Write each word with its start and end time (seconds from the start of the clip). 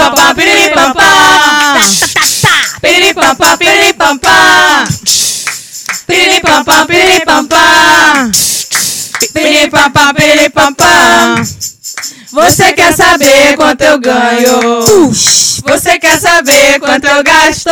Piriripampá, 0.00 0.34
piriripampá. 0.34 1.80
Piriripampá, 2.80 3.56
piriripampá. 3.58 4.84
Piriripampá, 6.06 6.86
piriripampá. 6.86 8.30
Piriripampá, 9.34 10.14
piriripampá. 10.14 11.42
Você 12.32 12.72
quer 12.72 12.94
saber 12.94 13.56
quanto 13.56 13.82
eu 13.82 13.98
ganho? 13.98 15.10
Você 15.68 15.98
quer 15.98 16.18
saber 16.18 16.80
quanto 16.80 17.06
eu 17.06 17.22
gasto? 17.22 17.70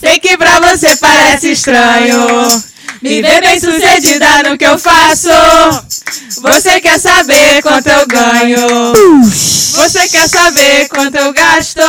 Sei 0.00 0.18
que 0.18 0.36
pra 0.36 0.58
você 0.60 0.96
parece 0.96 1.52
estranho. 1.52 2.64
Me 3.04 3.20
ver 3.20 3.42
bem 3.42 3.60
sucedida 3.60 4.42
no 4.44 4.56
que 4.56 4.64
eu 4.64 4.78
faço. 4.78 5.28
Você 6.40 6.80
quer 6.80 6.98
saber 6.98 7.60
quanto 7.60 7.86
eu 7.86 8.06
ganho? 8.06 8.92
Você 9.74 10.08
quer 10.08 10.26
saber 10.26 10.88
quanto 10.88 11.14
eu 11.14 11.30
gasto? 11.34 11.82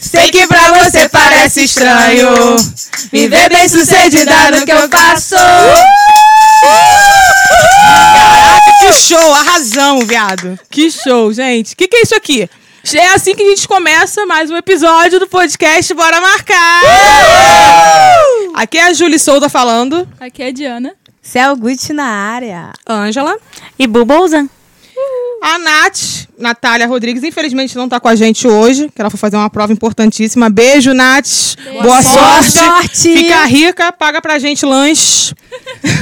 Sei 0.00 0.30
que 0.30 0.46
pra 0.46 0.74
você 0.74 1.08
parece 1.08 1.64
estranho. 1.64 2.56
Me 3.12 3.26
ver 3.26 3.48
bem 3.48 3.68
sucedida 3.68 4.52
no 4.52 4.64
que 4.64 4.70
eu 4.70 4.88
faço. 4.88 5.34
Caraca, 8.14 8.72
que 8.78 8.92
show! 8.92 9.34
Arrasão, 9.34 10.06
viado. 10.06 10.56
Que 10.70 10.88
show, 10.88 11.32
gente. 11.32 11.72
O 11.74 11.76
que, 11.76 11.88
que 11.88 11.96
é 11.96 12.02
isso 12.02 12.14
aqui? 12.14 12.48
É 12.84 13.08
assim 13.14 13.34
que 13.34 13.42
a 13.42 13.48
gente 13.48 13.68
começa 13.68 14.26
mais 14.26 14.50
um 14.50 14.56
episódio 14.56 15.20
do 15.20 15.28
podcast 15.28 15.94
Bora 15.94 16.20
Marcar! 16.20 16.82
Aqui 18.54 18.76
é 18.76 18.86
a 18.88 18.92
Julie 18.92 19.20
Souza 19.20 19.48
falando. 19.48 20.06
Aqui 20.18 20.42
é 20.42 20.48
a 20.48 20.50
Diana. 20.50 20.92
Céu 21.22 21.54
Gucci 21.56 21.92
na 21.92 22.04
área. 22.04 22.72
Ângela. 22.88 23.36
E 23.78 23.86
Bubousan. 23.86 24.48
A 25.42 25.58
Nath, 25.58 26.26
Natália 26.36 26.86
Rodrigues, 26.86 27.22
infelizmente 27.22 27.76
não 27.76 27.88
tá 27.88 27.98
com 28.00 28.08
a 28.08 28.14
gente 28.16 28.46
hoje, 28.48 28.90
que 28.94 29.00
ela 29.00 29.10
foi 29.10 29.18
fazer 29.18 29.36
uma 29.36 29.48
prova 29.48 29.72
importantíssima. 29.72 30.50
Beijo, 30.50 30.92
Nath. 30.92 31.56
Boa 31.82 32.02
sorte. 32.02 32.50
sorte. 32.50 33.12
Fica 33.14 33.44
rica, 33.44 33.92
paga 33.92 34.20
pra 34.20 34.38
gente 34.38 34.66
lanche. 34.66 35.34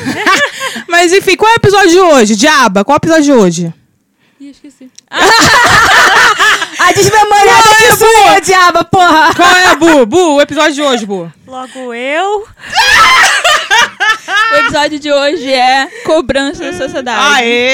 Mas 0.88 1.12
enfim, 1.12 1.36
qual 1.36 1.50
é 1.50 1.55
o 1.55 1.56
episódio 1.56 1.90
de 1.90 1.98
hoje? 1.98 2.36
Diaba, 2.36 2.84
qual 2.84 2.94
é 2.94 2.96
o 2.96 3.02
episódio 3.05 3.24
de 3.24 3.33
hoje? 3.33 3.74
Ih, 4.41 4.50
esqueci. 4.50 4.91
A 6.80 6.92
desmemoriada 6.92 7.62
Qual 7.62 7.74
é, 7.74 7.86
que 7.86 7.96
sua, 7.96 8.41
diaba, 8.41 8.84
porra. 8.84 9.34
Qual 9.34 9.55
é, 9.55 9.77
Bu? 9.77 10.06
Bu, 10.06 10.36
o 10.36 10.41
episódio 10.41 10.72
de 10.72 10.83
hoje, 10.83 11.05
Bu. 11.05 11.30
Logo 11.46 11.92
eu. 11.92 12.46
O 14.52 14.56
episódio 14.56 14.98
de 14.98 15.12
hoje 15.12 15.52
é 15.52 15.86
Cobrança 16.05 16.64
da 16.64 16.72
Sociedade. 16.72 17.36
Aê! 17.36 17.70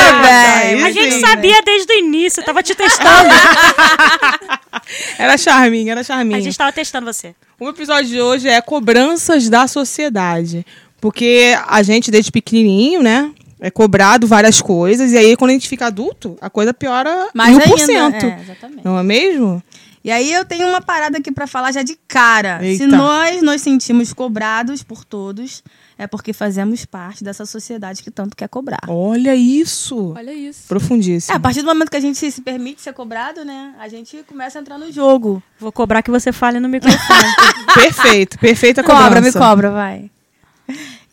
Muito 0.00 0.22
bem. 0.22 0.32
Aí 0.32 0.82
A 0.84 0.90
gente 0.90 1.20
sabia 1.20 1.60
desde 1.62 1.92
o 1.92 1.98
início, 1.98 2.40
eu 2.40 2.44
tava 2.44 2.62
te 2.62 2.74
testando. 2.74 3.28
Era 5.18 5.36
charminho, 5.36 5.90
era 5.90 6.02
charminho. 6.02 6.38
A 6.38 6.40
gente 6.40 6.56
tava 6.56 6.72
testando 6.72 7.12
você. 7.12 7.34
O 7.60 7.68
episódio 7.68 8.08
de 8.08 8.20
hoje 8.20 8.48
é 8.48 8.60
cobranças 8.60 9.48
da 9.48 9.66
sociedade. 9.66 10.64
Porque 11.00 11.56
a 11.66 11.82
gente, 11.82 12.10
desde 12.10 12.30
pequenininho, 12.30 13.02
né? 13.02 13.30
É 13.62 13.70
cobrado 13.70 14.26
várias 14.26 14.60
coisas. 14.60 15.12
E 15.12 15.16
aí, 15.16 15.36
quando 15.36 15.50
a 15.50 15.54
gente 15.54 15.68
fica 15.68 15.86
adulto, 15.86 16.36
a 16.40 16.50
coisa 16.50 16.74
piora 16.74 17.28
Mais 17.32 17.56
por 17.56 17.64
ainda. 17.64 17.86
cento. 17.86 18.26
É, 18.26 18.40
exatamente. 18.42 18.84
Não 18.84 18.98
é 18.98 19.02
mesmo? 19.04 19.62
E 20.04 20.10
aí 20.10 20.32
eu 20.32 20.44
tenho 20.44 20.66
uma 20.66 20.80
parada 20.80 21.18
aqui 21.18 21.30
pra 21.30 21.46
falar 21.46 21.70
já 21.70 21.84
de 21.84 21.96
cara. 22.08 22.58
Eita. 22.60 22.82
Se 22.82 22.90
nós 22.90 23.40
nos 23.40 23.60
sentimos 23.62 24.12
cobrados 24.12 24.82
por 24.82 25.04
todos, 25.04 25.62
é 25.96 26.08
porque 26.08 26.32
fazemos 26.32 26.84
parte 26.84 27.22
dessa 27.22 27.46
sociedade 27.46 28.02
que 28.02 28.10
tanto 28.10 28.36
quer 28.36 28.48
cobrar. 28.48 28.80
Olha 28.88 29.32
isso. 29.36 30.12
Olha 30.16 30.34
isso. 30.34 30.62
É, 30.64 30.68
Profundíssimo. 30.68 31.36
a 31.36 31.38
partir 31.38 31.60
do 31.62 31.68
momento 31.68 31.88
que 31.88 31.96
a 31.96 32.00
gente 32.00 32.18
se 32.32 32.40
permite 32.40 32.82
ser 32.82 32.92
cobrado, 32.92 33.44
né? 33.44 33.74
A 33.78 33.86
gente 33.86 34.24
começa 34.26 34.58
a 34.58 34.60
entrar 34.60 34.76
no 34.76 34.90
jogo. 34.90 35.40
Vou 35.56 35.70
cobrar 35.70 36.02
que 36.02 36.10
você 36.10 36.32
fale 36.32 36.58
no 36.58 36.68
microfone. 36.68 37.32
Perfeito, 37.72 38.40
perfeita 38.40 38.82
cobrança. 38.82 39.04
Cobra, 39.06 39.20
me 39.20 39.32
cobra, 39.32 39.70
vai. 39.70 40.10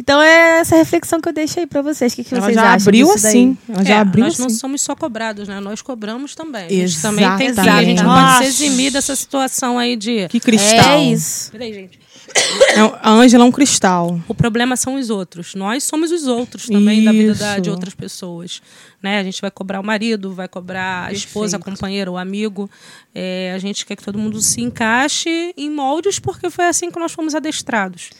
Então 0.01 0.21
é 0.21 0.59
essa 0.61 0.75
reflexão 0.77 1.19
que 1.19 1.27
eu 1.27 1.33
deixo 1.33 1.59
aí 1.59 1.67
pra 1.67 1.81
vocês. 1.81 2.13
O 2.13 2.15
que, 2.15 2.23
que 2.23 2.33
Ela 2.33 2.43
vocês 2.45 2.55
já 2.55 2.73
acham 2.73 2.83
abriu 2.87 3.11
assim. 3.11 3.57
Ela 3.67 3.83
já 3.83 3.93
É, 3.95 3.97
abriu 3.99 4.23
nós 4.25 4.39
não 4.39 4.47
assim. 4.47 4.55
somos 4.55 4.81
só 4.81 4.95
cobrados, 4.95 5.47
né? 5.47 5.59
Nós 5.59 5.81
cobramos 5.81 6.33
também. 6.35 6.65
A 6.65 6.69
gente 6.87 7.01
também 7.01 7.37
tem 7.37 7.53
que. 7.53 7.59
A 7.59 7.83
gente 7.83 8.01
não 8.01 8.09
Nossa. 8.13 8.37
pode 8.39 8.51
se 8.53 8.63
eximir 8.65 8.91
dessa 8.91 9.15
situação 9.15 9.77
aí 9.77 9.95
de. 9.97 10.27
Que 10.29 10.39
cristal. 10.39 10.89
É 10.91 11.03
isso. 11.03 11.51
Peraí, 11.51 11.73
gente. 11.73 11.99
É 12.75 12.79
A 13.01 13.09
Ângela 13.11 13.43
é 13.43 13.47
um 13.47 13.51
cristal. 13.51 14.19
O 14.27 14.35
problema 14.35 14.75
são 14.77 14.95
os 14.95 15.09
outros. 15.09 15.53
Nós 15.55 15.83
somos 15.83 16.11
os 16.11 16.27
outros 16.27 16.67
também 16.67 17.03
da 17.03 17.11
vida 17.11 17.33
da- 17.33 17.53
Isso. 17.53 17.61
de 17.61 17.69
outras 17.71 17.93
pessoas. 17.95 18.61
Né? 19.01 19.19
A 19.19 19.23
gente 19.23 19.41
vai 19.41 19.49
cobrar 19.51 19.79
o 19.79 19.83
marido, 19.83 20.31
vai 20.33 20.47
cobrar 20.47 21.07
a 21.07 21.11
esposa, 21.11 21.57
a 21.57 21.59
companheira, 21.59 22.09
o 22.11 22.17
amigo. 22.17 22.69
É, 23.15 23.51
a 23.55 23.57
gente 23.57 23.85
quer 23.85 23.95
que 23.95 24.03
todo 24.03 24.17
mundo 24.19 24.39
se 24.41 24.61
encaixe 24.61 25.53
em 25.57 25.69
moldes 25.71 26.19
porque 26.19 26.49
foi 26.51 26.65
assim 26.67 26.91
que 26.91 26.99
nós 26.99 27.11
fomos 27.11 27.33
adestrados. 27.33 28.11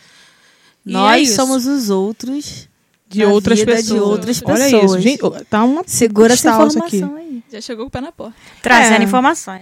É 0.90 0.94
Nós 0.94 1.28
isso. 1.30 1.36
somos 1.36 1.66
os 1.66 1.90
outros 1.90 2.68
De 3.08 3.24
na 3.24 3.30
outras 3.32 3.60
vida 3.60 3.74
pessoas. 3.76 3.88
de 3.88 4.00
outras 4.00 4.42
Olha 4.46 4.56
pessoas. 4.64 4.84
isso, 4.84 5.00
gente. 5.02 5.22
Tá 5.50 5.64
uma 5.64 5.84
Segura 5.86 6.34
essa 6.34 6.50
isso 6.50 6.80
aqui. 6.80 6.98
informação 6.98 7.16
aí. 7.18 7.44
Já 7.52 7.62
chegou 7.62 7.86
com 7.86 7.90
o 7.90 7.92
pé 7.92 8.02
na 8.02 8.12
porta. 8.12 8.36
Trazendo 8.62 9.02
É. 9.02 9.04
informações. 9.04 9.62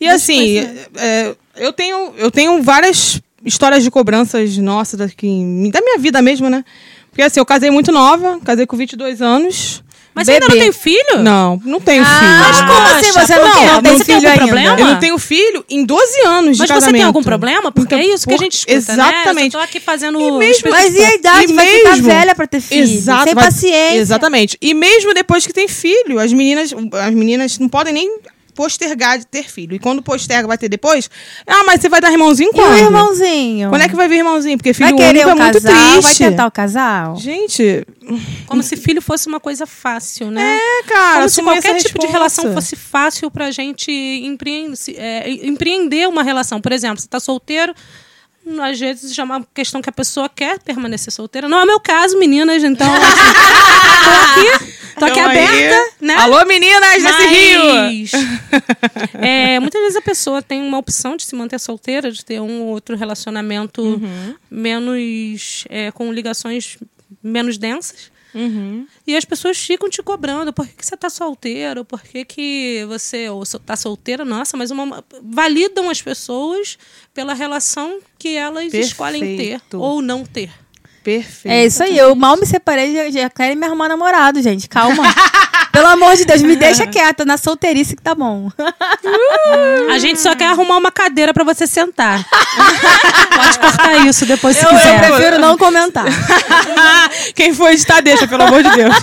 E 0.00 0.06
assim, 0.08 0.58
é, 0.96 1.34
eu, 1.56 1.72
tenho, 1.72 2.12
eu 2.16 2.30
tenho 2.30 2.62
várias 2.62 3.20
histórias 3.44 3.82
de 3.82 3.90
cobranças 3.90 4.56
nossas 4.58 4.98
daqui, 4.98 5.70
da 5.72 5.80
minha 5.80 5.98
vida 5.98 6.20
mesmo, 6.20 6.48
né? 6.50 6.64
Porque 7.10 7.22
assim, 7.22 7.40
eu 7.40 7.46
casei 7.46 7.70
muito 7.70 7.90
nova, 7.90 8.38
casei 8.44 8.66
com 8.66 8.76
22 8.76 9.22
anos. 9.22 9.82
Mas 10.16 10.26
você 10.26 10.32
ainda 10.32 10.46
não 10.48 10.54
Bebê. 10.54 10.64
tem 10.64 10.72
filho? 10.72 11.22
Não, 11.22 11.60
não 11.64 11.78
tenho 11.80 12.02
Mas 12.02 12.56
filho. 12.56 12.66
como 12.66 12.86
assim 12.88 13.12
você 13.12 13.36
não, 13.36 13.44
Não, 13.44 13.52
quer 13.52 13.72
mas 13.74 13.82
ter 13.82 13.90
você 13.98 14.04
tem 14.04 14.16
filho 14.16 14.28
algum 14.30 14.30
ainda? 14.30 14.46
problema? 14.46 14.80
Eu 14.80 14.86
não 14.94 14.98
tenho 15.00 15.18
filho 15.18 15.64
em 15.68 15.84
12 15.84 16.20
anos 16.22 16.46
Mas 16.46 16.56
de 16.56 16.66
você 16.66 16.72
casamento. 16.72 16.94
tem 16.96 17.04
algum 17.04 17.22
problema? 17.22 17.70
Porque 17.70 17.94
Então, 17.94 18.10
é 18.10 18.14
isso 18.14 18.26
que 18.26 18.34
a 18.34 18.38
gente 18.38 18.54
escuta, 18.54 18.72
né? 18.96 19.10
Exatamente. 19.12 19.54
Eu 19.54 19.60
tô 19.60 19.64
aqui 19.64 19.78
fazendo... 19.78 20.18
E 20.18 20.32
mesmo- 20.32 20.70
Mas 20.70 20.94
e 20.94 21.04
a 21.04 21.14
idade? 21.14 21.52
E 21.52 21.54
vai 21.54 21.66
ficar 21.66 21.90
mesmo- 21.90 22.06
velha 22.08 22.34
pra 22.34 22.46
ter 22.46 22.60
filho. 22.62 22.82
Exato, 22.82 23.24
Sem 23.24 23.34
vai- 23.34 23.44
paciência. 23.44 23.98
Exatamente. 23.98 24.56
E 24.62 24.72
mesmo 24.72 25.12
depois 25.12 25.46
que 25.46 25.52
tem 25.52 25.68
filho, 25.68 26.18
as 26.18 26.32
meninas, 26.32 26.72
as 26.72 27.14
meninas 27.14 27.58
não 27.58 27.68
podem 27.68 27.92
nem 27.92 28.18
postergar 28.56 29.18
de 29.18 29.26
ter 29.26 29.44
filho. 29.44 29.76
E 29.76 29.78
quando 29.78 30.02
posterga, 30.02 30.48
vai 30.48 30.58
ter 30.58 30.68
depois? 30.68 31.08
Ah, 31.46 31.62
mas 31.64 31.80
você 31.80 31.88
vai 31.88 32.00
dar 32.00 32.10
irmãozinho 32.10 32.50
E 32.50 32.52
quando? 32.54 32.72
o 32.72 32.76
irmãozinho? 32.78 33.68
Quando 33.68 33.82
é 33.82 33.88
que 33.88 33.94
vai 33.94 34.08
vir 34.08 34.16
irmãozinho? 34.16 34.56
Porque 34.58 34.72
vai 34.72 34.88
filho 34.88 34.96
querer 34.96 35.26
único 35.26 35.28
o 35.28 35.30
é 35.30 35.34
muito 35.44 35.62
casal? 35.62 35.72
Vai 35.92 36.00
triste. 36.00 36.18
tentar 36.18 36.46
o 36.46 36.50
casal? 36.50 37.16
Gente, 37.16 37.86
Como 38.46 38.62
se 38.62 38.76
filho 38.76 39.02
fosse 39.02 39.28
uma 39.28 39.38
coisa 39.38 39.66
fácil, 39.66 40.30
né? 40.30 40.58
é, 40.58 40.82
cara, 40.88 41.16
Como 41.18 41.28
se 41.28 41.42
qualquer 41.42 41.76
tipo 41.76 41.98
de 41.98 42.06
relação 42.06 42.52
fosse 42.54 42.74
fácil 42.74 43.30
pra 43.30 43.50
gente 43.50 43.90
empreender, 43.92 44.76
é, 44.96 45.30
empreender 45.46 46.08
uma 46.08 46.22
relação. 46.22 46.60
Por 46.60 46.72
exemplo, 46.72 46.98
você 47.00 47.06
tá 47.08 47.20
solteiro, 47.20 47.74
às 48.62 48.78
vezes 48.78 49.18
é 49.18 49.22
uma 49.22 49.44
questão 49.52 49.82
que 49.82 49.88
a 49.90 49.92
pessoa 49.92 50.28
quer 50.28 50.58
permanecer 50.60 51.12
solteira. 51.12 51.48
Não 51.48 51.58
é 51.58 51.64
o 51.64 51.66
meu 51.66 51.80
caso, 51.80 52.18
meninas, 52.18 52.62
então 52.64 52.86
assim, 52.94 54.65
tô 54.98 55.04
aqui, 55.04 55.18
Então 55.20 55.30
aí- 55.30 55.38
aberta, 55.38 55.94
né? 56.00 56.14
Alô, 56.14 56.44
meninas 56.46 57.02
desse 57.02 57.26
Rio! 57.28 57.64
Mas, 57.64 58.10
é, 59.14 59.60
muitas 59.60 59.80
vezes 59.80 59.96
a 59.96 60.02
pessoa 60.02 60.42
tem 60.42 60.62
uma 60.62 60.78
opção 60.78 61.16
de 61.16 61.24
se 61.24 61.34
manter 61.34 61.58
solteira, 61.60 62.10
de 62.10 62.24
ter 62.24 62.40
um 62.40 62.62
ou 62.62 62.68
outro 62.68 62.96
relacionamento 62.96 63.82
Uhum. 63.82 64.34
menos 64.50 65.64
é, 65.68 65.90
com 65.90 66.12
ligações 66.12 66.78
menos 67.22 67.58
densas. 67.58 68.10
Uhum. 68.34 68.86
E 69.06 69.16
as 69.16 69.24
pessoas 69.24 69.56
ficam 69.56 69.88
te 69.88 70.02
cobrando. 70.02 70.52
Por 70.52 70.66
que, 70.66 70.74
que 70.74 70.84
você 70.84 70.94
tá 70.94 71.08
solteiro? 71.08 71.86
Por 71.86 72.02
que, 72.02 72.22
que 72.22 72.84
você 72.86 73.30
ou 73.30 73.46
so- 73.46 73.58
tá 73.58 73.74
solteira? 73.76 74.26
Nossa, 74.26 74.58
mas 74.58 74.70
uma, 74.70 75.02
validam 75.22 75.88
as 75.88 76.02
pessoas 76.02 76.76
pela 77.14 77.32
relação 77.32 77.98
que 78.18 78.36
elas 78.36 78.74
escolhem 78.74 79.20
ter 79.38 79.50
Perfeito. 79.52 79.80
ou 79.80 80.02
não 80.02 80.22
ter. 80.26 80.50
Perfeito. 81.06 81.54
É 81.54 81.64
isso 81.64 81.84
aí. 81.84 81.96
Eu 81.96 82.16
mal 82.16 82.36
me 82.36 82.44
separei, 82.44 82.92
já, 82.92 83.22
já 83.22 83.30
querem 83.30 83.54
me 83.54 83.64
arrumar 83.64 83.88
namorado, 83.88 84.42
gente. 84.42 84.68
Calma. 84.68 85.04
Pelo 85.70 85.86
amor 85.86 86.16
de 86.16 86.24
Deus, 86.24 86.42
me 86.42 86.56
deixa 86.56 86.84
quieta. 86.84 87.24
Na 87.24 87.36
solteirice 87.36 87.94
que 87.94 88.02
tá 88.02 88.12
bom. 88.12 88.50
A 89.88 89.98
gente 90.00 90.18
só 90.20 90.34
quer 90.34 90.46
arrumar 90.46 90.78
uma 90.78 90.90
cadeira 90.90 91.32
pra 91.32 91.44
você 91.44 91.64
sentar. 91.64 92.26
Pode 93.36 93.58
cortar 93.60 94.04
isso 94.04 94.26
depois 94.26 94.56
se 94.56 94.64
Eu, 94.64 94.70
eu 94.72 94.76
quiser. 94.76 94.98
prefiro 94.98 95.38
não 95.38 95.56
comentar. 95.56 96.06
Quem 97.36 97.54
for 97.54 97.70
editar, 97.70 98.00
deixa, 98.00 98.26
pelo 98.26 98.42
amor 98.42 98.64
de 98.64 98.70
Deus. 98.70 98.94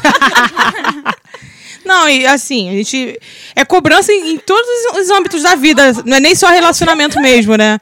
Não, 1.86 2.10
e 2.10 2.28
assim, 2.28 2.70
a 2.70 2.74
gente. 2.74 3.18
É 3.56 3.64
cobrança 3.64 4.12
em, 4.12 4.34
em 4.34 4.38
todos 4.40 4.68
os 5.00 5.10
âmbitos 5.10 5.42
da 5.44 5.56
vida. 5.56 5.94
Não 6.06 6.18
é 6.18 6.20
nem 6.20 6.36
só 6.36 6.48
relacionamento 6.50 7.22
mesmo, 7.22 7.56
né? 7.56 7.80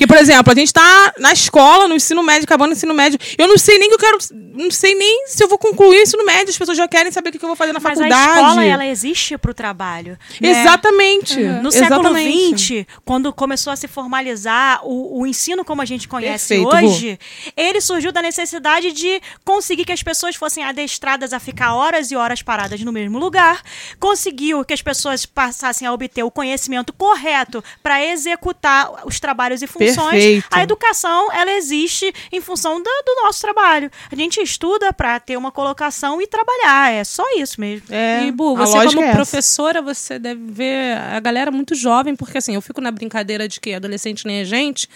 Porque, 0.00 0.06
por 0.06 0.16
exemplo, 0.16 0.50
a 0.50 0.54
gente 0.54 0.72
tá 0.72 1.12
na 1.18 1.30
escola, 1.30 1.86
no 1.86 1.94
ensino 1.94 2.22
médio, 2.22 2.44
acabando 2.44 2.70
o 2.70 2.72
ensino 2.72 2.94
médio. 2.94 3.18
Eu 3.36 3.46
não 3.46 3.58
sei 3.58 3.78
nem 3.78 3.86
que 3.90 3.96
eu 3.96 3.98
quero. 3.98 4.16
Não 4.32 4.70
sei 4.70 4.94
nem 4.94 5.26
se 5.26 5.44
eu 5.44 5.48
vou 5.48 5.58
concluir 5.58 5.98
o 5.98 6.02
ensino 6.02 6.24
médio. 6.24 6.48
As 6.48 6.56
pessoas 6.56 6.78
já 6.78 6.88
querem 6.88 7.12
saber 7.12 7.28
o 7.28 7.32
que 7.32 7.44
eu 7.44 7.46
vou 7.46 7.54
fazer 7.54 7.74
na 7.74 7.80
Mas 7.80 7.98
faculdade. 7.98 8.30
a 8.30 8.34
escola, 8.34 8.64
ela 8.64 8.86
existe 8.86 9.36
pro 9.36 9.52
trabalho. 9.52 10.18
né? 10.40 10.48
Exatamente. 10.48 11.38
No 11.38 11.68
Exatamente. 11.68 11.76
século 11.76 12.56
XX, 12.56 12.86
quando 13.04 13.30
começou 13.30 13.74
a 13.74 13.76
se 13.76 13.86
formalizar 13.86 14.80
o, 14.84 15.20
o 15.20 15.26
ensino 15.26 15.66
como 15.66 15.82
a 15.82 15.84
gente 15.84 16.08
conhece 16.08 16.56
Perfeito, 16.56 16.86
hoje, 16.86 17.18
ele 17.54 17.82
surgiu 17.82 18.10
da 18.10 18.22
necessidade 18.22 18.92
de 18.92 19.20
conseguir 19.44 19.84
que 19.84 19.92
as 19.92 20.02
pessoas 20.02 20.34
fossem 20.34 20.64
adestradas 20.64 21.34
a 21.34 21.38
ficar 21.38 21.74
horas 21.74 22.10
e 22.10 22.16
horas 22.16 22.40
paradas 22.40 22.80
no 22.80 22.90
mesmo 22.90 23.18
lugar, 23.18 23.60
conseguiu 23.98 24.64
que 24.64 24.72
as 24.72 24.80
pessoas 24.80 25.26
passassem 25.26 25.86
a 25.86 25.92
obter 25.92 26.22
o 26.22 26.30
conhecimento 26.30 26.90
correto 26.90 27.62
para 27.82 28.02
executar 28.02 29.06
os 29.06 29.20
trabalhos 29.20 29.60
e 29.60 29.66
funções. 29.66 29.89
Perfeito. 29.94 30.46
A 30.50 30.62
educação, 30.62 31.32
ela 31.32 31.52
existe 31.52 32.12
em 32.32 32.40
função 32.40 32.82
da- 32.82 33.02
do 33.06 33.22
nosso 33.24 33.40
trabalho. 33.40 33.90
A 34.10 34.14
gente 34.16 34.40
estuda 34.40 34.92
para 34.92 35.18
ter 35.20 35.36
uma 35.36 35.50
colocação 35.52 36.20
e 36.20 36.26
trabalhar, 36.26 36.92
é 36.92 37.04
só 37.04 37.24
isso 37.36 37.60
mesmo. 37.60 37.86
É, 37.90 38.24
E, 38.24 38.32
Bu, 38.32 38.56
você 38.56 38.72
como 38.86 39.02
é 39.02 39.12
professora, 39.12 39.80
você 39.82 40.18
deve 40.18 40.40
ver 40.52 40.96
a 40.96 41.20
galera 41.20 41.50
muito 41.50 41.74
jovem, 41.74 42.14
porque 42.16 42.38
assim, 42.38 42.54
eu 42.54 42.60
fico 42.62 42.80
na 42.80 42.90
brincadeira 42.90 43.46
de 43.48 43.60
que 43.60 43.74
adolescente 43.74 44.26
nem 44.26 44.40
é 44.40 44.44
gente, 44.44 44.88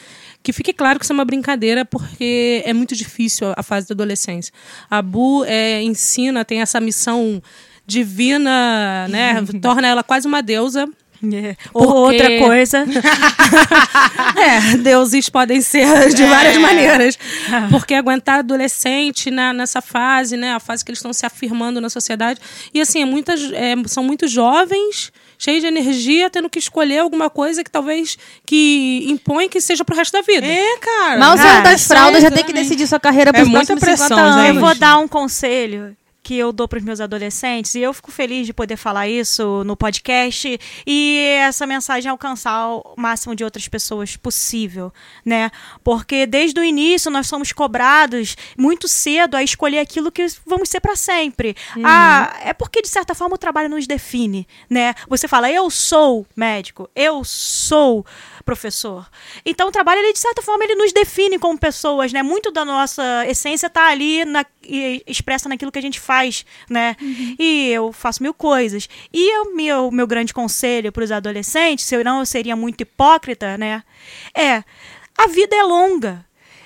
que 0.43 0.53
fique 0.53 0.73
claro 0.73 0.99
que 0.99 1.05
isso 1.05 1.13
é 1.13 1.15
uma 1.15 1.25
brincadeira, 1.25 1.85
porque 1.85 2.63
é 2.67 2.73
muito 2.73 2.95
difícil 2.95 3.53
a 3.57 3.63
fase 3.63 3.89
da 3.89 3.95
adolescência. 3.95 4.53
A 4.91 5.01
Bu 5.01 5.45
é, 5.47 5.83
ensina, 5.83 6.45
tem 6.45 6.61
essa 6.61 6.81
missão 6.81 7.43
divina, 7.87 9.09
né? 9.09 9.35
Torna 9.63 9.87
ela 9.89 10.03
quase 10.03 10.27
uma 10.27 10.43
deusa. 10.43 10.89
Ou 11.73 11.83
Porque- 11.83 12.23
outra 12.23 12.39
coisa. 12.39 12.85
É, 14.37 14.77
deuses 14.79 15.29
podem 15.29 15.61
ser 15.61 16.13
de 16.15 16.25
várias 16.25 16.57
maneiras. 16.57 17.19
Porque 17.71 17.95
aguentar 17.95 18.41
adolescente 18.41 19.31
na, 19.31 19.53
nessa 19.53 19.81
fase, 19.81 20.37
né? 20.37 20.53
A 20.55 20.61
fase 20.61 20.85
que 20.85 20.91
eles 20.91 20.99
estão 20.99 21.13
se 21.13 21.25
afirmando 21.25 21.81
na 21.81 21.89
sociedade. 21.89 22.41
E 22.73 22.81
assim, 22.81 23.03
é 23.03 23.05
muitas, 23.05 23.41
é, 23.53 23.75
são 23.87 24.03
muito 24.05 24.27
jovens, 24.29 25.13
cheios 25.39 25.61
de 25.61 25.67
energia, 25.67 26.29
tendo 26.29 26.51
que 26.51 26.59
escolher 26.59 26.99
alguma 26.99 27.31
coisa 27.31 27.63
que 27.65 27.71
talvez 27.71 28.19
que 28.47 29.05
impõe 29.09 29.49
que 29.49 29.61
seja 29.61 29.85
pro 29.85 29.97
resto 29.97 30.13
da 30.13 30.23
vida. 30.23 30.47
É, 30.47 30.79
cara. 30.79 31.19
Mal 31.19 31.37
saiu 31.37 31.63
das 31.63 31.87
fraldas, 31.87 32.19
é 32.19 32.23
já 32.23 32.31
tem 32.31 32.45
que 32.45 32.53
decidir 32.53 32.87
sua 32.87 33.01
carreira 33.01 33.31
É 33.31 33.33
pros 33.33 33.49
muita 33.49 33.77
próximos 33.77 33.99
50 33.99 34.15
pressão, 34.15 34.19
anos. 34.41 34.55
Eu 34.57 34.61
vou 34.61 34.75
dar 34.75 34.99
um 34.99 35.09
conselho 35.09 35.97
que 36.25 36.37
eu 36.39 36.53
dou 36.53 36.67
para 36.67 36.79
os 36.79 36.85
meus 36.85 37.01
adolescentes 37.01 37.75
e 37.75 37.81
eu 37.81 37.93
fico 37.93 38.11
feliz 38.11 38.47
de 38.47 38.55
poder 38.55 38.79
falar 38.79 39.07
isso 39.07 39.63
no 39.65 39.77
podcast 39.77 40.59
e 40.87 41.19
essa 41.39 41.67
mensagem 41.67 42.11
alcançar 42.11 42.67
o 42.69 42.95
máximo 42.97 43.37
de 43.37 43.45
outras 43.45 43.69
pessoas 43.69 44.17
possível, 44.17 44.91
né? 45.23 45.51
Porque 45.85 46.27
desde 46.27 46.59
o 46.59 46.65
início 46.65 47.11
nós 47.11 47.27
somos 47.27 47.53
cobrados 47.53 48.37
muito 48.57 48.89
cedo 48.89 49.37
a 49.37 49.43
escolher 49.43 49.81
aquilo 49.81 50.11
que 50.11 50.27
vamos 50.47 50.71
ser 50.71 50.81
para 50.81 50.97
sempre. 50.97 51.55
Ah, 51.85 52.35
é 52.43 52.55
porque 52.55 52.81
de 52.81 52.89
certa 52.89 53.15
forma 53.15 53.35
o 53.35 53.39
trabalho 53.39 53.69
nos 53.69 53.87
define, 53.87 54.49
né? 54.69 54.95
Você 55.09 55.29
fala 55.29 55.51
eu 55.51 55.69
sou 55.69 56.27
médico, 56.35 56.89
eu 56.97 57.23
sou 57.23 58.05
professor. 58.45 59.09
Então 59.45 59.69
o 59.69 59.73
trabalho 59.73 60.01
ele 60.01 60.13
de 60.13 60.19
certa 60.19 60.43
forma 60.43 60.65
ele 60.65 60.75
nos 60.75 60.93
define 60.93 61.39
como 61.39 61.59
pessoas, 61.59 62.13
né? 62.13 62.23
Muito 62.23 62.51
da 62.51 62.65
nossa 62.65 63.27
essência 63.27 63.71
tá 63.71 63.89
ali 63.89 64.25
na, 64.25 64.45
e 64.63 65.03
expressa 65.07 65.49
naquilo 65.49 65.73
que 65.73 65.79
a 65.79 65.83
gente 65.83 65.99
faz, 65.99 66.45
né? 66.69 66.97
E 67.39 67.71
eu 67.71 67.93
faço 67.93 68.23
mil 68.23 68.35
coisas. 68.35 68.89
E 69.13 69.39
o 69.39 69.55
meu, 69.55 69.91
meu 69.91 70.07
grande 70.07 70.35
conselho 70.35 70.93
para 70.93 71.05
os 71.05 71.11
adolescentes, 71.11 71.85
se 71.85 71.95
eu 71.95 72.05
não 72.05 72.21
eu 72.21 72.27
seria 72.27 72.55
muito 72.55 72.83
hipócrita, 72.83 73.57
né? 73.57 73.83
É 74.35 74.63
a 75.17 75.27
vida 75.27 75.57
é 75.57 75.63
longa. 75.63 76.25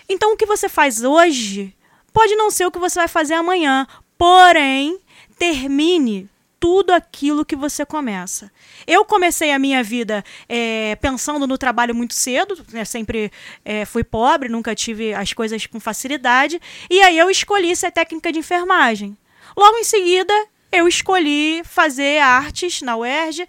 Então 0.09 0.33
o 0.33 0.37
que 0.37 0.47
você 0.47 0.69
faz 0.69 1.03
hoje 1.03 1.75
pode 2.13 2.35
não 2.35 2.51
ser 2.51 2.67
o 2.67 2.71
que 2.71 2.79
você 2.79 2.99
vai 2.99 3.09
fazer 3.09 3.35
amanhã. 3.35 3.87
Porém, 4.17 4.99
termine 5.39 6.29
tudo 6.61 6.91
aquilo 6.93 7.45
que 7.45 7.57
você 7.57 7.87
começa. 7.87 8.51
Eu 8.87 9.05
comecei 9.05 9.53
a 9.53 9.59
minha 9.59 9.83
vida 9.83 10.25
eh, 10.49 10.97
pensando 11.01 11.47
no 11.47 11.57
trabalho 11.57 11.95
muito 11.95 12.15
cedo, 12.15 12.59
né, 12.73 12.85
sempre 12.85 13.31
eh, 13.65 13.85
fui 13.85 14.03
pobre, 14.03 14.49
nunca 14.49 14.75
tive 14.75 15.15
as 15.15 15.33
coisas 15.33 15.67
com 15.67 15.79
facilidade, 15.79 16.61
e 16.91 17.01
aí 17.01 17.19
eu 17.19 17.31
escolhi 17.31 17.75
ser 17.77 17.93
técnica 17.93 18.33
de 18.33 18.41
enfermagem. 18.41 19.17
Logo 19.57 19.77
em 19.79 19.85
seguida, 19.85 20.35
eu 20.73 20.89
escolhi 20.89 21.63
fazer 21.65 22.21
artes 22.21 22.83
na 22.83 22.97
UERJ, 22.97 23.47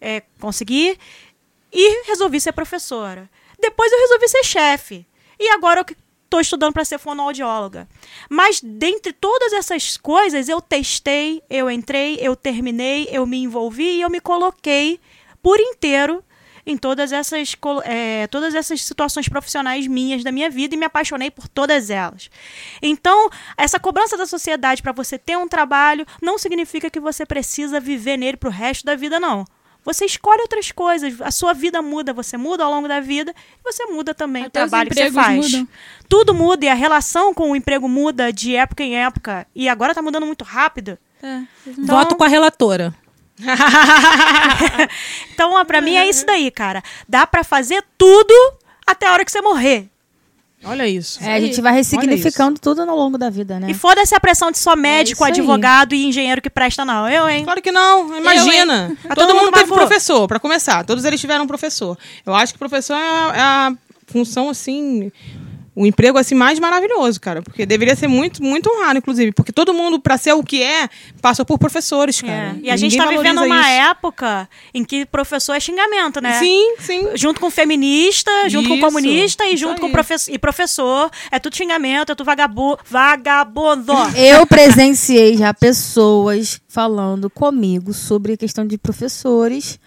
eh, 0.00 0.22
consegui, 0.38 0.98
e 1.72 2.04
resolvi 2.06 2.40
ser 2.40 2.52
professora. 2.52 3.28
Depois 3.58 3.92
eu 3.92 4.00
resolvi 4.00 4.28
ser 4.28 4.44
chefe. 4.44 5.06
E 5.38 5.48
agora 5.50 5.80
eu 5.80 5.96
estou 6.30 6.40
estudando 6.40 6.72
para 6.72 6.84
ser 6.84 6.98
fonoaudióloga. 6.98 7.88
Mas 8.28 8.60
dentre 8.62 9.12
todas 9.12 9.52
essas 9.52 9.96
coisas, 9.96 10.48
eu 10.48 10.60
testei, 10.60 11.42
eu 11.50 11.68
entrei, 11.68 12.18
eu 12.20 12.36
terminei, 12.36 13.08
eu 13.10 13.26
me 13.26 13.38
envolvi 13.38 13.96
e 13.96 14.00
eu 14.00 14.08
me 14.08 14.20
coloquei 14.20 15.00
por 15.42 15.58
inteiro 15.58 16.22
em 16.64 16.76
todas 16.76 17.10
essas, 17.10 17.56
eh, 17.84 18.28
todas 18.28 18.54
essas 18.54 18.82
situações 18.82 19.28
profissionais 19.28 19.88
minhas 19.88 20.22
da 20.22 20.30
minha 20.30 20.48
vida 20.48 20.74
e 20.74 20.78
me 20.78 20.84
apaixonei 20.84 21.30
por 21.30 21.48
todas 21.48 21.90
elas. 21.90 22.30
Então, 22.80 23.28
essa 23.56 23.80
cobrança 23.80 24.16
da 24.16 24.26
sociedade 24.26 24.82
para 24.82 24.92
você 24.92 25.18
ter 25.18 25.36
um 25.36 25.48
trabalho 25.48 26.06
não 26.22 26.38
significa 26.38 26.90
que 26.90 27.00
você 27.00 27.26
precisa 27.26 27.80
viver 27.80 28.16
nele 28.16 28.36
pro 28.36 28.50
resto 28.50 28.84
da 28.84 28.94
vida, 28.94 29.18
não. 29.18 29.44
Você 29.84 30.04
escolhe 30.04 30.42
outras 30.42 30.70
coisas, 30.70 31.20
a 31.20 31.30
sua 31.30 31.52
vida 31.54 31.80
muda, 31.80 32.12
você 32.12 32.36
muda 32.36 32.64
ao 32.64 32.70
longo 32.70 32.86
da 32.86 33.00
vida, 33.00 33.34
e 33.58 33.62
você 33.72 33.86
muda 33.86 34.14
também 34.14 34.44
Até 34.44 34.60
o 34.60 34.64
os 34.64 34.70
trabalho 34.70 34.90
que 34.90 34.96
você 34.96 35.10
faz. 35.10 35.36
mudam. 35.36 35.68
Tudo 36.08 36.34
muda 36.34 36.64
e 36.66 36.68
a 36.68 36.74
relação 36.74 37.32
com 37.32 37.50
o 37.50 37.56
emprego 37.56 37.88
muda 37.88 38.32
de 38.32 38.54
época 38.54 38.82
em 38.82 38.96
época. 38.96 39.46
E 39.54 39.68
agora 39.68 39.94
tá 39.94 40.02
mudando 40.02 40.26
muito 40.26 40.44
rápido. 40.44 40.98
É. 41.22 41.42
Então- 41.66 41.84
Voto 41.96 42.14
com 42.16 42.24
a 42.24 42.28
relatora. 42.28 42.94
Então, 45.32 45.54
ó, 45.54 45.64
pra 45.64 45.80
mim 45.80 45.96
é 45.96 46.08
isso 46.08 46.24
daí, 46.26 46.50
cara. 46.50 46.82
Dá 47.08 47.26
pra 47.26 47.42
fazer 47.44 47.82
tudo 47.96 48.34
até 48.86 49.06
a 49.06 49.12
hora 49.12 49.24
que 49.24 49.32
você 49.32 49.40
morrer. 49.40 49.89
Olha 50.62 50.86
isso. 50.86 51.22
É, 51.22 51.34
a 51.34 51.40
gente 51.40 51.60
vai 51.60 51.72
ressignificando 51.72 52.60
tudo 52.60 52.82
ao 52.82 52.96
longo 52.96 53.16
da 53.16 53.30
vida, 53.30 53.58
né? 53.58 53.70
E 53.70 53.74
foda-se 53.74 54.14
a 54.14 54.20
pressão 54.20 54.50
de 54.50 54.58
só 54.58 54.76
médico, 54.76 55.14
isso 55.14 55.24
aí. 55.24 55.30
advogado 55.30 55.94
e 55.94 56.04
engenheiro 56.04 56.42
que 56.42 56.50
presta, 56.50 56.84
não. 56.84 57.08
Eu, 57.08 57.28
hein? 57.28 57.44
Claro 57.44 57.62
que 57.62 57.72
não, 57.72 58.16
imagina. 58.16 58.94
Tá 59.02 59.14
todo, 59.14 59.26
todo 59.26 59.34
mundo 59.34 59.46
mundo 59.46 59.54
teve 59.54 59.72
professor, 59.72 60.28
pra 60.28 60.38
começar. 60.38 60.84
Todos 60.84 61.04
eles 61.04 61.20
tiveram 61.20 61.46
professor. 61.46 61.96
Eu 62.26 62.34
acho 62.34 62.52
que 62.52 62.58
professor 62.58 62.94
é 62.94 62.98
a, 62.98 63.32
é 63.34 63.40
a 63.40 63.72
função, 64.06 64.50
assim, 64.50 65.10
o 65.80 65.86
emprego, 65.86 66.18
assim, 66.18 66.34
mais 66.34 66.58
maravilhoso, 66.58 67.20
cara. 67.20 67.40
Porque 67.42 67.64
deveria 67.64 67.96
ser 67.96 68.06
muito, 68.08 68.42
muito 68.42 68.68
honrado, 68.70 68.98
inclusive. 68.98 69.32
Porque 69.32 69.50
todo 69.52 69.72
mundo, 69.72 69.98
pra 69.98 70.18
ser 70.18 70.32
o 70.34 70.42
que 70.42 70.62
é, 70.62 70.88
passou 71.22 71.44
por 71.44 71.58
professores, 71.58 72.22
É. 72.22 72.26
cara. 72.26 72.56
E 72.62 72.70
a 72.70 72.76
gente 72.76 72.92
Ninguém 72.92 73.06
tá 73.08 73.16
vivendo 73.16 73.42
uma 73.44 73.60
isso. 73.60 73.68
época 73.90 74.48
em 74.74 74.84
que 74.84 75.06
professor 75.06 75.54
é 75.54 75.60
xingamento, 75.60 76.20
né? 76.20 76.38
Sim, 76.38 76.76
sim. 76.80 77.08
Junto 77.14 77.40
com 77.40 77.50
feminista, 77.50 78.30
junto 78.48 78.68
com 78.68 78.74
Isso, 78.74 78.84
comunista 78.86 79.44
e 79.46 79.56
junto 79.56 79.80
com 79.80 79.86
aí. 79.86 79.92
profe 79.92 80.14
e 80.28 80.38
professor. 80.38 81.10
É 81.30 81.38
tudo 81.38 81.56
xingamento, 81.56 82.12
é 82.12 82.14
tudo 82.14 82.26
vagabu 82.26 82.78
vagabundo. 82.88 83.92
Eu 84.16 84.46
presenciei 84.46 85.36
já 85.36 85.52
pessoas 85.54 86.60
falando 86.68 87.30
comigo 87.30 87.92
sobre 87.92 88.34
a 88.34 88.36
questão 88.36 88.66
de 88.66 88.76
professores 88.78 89.78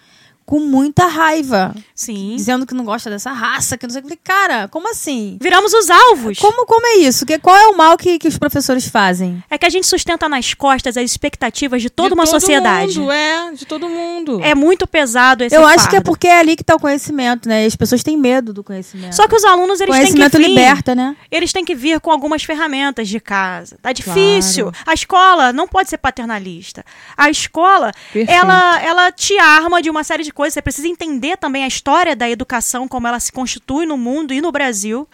com 0.46 0.60
muita 0.60 1.06
raiva. 1.06 1.74
Sim. 1.94 2.34
Dizendo 2.36 2.66
que 2.66 2.74
não 2.74 2.84
gosta 2.84 3.08
dessa 3.08 3.32
raça, 3.32 3.78
que 3.78 3.86
não 3.86 3.92
sei 3.92 4.02
o 4.02 4.06
que. 4.06 4.16
Cara, 4.16 4.68
como 4.68 4.90
assim? 4.90 5.38
Viramos 5.40 5.72
os 5.72 5.88
alvos. 5.90 6.38
Como, 6.38 6.66
como 6.66 6.86
é 6.86 6.96
isso? 6.96 7.24
Que, 7.24 7.38
qual 7.38 7.56
é 7.56 7.68
o 7.68 7.76
mal 7.76 7.96
que, 7.96 8.18
que 8.18 8.28
os 8.28 8.36
professores 8.36 8.86
fazem? 8.86 9.42
É 9.48 9.56
que 9.56 9.66
a 9.66 9.70
gente 9.70 9.86
sustenta 9.86 10.28
nas 10.28 10.52
costas 10.54 10.96
as 10.96 11.04
expectativas 11.04 11.80
de 11.80 11.88
toda 11.88 12.10
De 12.10 12.14
uma 12.14 12.24
todo 12.24 12.40
sociedade. 12.40 12.98
Mundo, 12.98 13.10
é, 13.10 13.52
de 13.52 13.64
todo 13.64 13.88
mundo. 13.88 14.40
É 14.42 14.54
muito 14.54 14.86
pesado 14.86 15.44
esse 15.44 15.54
Eu 15.54 15.66
acho 15.66 15.88
que 15.88 15.96
é 15.96 15.98
fardo. 15.98 16.04
porque 16.04 16.26
é 16.26 16.38
ali 16.38 16.56
que 16.56 16.64
tá 16.64 16.74
o 16.74 16.80
conhecimento, 16.80 17.48
né? 17.48 17.64
E 17.64 17.66
as 17.66 17.76
pessoas 17.76 18.02
têm 18.02 18.16
medo 18.16 18.52
do 18.52 18.62
conhecimento. 18.62 19.14
Só 19.14 19.26
que 19.26 19.34
os 19.34 19.44
alunos, 19.44 19.80
eles 19.80 19.94
têm 19.94 20.04
que 20.06 20.12
conhecimento 20.12 20.38
vir... 20.38 20.48
liberta, 20.48 20.94
né? 20.94 21.16
Eles 21.30 21.52
têm 21.52 21.64
que 21.64 21.74
vir 21.74 22.00
com 22.00 22.10
algumas 22.10 22.44
ferramentas 22.44 23.08
de 23.08 23.18
casa. 23.20 23.76
Tá 23.80 23.92
difícil. 23.92 24.70
A 24.84 24.92
escola 24.92 25.52
não 25.52 25.66
pode 25.66 25.88
ser 25.88 25.98
paternalista. 25.98 26.84
A 27.16 27.30
escola, 27.30 27.92
Perfeito. 28.12 28.30
ela, 28.30 28.82
ela 28.82 29.12
te 29.12 29.38
arma 29.38 29.80
de 29.80 29.88
uma 29.88 30.04
série 30.04 30.22
de 30.22 30.32
coisas. 30.34 30.54
Você 30.54 30.62
precisa 30.62 30.88
entender 30.88 31.36
também 31.38 31.64
a 31.64 31.68
história 31.68 32.14
da 32.14 32.28
educação, 32.28 32.86
como 32.86 33.06
ela 33.06 33.20
se 33.20 33.32
constitui 33.32 33.86
no 33.86 33.96
mundo 33.96 34.34
e 34.34 34.40
no 34.40 34.52
Brasil. 34.52 35.08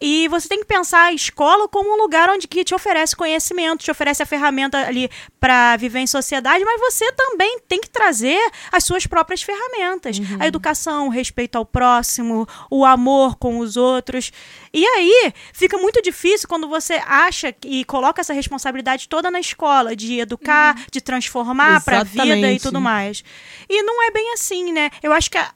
E 0.00 0.28
você 0.28 0.48
tem 0.48 0.60
que 0.60 0.66
pensar 0.66 1.04
a 1.04 1.12
escola 1.12 1.68
como 1.68 1.94
um 1.94 1.96
lugar 1.96 2.28
onde 2.28 2.46
que 2.46 2.64
te 2.64 2.74
oferece 2.74 3.16
conhecimento, 3.16 3.84
te 3.84 3.90
oferece 3.90 4.22
a 4.22 4.26
ferramenta 4.26 4.86
ali 4.86 5.08
para 5.40 5.76
viver 5.76 6.00
em 6.00 6.06
sociedade, 6.06 6.64
mas 6.64 6.80
você 6.80 7.10
também 7.12 7.60
tem 7.66 7.80
que 7.80 7.88
trazer 7.88 8.38
as 8.70 8.84
suas 8.84 9.06
próprias 9.06 9.42
ferramentas. 9.42 10.18
A 10.38 10.46
educação, 10.46 11.06
o 11.06 11.10
respeito 11.10 11.56
ao 11.56 11.64
próximo, 11.64 12.46
o 12.70 12.84
amor 12.84 13.36
com 13.36 13.58
os 13.58 13.76
outros. 13.76 14.30
E 14.72 14.84
aí 14.84 15.32
fica 15.52 15.78
muito 15.78 16.02
difícil 16.02 16.48
quando 16.48 16.68
você 16.68 16.94
acha 17.06 17.54
e 17.64 17.84
coloca 17.84 18.20
essa 18.20 18.32
responsabilidade 18.34 19.08
toda 19.08 19.30
na 19.30 19.40
escola 19.40 19.96
de 19.96 20.18
educar, 20.18 20.74
de 20.90 21.00
transformar 21.00 21.82
para 21.82 22.00
a 22.00 22.04
vida 22.04 22.52
e 22.52 22.60
tudo 22.60 22.80
mais. 22.80 23.24
E 23.68 23.82
não 23.82 24.02
é 24.02 24.10
bem 24.10 24.32
assim, 24.34 24.72
né? 24.72 24.90
Eu 25.02 25.12
acho 25.12 25.30
que 25.30 25.38
a, 25.38 25.50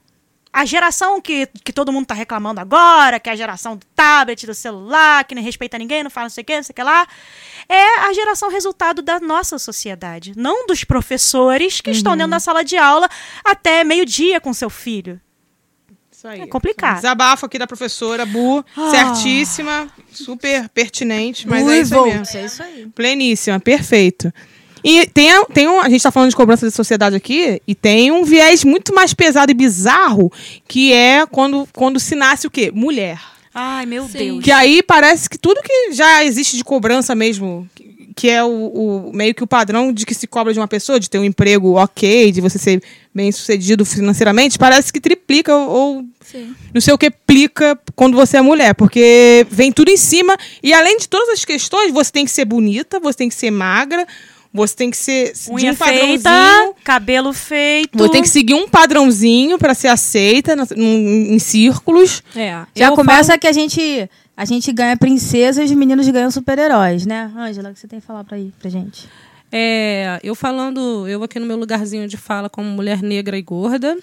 a 0.53 0.65
geração 0.65 1.21
que, 1.21 1.47
que 1.65 1.73
todo 1.73 1.93
mundo 1.93 2.07
tá 2.07 2.15
reclamando 2.15 2.61
agora, 2.61 3.21
que 3.21 3.29
é 3.29 3.33
a 3.33 3.37
geração 3.37 3.77
do 3.77 3.87
tablet, 3.95 4.47
do 4.47 4.55
celular, 4.55 5.25
que 5.25 5.35
não 5.35 5.43
respeita 5.43 5.79
ninguém, 5.79 6.03
não 6.03 6.11
fala 6.11 6.25
não 6.25 6.31
sei 6.31 6.43
o 6.43 6.45
que, 6.45 6.57
não 6.57 6.63
sei 6.63 6.73
o 6.73 6.75
que 6.75 6.83
lá, 6.83 7.07
é 7.69 8.01
a 8.01 8.13
geração 8.13 8.51
resultado 8.51 9.01
da 9.01 9.21
nossa 9.21 9.59
sociedade, 9.59 10.33
não 10.37 10.67
dos 10.67 10.83
professores 10.83 11.81
que 11.81 11.91
estão 11.91 12.17
dentro 12.17 12.33
da 12.33 12.41
sala 12.41 12.65
de 12.65 12.77
aula 12.77 13.09
até 13.45 13.85
meio-dia 13.85 14.41
com 14.41 14.53
seu 14.53 14.69
filho. 14.69 15.21
Isso 16.11 16.27
aí. 16.29 16.41
É 16.43 16.47
complicado. 16.47 16.97
Desabafo 16.97 17.47
aqui 17.47 17.59
da 17.59 17.67
professora 17.67 18.27
Bu, 18.27 18.63
Ah. 18.77 18.91
certíssima, 18.91 19.89
super 20.13 20.69
pertinente, 20.69 21.49
mas 21.49 21.65
Ui, 21.65 21.77
é 21.77 21.81
isso 21.81 21.95
aí 21.95 22.05
mesmo. 22.19 22.39
é 22.39 22.45
isso 22.45 22.63
aí. 22.63 22.87
Pleníssima, 22.95 23.59
perfeito. 23.61 24.31
E 24.85 25.07
tem, 25.07 25.31
a- 25.33 25.45
tem 25.47 25.69
um, 25.69 25.81
a 25.81 25.89
gente 25.89 26.03
tá 26.03 26.11
falando 26.11 26.31
de 26.31 26.37
cobrança 26.37 26.67
da 26.67 26.73
sociedade 26.73 27.17
aqui, 27.17 27.61
e 27.67 27.75
tem 27.75 28.11
um 28.11 28.25
viés 28.25 28.65
muito 28.65 28.95
mais 28.95 29.13
pesado 29.15 29.51
e 29.51 29.55
bizarro, 29.55 30.33
que 30.67 30.93
é 30.93 31.27
quando, 31.27 31.69
quando 31.73 31.99
se 32.01 32.15
nasce 32.15 32.47
o 32.47 32.51
quê? 32.51 32.71
Mulher. 32.75 33.21
Ai, 33.55 33.85
meu 33.87 34.05
Deus. 34.07 34.45
Que 34.45 34.51
aí 34.53 34.83
parece 34.83 35.29
que 35.29 35.37
tudo 35.39 35.61
que 35.63 35.93
já 35.93 36.25
existe 36.25 36.57
de 36.57 36.63
cobrança 36.65 37.15
mesmo, 37.15 37.69
que- 37.75 37.91
que 38.17 38.29
é 38.29 38.45
o, 38.45 38.49
o- 38.49 39.11
meio 39.15 39.35
que 39.35 39.43
o 39.43 39.47
padrão 39.47 39.93
de 39.93 40.05
que 40.07 40.15
se 40.15 40.27
cobra 40.27 40.53
de 40.53 40.59
uma 40.61 40.69
pessoa, 40.69 41.01
de 41.01 41.09
ter 41.11 41.19
um 41.19 41.25
emprego 41.25 41.75
ok, 41.75 42.31
de 42.31 42.41
você 42.41 42.59
ser 42.59 42.83
bem 43.15 43.33
sucedido 43.33 43.85
financeiramente, 43.85 44.59
parece 44.59 44.93
que 44.93 45.01
triplica 45.01 45.55
ou, 45.55 45.69
ou 45.97 46.05
Sim. 46.21 46.55
não 46.73 46.81
sei 46.81 46.95
o 46.95 46.99
que 46.99 47.11
plica 47.11 47.79
quando 47.97 48.15
você 48.17 48.37
é 48.37 48.41
mulher, 48.41 48.75
porque 48.75 49.45
vem 49.51 49.73
tudo 49.73 49.91
em 49.91 49.97
cima 49.97 50.37
e 50.63 50.73
além 50.73 50.97
de 50.99 51.09
todas 51.09 51.31
as 51.31 51.45
questões, 51.45 51.93
você 51.93 52.13
tem 52.13 52.25
que 52.25 52.31
ser 52.31 52.45
bonita, 52.45 53.01
você 53.01 53.19
tem 53.19 53.29
que 53.29 53.35
ser 53.35 53.51
magra, 53.51 54.07
você 54.53 54.75
tem 54.75 54.91
que 54.91 54.97
ser 54.97 55.33
de 55.33 55.51
Unha 55.53 55.73
um 55.73 55.77
feita, 55.77 56.31
padrãozinho, 56.31 56.75
cabelo 56.85 57.33
feito. 57.33 57.97
você 57.99 58.09
tem 58.11 58.23
que 58.23 58.29
seguir 58.29 58.55
um 58.55 58.69
padrãozinho 58.69 59.59
pra 59.59 59.75
ser 59.75 59.89
aceita 59.89 60.57
num- 60.57 60.67
em 61.35 61.39
círculos. 61.39 62.23
É. 62.35 62.65
Já 62.75 62.87
eu 62.89 62.95
começa 62.95 63.29
falo- 63.29 63.39
que 63.41 63.47
a 63.47 63.53
gente, 63.53 64.11
a 64.37 64.45
gente 64.45 64.73
ganha 64.73 64.97
princesas 64.97 65.63
e 65.71 65.73
os 65.73 65.79
meninos 65.79 66.09
ganham 66.09 66.31
super-heróis, 66.31 67.07
né? 67.07 67.31
Ângela, 67.37 67.71
o 67.71 67.73
que 67.75 67.79
você 67.81 67.87
tem 67.89 68.01
que 68.01 68.07
falar 68.07 68.25
pra, 68.25 68.37
aí, 68.37 68.53
pra 68.59 68.69
gente? 68.71 69.09
É, 69.53 70.21
eu 70.23 70.35
falando, 70.35 71.07
eu 71.09 71.23
aqui 71.25 71.39
no 71.41 71.47
meu 71.47 71.57
lugarzinho 71.57 72.07
de 72.07 72.17
fala 72.17 72.49
como 72.49 72.69
mulher 72.69 73.03
negra 73.03 73.37
e 73.37 73.43
gorda 73.43 73.97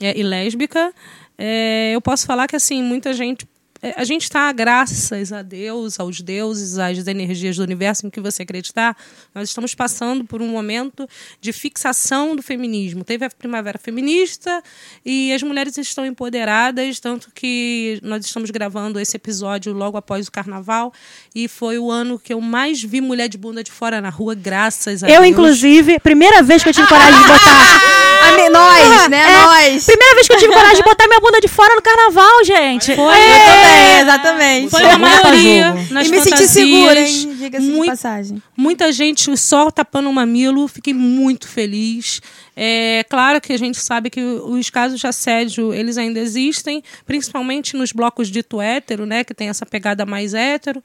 é, 0.00 0.16
e 0.18 0.22
lésbica, 0.22 0.92
é, 1.38 1.90
eu 1.92 2.00
posso 2.00 2.24
falar 2.26 2.46
que 2.46 2.54
assim, 2.56 2.82
muita 2.82 3.12
gente. 3.12 3.44
É, 3.82 3.94
A 3.96 4.04
gente 4.04 4.22
está, 4.22 4.50
graças 4.52 5.32
a 5.32 5.42
Deus, 5.42 5.98
aos 5.98 6.20
deuses, 6.20 6.78
às 6.78 7.06
energias 7.06 7.56
do 7.56 7.62
universo 7.62 8.06
em 8.06 8.10
que 8.10 8.20
você 8.20 8.42
acreditar, 8.42 8.96
nós 9.34 9.48
estamos 9.48 9.74
passando 9.74 10.24
por 10.24 10.40
um 10.40 10.48
momento 10.48 11.08
de 11.40 11.52
fixação 11.52 12.36
do 12.36 12.42
feminismo. 12.42 13.02
Teve 13.04 13.24
a 13.24 13.30
primavera 13.30 13.78
feminista 13.78 14.62
e 15.04 15.32
as 15.32 15.42
mulheres 15.42 15.76
estão 15.76 16.06
empoderadas, 16.06 17.00
tanto 17.00 17.30
que 17.34 17.98
nós 18.02 18.24
estamos 18.24 18.50
gravando 18.50 19.00
esse 19.00 19.16
episódio 19.16 19.72
logo 19.72 19.96
após 19.96 20.28
o 20.28 20.32
carnaval 20.32 20.92
e 21.34 21.48
foi 21.48 21.78
o 21.78 21.90
ano 21.90 22.18
que 22.18 22.32
eu 22.32 22.40
mais 22.40 22.82
vi 22.82 23.00
mulher 23.00 23.28
de 23.28 23.36
bunda 23.38 23.64
de 23.64 23.72
fora 23.72 24.00
na 24.00 24.10
rua, 24.10 24.34
graças 24.34 25.02
a 25.02 25.08
Eu, 25.08 25.22
Deus. 25.22 25.32
inclusive, 25.32 25.98
primeira 25.98 26.42
vez 26.42 26.62
que 26.62 26.68
eu 26.68 26.72
tive 26.72 26.86
coragem 26.86 27.20
de 27.20 27.26
botar. 27.26 28.02
A 28.28 28.32
me- 28.36 28.48
nós, 28.50 29.08
né? 29.08 29.22
É, 29.22 29.42
Nós. 29.42 29.84
Primeira 29.86 30.14
vez 30.14 30.26
que 30.26 30.32
eu 30.34 30.38
tive 30.38 30.52
coragem 30.52 30.76
de 30.76 30.82
botar 30.82 31.06
minha 31.08 31.20
bunda 31.20 31.40
de 31.40 31.48
fora 31.48 31.74
no 31.74 31.82
carnaval, 31.82 32.44
gente. 32.44 32.94
Foi, 32.94 33.18
Eu 33.18 33.38
também, 33.46 34.00
exatamente. 34.00 34.70
Foi 34.70 34.82
a 34.84 34.98
maioria 34.98 35.74
nas 35.90 36.06
e 36.06 36.10
me 36.10 36.20
senti 36.20 36.46
segura, 36.48 37.00
hein? 37.00 37.34
Diga-se 37.38 37.66
de 37.66 37.72
muito- 37.72 37.90
passagem. 37.90 38.42
Muita 38.56 38.92
gente 38.92 39.36
só 39.36 39.70
tapando 39.70 40.08
o 40.08 40.12
mamilo, 40.12 40.66
fiquei 40.68 40.94
muito 40.94 41.48
feliz. 41.48 42.20
É 42.56 43.04
claro 43.08 43.40
que 43.40 43.52
a 43.52 43.58
gente 43.58 43.78
sabe 43.78 44.10
que 44.10 44.20
os 44.20 44.68
casos 44.70 45.00
de 45.00 45.06
assédio, 45.06 45.72
eles 45.72 45.96
ainda 45.96 46.20
existem, 46.20 46.82
principalmente 47.06 47.76
nos 47.76 47.92
blocos 47.92 48.28
dito 48.28 48.60
hétero, 48.60 49.06
né, 49.06 49.24
que 49.24 49.32
tem 49.34 49.48
essa 49.48 49.64
pegada 49.64 50.04
mais 50.04 50.34
hétero. 50.34 50.82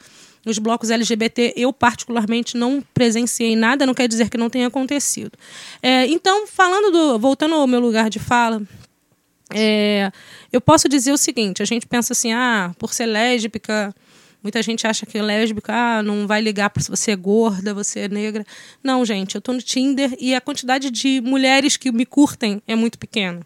Nos 0.48 0.60
blocos 0.60 0.90
LGBT, 0.90 1.56
eu 1.58 1.74
particularmente 1.74 2.56
não 2.56 2.82
presenciei 2.94 3.54
nada, 3.54 3.86
não 3.86 3.94
quer 3.94 4.08
dizer 4.08 4.30
que 4.30 4.38
não 4.38 4.50
tenha 4.50 4.68
acontecido. 4.68 5.34
É, 5.84 6.08
então, 6.08 6.48
falando 6.48 6.90
do, 6.90 7.20
voltando 7.20 7.56
ao 7.56 7.68
meu 7.68 7.82
lugar 7.82 8.10
de 8.10 8.18
fala, 8.18 8.62
é, 9.54 10.10
eu 10.50 10.62
posso 10.62 10.88
dizer 10.88 11.12
o 11.12 11.18
seguinte: 11.18 11.62
a 11.62 11.66
gente 11.66 11.86
pensa 11.86 12.14
assim, 12.14 12.32
ah, 12.32 12.72
por 12.80 12.94
ser 12.94 13.08
lésbica, 13.08 13.94
muita 14.42 14.64
gente 14.64 14.88
acha 14.88 15.06
que 15.06 15.22
lésbica 15.22 15.74
ah, 15.74 16.02
não 16.02 16.26
vai 16.26 16.40
ligar 16.40 16.70
para 16.70 16.82
se 16.82 16.90
você 16.90 17.12
é 17.12 17.16
gorda, 17.18 17.74
você 17.74 18.00
é 18.00 18.08
negra. 18.08 18.46
Não, 18.82 19.04
gente, 19.04 19.36
eu 19.36 19.42
tô 19.42 19.52
no 19.52 19.62
Tinder 19.62 20.16
e 20.18 20.34
a 20.34 20.40
quantidade 20.40 20.90
de 20.90 21.20
mulheres 21.20 21.76
que 21.76 21.92
me 21.92 22.06
curtem 22.06 22.62
é 22.66 22.74
muito 22.74 22.98
pequena. 22.98 23.42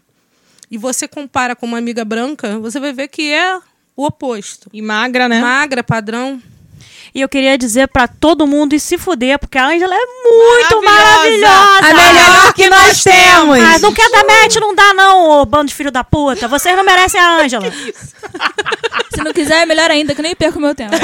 E 0.70 0.78
você 0.78 1.08
compara 1.08 1.56
com 1.56 1.66
uma 1.66 1.78
amiga 1.78 2.04
branca, 2.04 2.60
você 2.60 2.78
vai 2.78 2.92
ver 2.92 3.08
que 3.08 3.32
é 3.32 3.58
o 3.96 4.04
oposto. 4.04 4.70
E 4.72 4.80
magra, 4.80 5.28
né? 5.28 5.40
Magra, 5.40 5.82
padrão. 5.82 6.40
E 7.14 7.20
eu 7.20 7.28
queria 7.28 7.58
dizer 7.58 7.88
pra 7.88 8.08
todo 8.08 8.46
mundo 8.46 8.74
ir 8.74 8.80
se 8.80 8.96
fuder, 8.96 9.38
porque 9.38 9.58
a 9.58 9.66
Ângela 9.66 9.94
é 9.94 9.98
muito 9.98 10.82
Maravilhosa. 10.82 11.52
maravilhosa. 11.52 11.86
A 11.86 11.94
melhor 11.94 12.52
que 12.54 12.70
nós 12.70 13.02
temos. 13.04 13.58
Ah, 13.60 13.78
não 13.80 13.92
quer 13.92 14.10
dar 14.10 14.24
match, 14.24 14.56
não 14.56 14.74
dá 14.74 14.94
não, 14.94 15.28
ô 15.28 15.44
bando 15.44 15.66
de 15.66 15.74
filho 15.74 15.90
da 15.90 16.02
puta. 16.02 16.48
Vocês 16.48 16.74
não 16.74 16.84
merecem 16.84 17.20
a 17.20 17.42
Ângela. 17.42 17.66
Se 19.14 19.22
não 19.22 19.32
quiser, 19.32 19.62
é 19.62 19.66
melhor 19.66 19.90
ainda, 19.90 20.14
que 20.14 20.20
eu 20.20 20.24
nem 20.24 20.34
perco 20.34 20.60
meu 20.60 20.74
tempo. 20.74 20.94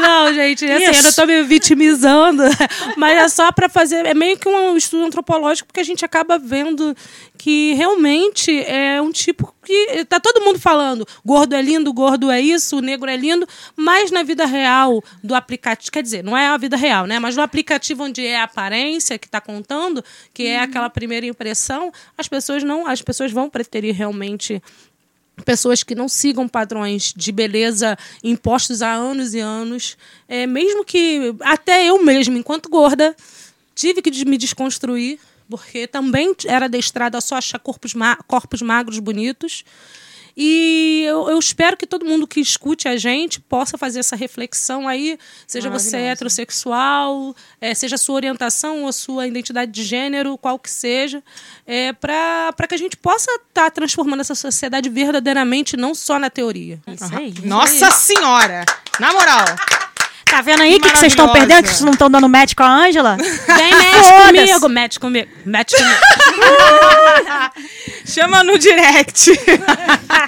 Não, 0.00 0.32
gente, 0.32 0.64
assim, 0.64 1.06
eu 1.06 1.12
tô 1.12 1.26
me 1.26 1.42
vitimizando, 1.42 2.42
mas 2.96 3.18
é 3.18 3.28
só 3.28 3.50
pra 3.50 3.68
fazer, 3.68 4.06
é 4.06 4.14
meio 4.14 4.38
que 4.38 4.48
um 4.48 4.76
estudo 4.76 5.04
antropológico, 5.04 5.66
porque 5.66 5.80
a 5.80 5.84
gente 5.84 6.04
acaba 6.04 6.38
vendo 6.38 6.96
que 7.36 7.74
realmente 7.74 8.62
é 8.64 9.00
um 9.00 9.10
tipo 9.10 9.54
que 9.64 10.04
tá 10.06 10.20
todo 10.20 10.44
mundo 10.44 10.58
falando, 10.58 11.06
gordo 11.24 11.54
é 11.54 11.62
lindo, 11.62 11.92
gordo 11.92 12.30
é 12.30 12.40
isso, 12.40 12.80
negro 12.80 13.08
é 13.08 13.16
lindo, 13.16 13.46
mas 13.76 14.10
na 14.10 14.22
vida 14.22 14.46
real 14.46 15.02
do 15.22 15.34
aplicativo, 15.34 15.92
quer 15.92 16.02
dizer, 16.02 16.22
não 16.22 16.36
é 16.36 16.48
a 16.48 16.56
vida 16.56 16.76
real, 16.76 17.06
né, 17.06 17.18
mas 17.18 17.36
no 17.36 17.42
aplicativo 17.42 18.04
onde 18.04 18.26
é 18.26 18.40
a 18.40 18.44
aparência 18.44 19.18
que 19.18 19.28
tá 19.28 19.40
contando, 19.40 20.04
que 20.32 20.46
é 20.46 20.60
aquela 20.60 20.90
primeira 20.90 21.26
impressão, 21.26 21.92
as 22.16 22.28
pessoas 22.28 22.62
não, 22.62 22.86
as 22.86 23.02
pessoas 23.02 23.32
vão 23.32 23.48
preferir 23.50 23.94
realmente 23.94 24.62
pessoas 25.44 25.82
que 25.82 25.94
não 25.94 26.08
sigam 26.08 26.48
padrões 26.48 27.12
de 27.16 27.32
beleza 27.32 27.96
impostos 28.22 28.82
há 28.82 28.92
anos 28.92 29.34
e 29.34 29.40
anos, 29.40 29.96
é, 30.28 30.46
mesmo 30.46 30.84
que 30.84 31.34
até 31.40 31.84
eu 31.86 32.02
mesma, 32.04 32.36
enquanto 32.38 32.68
gorda, 32.68 33.14
tive 33.74 34.02
que 34.02 34.24
me 34.24 34.36
desconstruir, 34.36 35.18
porque 35.48 35.86
também 35.86 36.34
era 36.46 36.66
adestrada 36.66 37.20
só 37.20 37.36
achar 37.36 37.58
corpos, 37.58 37.94
ma- 37.94 38.16
corpos 38.26 38.60
magros 38.60 38.98
bonitos. 38.98 39.64
E 40.40 41.02
eu, 41.04 41.28
eu 41.28 41.36
espero 41.36 41.76
que 41.76 41.84
todo 41.84 42.06
mundo 42.06 42.24
que 42.24 42.38
escute 42.38 42.86
a 42.86 42.96
gente 42.96 43.40
possa 43.40 43.76
fazer 43.76 43.98
essa 43.98 44.14
reflexão 44.14 44.86
aí, 44.86 45.18
seja 45.48 45.68
você 45.68 45.96
heterossexual, 45.96 47.34
é, 47.60 47.74
seja 47.74 47.96
a 47.96 47.98
sua 47.98 48.14
orientação 48.14 48.82
ou 48.82 48.88
a 48.88 48.92
sua 48.92 49.26
identidade 49.26 49.72
de 49.72 49.82
gênero, 49.82 50.38
qual 50.38 50.56
que 50.56 50.70
seja, 50.70 51.24
é, 51.66 51.92
para 51.92 52.68
que 52.68 52.74
a 52.76 52.78
gente 52.78 52.96
possa 52.96 53.28
estar 53.48 53.68
transformando 53.72 54.20
essa 54.20 54.36
sociedade 54.36 54.88
verdadeiramente, 54.88 55.76
não 55.76 55.92
só 55.92 56.20
na 56.20 56.30
teoria. 56.30 56.80
Isso 56.86 57.16
aí. 57.16 57.34
Nossa 57.42 57.90
senhora! 57.90 58.64
Na 59.00 59.12
moral. 59.12 59.44
Tá 60.30 60.42
vendo 60.42 60.62
aí 60.62 60.76
o 60.76 60.80
Que 60.80 60.90
vocês 60.90 61.12
estão 61.12 61.32
perdendo? 61.32 61.62
Que 61.62 61.68
vocês 61.68 61.80
não 61.80 61.92
estão 61.92 62.10
dando 62.10 62.28
match 62.28 62.54
com 62.54 62.62
a 62.62 62.86
Ângela? 62.86 63.16
Vem, 63.46 63.70
match 63.70 64.26
comigo, 64.26 64.68
match 64.68 64.98
comigo, 64.98 65.28
match 65.46 65.72
comigo. 65.72 65.98
Chama 68.06 68.42
no 68.42 68.58
direct. 68.58 69.30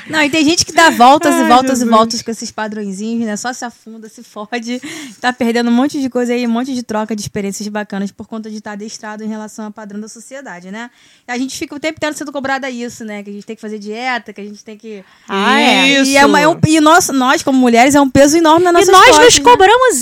Não, 0.08 0.22
e 0.22 0.28
tem 0.28 0.44
gente 0.44 0.66
que 0.66 0.72
dá 0.72 0.90
voltas 0.90 1.34
Ai, 1.34 1.44
e 1.44 1.48
voltas 1.48 1.78
Jesus. 1.78 1.88
e 1.88 1.90
voltas 1.90 2.22
com 2.22 2.30
esses 2.30 2.50
padrõezinhos, 2.50 3.24
né? 3.26 3.36
Só 3.36 3.52
se 3.52 3.64
afunda, 3.64 4.08
se 4.08 4.22
fode. 4.24 4.80
Tá 5.20 5.32
perdendo 5.32 5.70
um 5.70 5.72
monte 5.72 6.00
de 6.00 6.10
coisa 6.10 6.32
aí, 6.32 6.46
um 6.46 6.50
monte 6.50 6.74
de 6.74 6.82
troca 6.82 7.14
de 7.14 7.22
experiências 7.22 7.66
bacanas 7.68 8.10
por 8.10 8.26
conta 8.26 8.50
de 8.50 8.56
estar 8.56 8.72
adestrado 8.72 9.22
em 9.24 9.28
relação 9.28 9.66
ao 9.66 9.70
padrão 9.70 10.00
da 10.00 10.08
sociedade, 10.08 10.70
né? 10.70 10.90
E 11.28 11.32
a 11.32 11.38
gente 11.38 11.56
fica 11.56 11.74
o 11.74 11.80
tempo 11.80 11.96
inteiro 11.98 12.16
sendo 12.16 12.32
cobrada 12.32 12.68
isso, 12.68 13.04
né? 13.04 13.22
Que 13.22 13.30
a 13.30 13.32
gente 13.32 13.46
tem 13.46 13.54
que 13.56 13.62
fazer 13.62 13.78
dieta, 13.78 14.32
que 14.32 14.40
a 14.40 14.44
gente 14.44 14.64
tem 14.64 14.76
que. 14.76 15.04
Ah, 15.28 15.60
é. 15.60 15.88
Isso. 16.00 16.10
E, 16.10 16.16
é 16.16 16.26
uma- 16.26 16.40
é 16.40 16.48
um- 16.48 16.58
e 16.66 16.80
nós, 16.80 17.08
nós, 17.10 17.42
como 17.42 17.58
mulheres, 17.58 17.94
é 17.94 18.00
um 18.00 18.10
peso 18.10 18.36
enorme 18.36 18.64
na 18.64 18.70
E 18.70 18.72
nossa 18.74 18.90
nós 18.92 19.06
costas, 19.06 19.24
nos 19.26 19.38
né? 19.38 19.44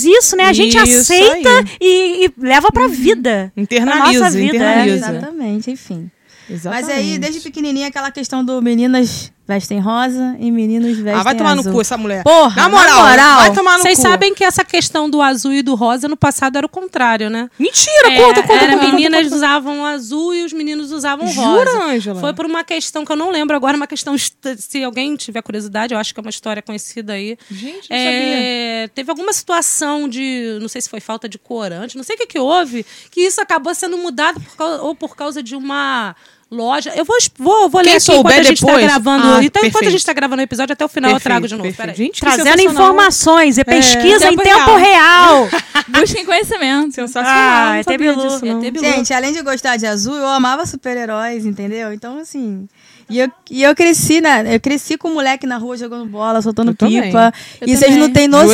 Isso, 0.03 0.35
né? 0.35 0.45
A 0.45 0.53
gente 0.53 0.77
Isso 0.77 0.99
aceita 1.13 1.49
e, 1.79 2.25
e 2.25 2.33
leva 2.37 2.69
pra 2.71 2.87
vida. 2.87 3.51
Internaliza, 3.55 4.19
Na 4.19 4.25
nossa 4.25 4.37
vida, 4.37 4.55
É, 4.55 4.57
internaliza. 4.57 4.95
exatamente, 5.11 5.71
enfim. 5.71 6.09
Exatamente. 6.49 6.87
Mas 6.87 6.97
aí, 6.97 7.17
desde 7.19 7.41
pequenininha, 7.41 7.87
aquela 7.87 8.09
questão 8.11 8.43
do 8.43 8.61
meninas 8.61 9.31
vestem 9.49 9.79
rosa 9.79 10.35
e 10.39 10.51
meninos 10.51 10.95
vestem 10.97 11.13
Ah, 11.19 11.23
vai 11.23 11.35
tomar 11.35 11.53
azul. 11.53 11.63
no 11.65 11.71
cu 11.73 11.81
essa 11.81 11.97
mulher. 11.97 12.23
Porra, 12.23 12.61
na 12.61 12.69
moral, 12.69 13.03
na 13.03 13.09
moral. 13.09 13.37
vai 13.39 13.53
tomar 13.53 13.77
no 13.77 13.83
Vocês 13.83 13.97
cu. 13.97 14.03
sabem 14.03 14.35
que 14.35 14.43
essa 14.43 14.63
questão 14.63 15.09
do 15.09 15.21
azul 15.23 15.51
e 15.51 15.63
do 15.63 15.73
rosa 15.73 16.07
no 16.07 16.15
passado 16.15 16.55
era 16.55 16.65
o 16.65 16.69
contrário, 16.69 17.31
né? 17.31 17.49
Mentira, 17.57 18.11
É, 18.13 18.21
conta, 18.21 18.41
conta, 18.43 18.53
era 18.53 18.73
conta, 18.73 18.85
conta, 18.85 18.95
meninas 18.95 19.23
conta. 19.23 19.35
usavam 19.35 19.83
azul 19.87 20.35
e 20.35 20.45
os 20.45 20.53
meninos 20.53 20.91
usavam 20.91 21.27
Jura, 21.27 21.71
rosa. 21.73 21.83
Ângela? 21.83 22.21
Foi 22.21 22.31
por 22.33 22.45
uma 22.45 22.63
questão 22.63 23.03
que 23.03 23.11
eu 23.11 23.15
não 23.15 23.31
lembro 23.31 23.55
agora, 23.55 23.75
uma 23.75 23.87
questão. 23.87 24.13
est- 24.13 24.35
Se 24.59 24.83
alguém 24.83 25.15
tiver 25.15 25.41
curiosidade, 25.41 25.93
eu 25.95 25.99
acho 25.99 26.13
que 26.13 26.19
é 26.19 26.21
uma 26.21 26.29
história 26.29 26.61
conhecida 26.61 27.13
aí. 27.13 27.35
Gente, 27.49 27.89
não 27.89 27.97
É, 27.97 28.87
teve 28.93 29.09
alguma 29.09 29.33
situação 29.33 30.07
de. 30.07 30.57
Não 30.61 30.67
sei 30.67 30.79
se 30.81 30.87
foi 30.89 30.99
falta 30.99 31.27
de 31.27 31.39
corante, 31.39 31.97
não 31.97 32.03
sei 32.03 32.15
o 32.15 32.19
que, 32.19 32.27
que 32.27 32.39
houve, 32.39 32.85
que 33.09 33.21
isso 33.21 33.41
acabou 33.41 33.73
sendo 33.73 33.97
mudado 33.97 34.39
por 34.39 34.55
causa, 34.55 34.81
ou 34.83 34.93
por 34.95 35.15
causa 35.15 35.41
de 35.41 35.55
uma. 35.55 36.15
Loja. 36.51 36.91
Eu 36.95 37.05
vou, 37.05 37.15
vou, 37.37 37.69
vou 37.69 37.81
Quem 37.81 37.91
ler 37.91 37.97
aqui 37.97 38.11
enquanto 38.11 38.39
a 38.39 38.43
gente 38.43 38.57
está 38.57 38.79
gravando. 38.79 39.27
Ah, 39.27 39.43
então, 39.43 39.63
enquanto 39.63 39.85
a 39.85 39.89
gente 39.91 39.99
está 39.99 40.13
gravando 40.13 40.41
o 40.41 40.43
episódio, 40.43 40.73
até 40.73 40.83
o 40.83 40.87
final 40.87 41.11
eu 41.11 41.15
Perfeito, 41.15 41.29
trago 41.29 41.47
de 41.47 41.55
novo. 41.55 41.93
Gente, 41.95 42.19
Trazendo 42.19 42.61
informações 42.61 43.57
e 43.59 43.63
pesquisa 43.63 44.31
em 44.31 44.35
Tempo 44.35 44.43
tempo 44.43 44.75
real. 44.75 45.47
Busquem 45.89 46.25
conhecimento. 46.25 46.95
Sensacional, 46.95 47.73
Ah, 47.73 47.79
é 47.79 47.97
Bilu. 47.97 48.23
É 48.65 48.71
Bilu. 48.71 48.83
Gente, 48.83 49.13
além 49.13 49.31
de 49.31 49.41
gostar 49.43 49.77
de 49.77 49.85
azul, 49.85 50.15
eu 50.15 50.27
amava 50.27 50.65
super-heróis, 50.65 51.45
entendeu? 51.45 51.93
Então, 51.93 52.17
assim. 52.17 52.67
E 53.09 53.17
eu, 53.17 53.31
e 53.49 53.63
eu 53.63 53.75
cresci, 53.75 54.21
né? 54.21 54.55
Eu 54.55 54.59
cresci 54.59 54.95
com 54.95 55.09
um 55.09 55.15
moleque 55.15 55.47
na 55.47 55.57
rua 55.57 55.75
jogando 55.75 56.05
bola, 56.05 56.41
soltando 56.41 56.69
Eu 56.69 56.75
pipa. 56.75 57.33
E 57.65 57.75
vocês 57.75 57.97
não 57.97 58.11
têm 58.11 58.27
noção. 58.27 58.47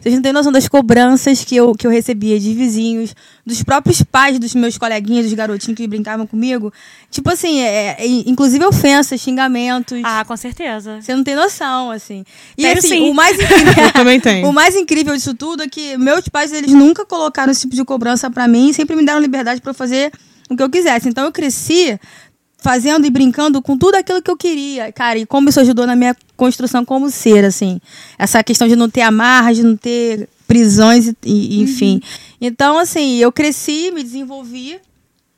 Vocês 0.00 0.14
não 0.14 0.22
têm 0.22 0.32
noção 0.32 0.50
das 0.50 0.66
cobranças 0.66 1.44
que 1.44 1.54
eu, 1.54 1.74
que 1.74 1.86
eu 1.86 1.90
recebia 1.90 2.40
de 2.40 2.54
vizinhos, 2.54 3.14
dos 3.44 3.62
próprios 3.62 4.02
pais 4.02 4.38
dos 4.38 4.54
meus 4.54 4.78
coleguinhas, 4.78 5.26
dos 5.26 5.34
garotinhos 5.34 5.76
que 5.76 5.86
brincavam 5.86 6.26
comigo. 6.26 6.72
Tipo 7.10 7.30
assim, 7.30 7.60
é, 7.60 7.96
é, 7.98 8.06
inclusive 8.06 8.64
ofensas, 8.64 9.20
xingamentos. 9.20 10.00
Ah, 10.02 10.24
com 10.24 10.36
certeza. 10.36 11.00
Você 11.02 11.14
não 11.14 11.22
tem 11.22 11.36
noção, 11.36 11.90
assim. 11.90 12.24
E 12.56 12.62
Tenho 12.62 12.78
assim, 12.78 12.88
sim. 12.88 13.10
o 13.10 13.14
mais 13.14 13.38
incrível. 13.38 13.74
Eu 13.84 13.92
também 13.92 14.18
tenho. 14.18 14.48
O 14.48 14.52
mais 14.52 14.74
incrível 14.76 15.14
disso 15.14 15.34
tudo 15.34 15.62
é 15.62 15.68
que 15.68 15.98
meus 15.98 16.26
pais, 16.28 16.52
eles 16.52 16.72
nunca 16.72 17.04
colocaram 17.04 17.52
esse 17.52 17.62
tipo 17.62 17.76
de 17.76 17.84
cobrança 17.84 18.30
pra 18.30 18.48
mim, 18.48 18.72
sempre 18.72 18.96
me 18.96 19.04
deram 19.04 19.20
liberdade 19.20 19.60
pra 19.60 19.70
eu 19.70 19.74
fazer 19.74 20.10
o 20.48 20.56
que 20.56 20.62
eu 20.62 20.70
quisesse. 20.70 21.08
Então 21.08 21.24
eu 21.24 21.32
cresci 21.32 21.98
fazendo 22.58 23.06
e 23.06 23.10
brincando 23.10 23.62
com 23.62 23.76
tudo 23.78 23.94
aquilo 23.94 24.20
que 24.20 24.30
eu 24.30 24.36
queria. 24.36 24.90
Cara, 24.92 25.18
e 25.18 25.24
como 25.26 25.48
isso 25.48 25.60
ajudou 25.60 25.86
na 25.86 25.94
minha 25.96 26.14
construção 26.36 26.84
como 26.84 27.10
ser, 27.10 27.44
assim. 27.44 27.80
Essa 28.18 28.42
questão 28.42 28.66
de 28.68 28.76
não 28.76 28.88
ter 28.90 29.02
amarras, 29.02 29.56
de 29.56 29.62
não 29.62 29.76
ter 29.76 30.28
prisões, 30.46 31.08
e, 31.08 31.14
e- 31.24 31.60
enfim. 31.62 32.00
Então, 32.40 32.78
assim, 32.78 33.16
eu 33.16 33.30
cresci, 33.30 33.90
me 33.92 34.02
desenvolvi. 34.02 34.78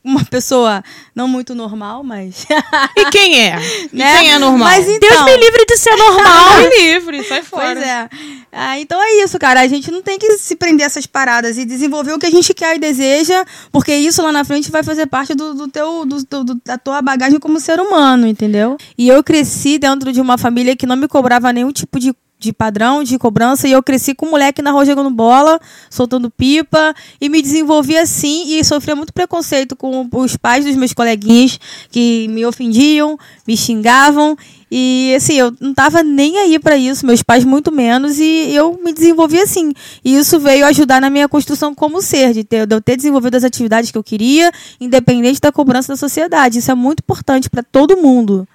Uma 0.02 0.25
pessoa 0.25 0.83
não 1.14 1.28
muito 1.28 1.54
normal, 1.54 2.02
mas. 2.02 2.47
E 2.97 3.04
quem 3.11 3.38
é? 3.38 3.59
E 3.92 3.97
né? 3.97 4.19
quem 4.19 4.33
é 4.33 4.38
normal? 4.38 4.69
Mas 4.71 4.88
então, 4.88 5.09
Deus 5.09 5.25
me 5.25 5.37
livre 5.37 5.64
de 5.66 5.76
ser 5.76 5.95
normal. 5.97 6.49
Ai, 6.57 6.69
livre, 6.78 7.23
sai 7.25 7.42
fora. 7.42 7.75
Pois 7.75 7.87
é. 7.87 8.09
Ah, 8.50 8.78
então 8.80 9.00
é 9.02 9.23
isso, 9.23 9.38
cara. 9.38 9.61
A 9.61 9.69
gente 9.69 9.90
não 9.90 10.00
tem 10.02 10.19
que 10.19 10.38
se 10.38 10.57
prender 10.57 10.85
a 10.85 10.87
essas 10.87 11.07
paradas 11.07 11.59
e 11.59 11.64
desenvolver 11.64 12.12
o 12.14 12.19
que 12.19 12.26
a 12.26 12.30
gente 12.30 12.52
quer 12.54 12.76
e 12.76 12.78
deseja, 12.78 13.45
porque 13.71 13.95
isso 13.95 14.23
lá 14.23 14.33
na 14.33 14.45
frente 14.45 14.71
vai 14.71 14.83
fazer 14.83 15.07
parte 15.07 15.35
do, 15.35 15.54
do 15.54 15.69
teu, 15.69 16.04
do- 16.07 16.45
do- 16.45 16.61
da 16.64 16.78
tua 16.78 17.02
bagagem 17.02 17.38
como 17.38 17.61
ser 17.61 17.78
humano, 17.78 18.26
entendeu? 18.26 18.76
E 18.97 19.09
eu 19.09 19.23
cresci 19.23 19.78
dentro 19.78 20.12
de 20.12 20.21
uma 20.21 20.38
família 20.38 20.75
que 20.75 20.87
não 20.87 20.97
me 20.97 21.09
cobrava 21.09 21.52
nenhum 21.52 21.73
tipo 21.73 22.00
de 22.00 22.14
de 22.40 22.52
padrão, 22.54 23.04
de 23.04 23.18
cobrança, 23.18 23.68
e 23.68 23.73
eu 23.73 23.82
cresci 23.82 24.14
com 24.14 24.26
um 24.26 24.30
moleque 24.30 24.62
na 24.62 24.70
rua 24.70 24.87
jogando 24.87 25.11
bola, 25.11 25.61
soltando 25.90 26.30
pipa, 26.30 26.94
e 27.20 27.28
me 27.28 27.42
desenvolvi 27.42 27.99
assim, 27.99 28.54
e 28.54 28.64
sofria 28.64 28.97
muito 28.97 29.12
preconceito 29.12 29.76
com 29.76 30.09
os 30.14 30.37
pais 30.37 30.64
dos 30.64 30.75
meus 30.75 30.94
coleguinhas, 30.94 31.61
que 31.90 32.26
me 32.28 32.47
ofendiam, 32.47 33.18
me 33.47 33.56
xingavam, 33.56 34.37
e 34.70 35.12
assim, 35.16 35.35
eu 35.35 35.52
não 35.61 35.75
tava 35.75 36.02
nem 36.02 36.38
aí 36.38 36.59
pra 36.59 36.76
isso, 36.76 37.04
meus 37.04 37.23
pais 37.23 37.44
muito 37.44 37.70
menos, 37.70 38.18
e 38.18 38.54
eu 38.54 38.80
me 38.82 38.92
desenvolvi 38.92 39.38
assim. 39.40 39.73
E 40.02 40.16
isso 40.16 40.38
veio 40.38 40.64
ajudar 40.64 41.00
na 41.00 41.11
minha 41.11 41.28
construção 41.28 41.75
como 41.75 42.00
ser, 42.00 42.32
de, 42.32 42.44
ter, 42.44 42.66
de 42.66 42.75
eu 42.75 42.80
ter 42.80 42.97
desenvolvido 42.97 43.35
as 43.35 43.44
atividades 43.44 43.90
que 43.90 43.99
eu 43.99 44.04
queria, 44.04 44.50
independente 44.80 45.40
da 45.40 45.52
cobrança 45.52 45.92
da 45.92 45.97
sociedade. 45.97 46.59
Isso 46.59 46.70
é 46.70 46.75
muito 46.75 47.00
importante 47.00 47.50
pra 47.50 47.62
todo 47.62 47.97
mundo. 47.97 48.49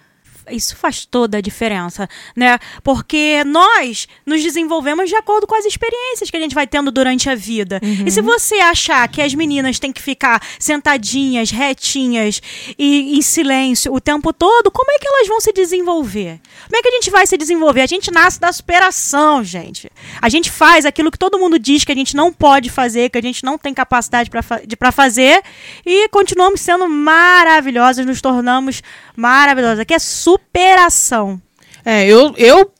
Isso 0.49 0.75
faz 0.75 1.05
toda 1.05 1.37
a 1.37 1.41
diferença, 1.41 2.07
né? 2.35 2.59
Porque 2.83 3.43
nós 3.45 4.07
nos 4.25 4.41
desenvolvemos 4.41 5.09
de 5.09 5.15
acordo 5.15 5.47
com 5.47 5.55
as 5.55 5.65
experiências 5.65 6.29
que 6.29 6.37
a 6.37 6.39
gente 6.39 6.55
vai 6.55 6.67
tendo 6.67 6.91
durante 6.91 7.29
a 7.29 7.35
vida. 7.35 7.79
E 8.05 8.11
se 8.11 8.21
você 8.21 8.55
achar 8.55 9.07
que 9.07 9.21
as 9.21 9.33
meninas 9.33 9.79
têm 9.79 9.91
que 9.91 10.01
ficar 10.01 10.41
sentadinhas, 10.59 11.51
retinhas 11.51 12.41
e 12.77 13.17
em 13.17 13.21
silêncio 13.21 13.93
o 13.93 13.99
tempo 13.99 14.33
todo, 14.33 14.71
como 14.71 14.91
é 14.91 14.99
que 14.99 15.07
elas 15.07 15.27
vão 15.27 15.39
se 15.39 15.51
desenvolver? 15.51 16.39
Como 16.65 16.77
é 16.77 16.81
que 16.81 16.87
a 16.87 16.91
gente 16.91 17.09
vai 17.09 17.25
se 17.25 17.37
desenvolver? 17.37 17.81
A 17.81 17.87
gente 17.87 18.11
nasce 18.11 18.39
da 18.39 18.51
superação, 18.51 19.43
gente. 19.43 19.89
A 20.21 20.29
gente 20.29 20.49
faz 20.51 20.85
aquilo 20.85 21.11
que 21.11 21.17
todo 21.17 21.39
mundo 21.39 21.57
diz 21.59 21.83
que 21.83 21.91
a 21.91 21.95
gente 21.95 22.15
não 22.15 22.31
pode 22.31 22.69
fazer, 22.69 23.09
que 23.09 23.17
a 23.17 23.21
gente 23.21 23.43
não 23.43 23.57
tem 23.57 23.73
capacidade 23.73 24.29
para 24.29 24.41
fa 24.41 24.61
fazer 24.91 25.41
e 25.85 26.07
continuamos 26.09 26.61
sendo 26.61 26.87
maravilhosas, 26.87 28.05
nos 28.05 28.21
tornamos 28.21 28.81
maravilhosas. 29.15 29.79
Aqui 29.79 29.93
é 29.93 29.99
superação. 30.35 31.41
É, 31.85 32.05
eu, 32.07 32.33
eu 32.37 32.71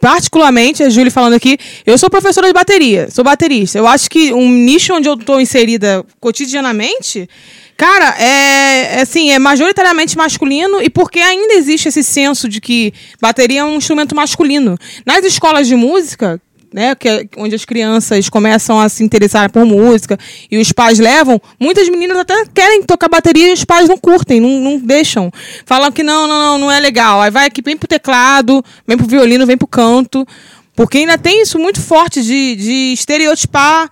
particularmente, 0.00 0.82
a 0.82 0.88
Júlia 0.88 1.10
falando 1.10 1.34
aqui, 1.34 1.58
eu 1.84 1.98
sou 1.98 2.08
professora 2.08 2.46
de 2.46 2.52
bateria, 2.52 3.10
sou 3.10 3.24
baterista. 3.24 3.78
Eu 3.78 3.86
acho 3.86 4.08
que 4.08 4.32
um 4.32 4.50
nicho 4.50 4.94
onde 4.94 5.08
eu 5.08 5.16
tô 5.16 5.38
inserida 5.38 6.04
cotidianamente, 6.20 7.28
cara, 7.76 8.14
é, 8.18 8.98
é 8.98 9.00
assim, 9.02 9.30
é 9.30 9.38
majoritariamente 9.38 10.16
masculino 10.16 10.80
e 10.80 10.88
porque 10.88 11.20
ainda 11.20 11.54
existe 11.54 11.88
esse 11.88 12.02
senso 12.02 12.48
de 12.48 12.60
que 12.60 12.92
bateria 13.20 13.60
é 13.60 13.64
um 13.64 13.76
instrumento 13.76 14.14
masculino. 14.14 14.78
Nas 15.04 15.24
escolas 15.24 15.66
de 15.66 15.76
música, 15.76 16.40
né, 16.72 16.94
que 16.94 17.08
é 17.08 17.24
onde 17.36 17.54
as 17.54 17.64
crianças 17.64 18.28
começam 18.28 18.78
a 18.78 18.88
se 18.88 19.02
interessar 19.02 19.50
por 19.50 19.64
música 19.64 20.18
e 20.50 20.58
os 20.58 20.72
pais 20.72 20.98
levam, 20.98 21.40
muitas 21.58 21.88
meninas 21.88 22.18
até 22.18 22.44
querem 22.54 22.82
tocar 22.82 23.08
bateria 23.08 23.50
e 23.50 23.52
os 23.52 23.64
pais 23.64 23.88
não 23.88 23.96
curtem, 23.96 24.40
não, 24.40 24.60
não 24.60 24.78
deixam. 24.78 25.30
Falam 25.64 25.90
que 25.90 26.02
não, 26.02 26.26
não, 26.26 26.38
não, 26.38 26.58
não 26.58 26.72
é 26.72 26.80
legal. 26.80 27.20
Aí 27.20 27.30
vai 27.30 27.46
aqui, 27.46 27.62
vem 27.62 27.76
pro 27.76 27.88
teclado, 27.88 28.64
vem 28.86 28.96
pro 28.96 29.06
violino, 29.06 29.46
vem 29.46 29.56
pro 29.56 29.66
canto. 29.66 30.26
Porque 30.74 30.98
ainda 30.98 31.16
tem 31.16 31.40
isso 31.40 31.58
muito 31.58 31.80
forte 31.80 32.22
de, 32.22 32.54
de 32.56 32.92
estereotipar, 32.92 33.88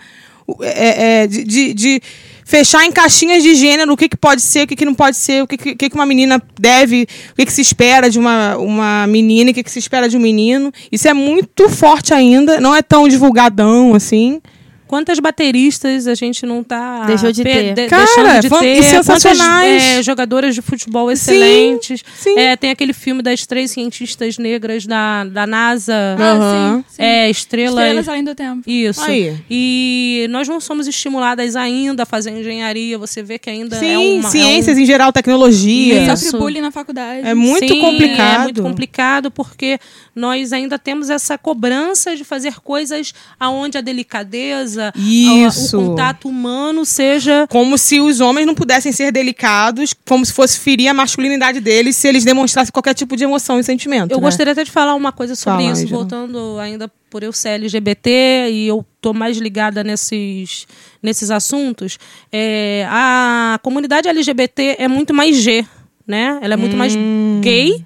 é, 0.60 1.22
é, 1.22 1.26
de, 1.26 1.42
de, 1.42 1.72
de 1.72 2.02
fechar 2.44 2.85
em 2.85 2.92
caixinhas 2.92 3.42
de 3.42 3.54
gênero 3.54 3.92
o 3.92 3.96
que, 3.96 4.09
que 4.09 4.16
pode 4.16 4.42
ser, 4.42 4.64
o 4.64 4.66
que, 4.66 4.76
que 4.76 4.85
não 4.85 4.94
pode 4.94 5.16
ser, 5.16 5.42
o 5.42 5.46
que, 5.46 5.57
que, 5.57 5.88
que 5.88 5.94
uma 5.94 6.07
menina 6.07 6.42
deve, 6.59 7.07
o 7.33 7.37
que, 7.37 7.46
que 7.46 7.52
se 7.52 7.61
espera 7.61 8.11
de 8.11 8.18
uma, 8.18 8.57
uma 8.57 9.07
menina 9.07 9.50
e 9.50 9.52
o 9.52 9.54
que, 9.54 9.62
que 9.62 9.70
se 9.70 9.78
espera 9.78 10.09
de 10.09 10.16
um 10.16 10.20
menino. 10.20 10.72
Isso 10.90 11.09
é 11.09 11.14
muito 11.14 11.68
forte 11.68 12.12
ainda, 12.12 12.61
não 12.61 12.74
é 12.74 12.83
tão 12.83 13.09
divulgadão 13.09 13.94
assim. 13.94 14.40
Quantas 14.87 15.18
bateristas 15.18 16.07
a 16.07 16.14
gente 16.14 16.44
não 16.44 16.62
tá 16.62 17.05
Deixou 17.07 17.33
de 17.33 17.42
ter. 17.42 17.75
Cara, 17.88 18.05
deixando 18.05 18.40
de 18.40 18.49
ter? 18.51 18.83
sensacionais. 18.85 19.83
Quantas, 19.83 19.99
é, 19.99 20.03
jogadoras 20.03 20.55
de 20.55 20.62
futebol 20.62 21.11
excelentes. 21.11 22.03
sim. 22.16 22.38
É, 22.38 22.57
tem 22.57 22.70
aquele 22.70 22.92
filme 22.92 23.23
das 23.23 23.47
três 23.47 23.70
cientistas 23.70 24.38
negras 24.38 24.87
da, 24.87 25.25
da 25.25 25.47
NASA. 25.47 25.94
Aham. 26.18 26.79
sim, 26.88 26.97
sim. 26.97 27.03
É, 27.03 27.31
estrelas. 27.31 27.79
Estrelas 27.85 28.09
além 28.09 28.25
do 28.25 28.35
tempo. 28.35 28.62
Isso. 28.68 29.03
Aí. 29.03 29.37
E 29.51 30.27
nós 30.31 30.49
não 30.49 30.61
somos 30.61 30.87
estimuladas 30.87 31.57
ainda 31.57 32.03
a 32.03 32.07
fazer 32.07 32.31
engenharia. 32.31 32.99
Você 32.99 33.23
vê 33.23 33.38
que 33.38 33.49
ainda 33.51 33.77
é 33.77 33.81
Sim, 33.81 34.18
uma. 34.18 34.29
é 34.29 34.31
ciências 34.31 34.77
um- 34.77 34.81
em 34.81 34.87
geral, 34.87 35.12
tecnologia. 35.12 36.12
Isso. 36.12 36.31
Sofre 36.31 36.61
na 36.61 36.70
faculdade. 36.70 37.27
É 37.27 37.35
muito 37.35 37.73
Sim, 37.73 37.81
complicado. 37.81 38.35
É 38.40 38.44
muito 38.44 38.62
complicado 38.62 39.31
porque 39.31 39.79
nós 40.14 40.53
ainda 40.53 40.79
temos 40.79 41.11
essa 41.11 41.37
cobrança 41.38 42.14
de 42.16 42.23
fazer 42.25 42.61
coisas 42.61 43.12
aonde 43.38 43.79
a 43.79 43.81
delicadeza, 43.81 44.73
a- 44.78 44.92
Isso. 44.96 45.78
o 45.78 45.87
contato 45.90 46.28
humano 46.28 46.84
seja 46.84 47.46
Como 47.48 47.76
se 47.78 48.00
os 48.00 48.20
homens 48.20 48.46
não 48.46 48.54
pudessem 48.54 48.92
ser 48.92 49.10
delicados, 49.12 49.94
como 50.06 50.24
se 50.24 50.32
fosse 50.32 50.58
ferir 50.58 50.88
a 50.88 50.94
masculinidade 50.94 51.60
deles 51.60 51.96
se 51.96 52.08
eles 52.08 52.24
demonstrassem 52.24 52.72
qualquer 52.72 52.94
tipo 52.94 53.16
de 53.16 53.24
emoção 53.24 53.58
e 53.58 53.64
sentimento. 53.64 54.10
Eu 54.12 54.18
né? 54.18 54.22
gostaria 54.22 54.52
até 54.52 54.64
de 54.64 54.70
falar 54.70 54.94
uma 54.94 55.12
coisa 55.12 55.34
sobre 55.34 55.64
Fala, 55.64 55.72
isso, 55.72 55.88
voltando 55.88 56.58
ainda 56.58 56.90
por 57.10 57.22
eu 57.22 57.32
ser 57.32 57.50
LGBT 57.50 58.48
e 58.50 58.66
eu 58.66 58.84
tô 59.00 59.12
mais 59.12 59.37
ligada 59.38 59.84
nesses, 59.84 60.66
nesses 61.02 61.30
assuntos. 61.30 61.98
É, 62.32 62.87
a 62.90 63.58
comunidade 63.62 64.08
LGBT 64.08 64.76
é 64.78 64.88
muito 64.88 65.14
mais 65.14 65.37
G, 65.37 65.64
né? 66.06 66.38
Ela 66.42 66.54
é 66.54 66.56
muito 66.56 66.76
mais 66.76 66.94
Hum. 66.96 67.40
gay, 67.42 67.84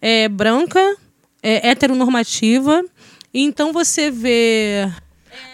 é 0.00 0.28
branca, 0.28 0.80
é 1.42 1.70
heteronormativa. 1.70 2.84
Então 3.34 3.72
você 3.72 4.10
vê 4.10 4.88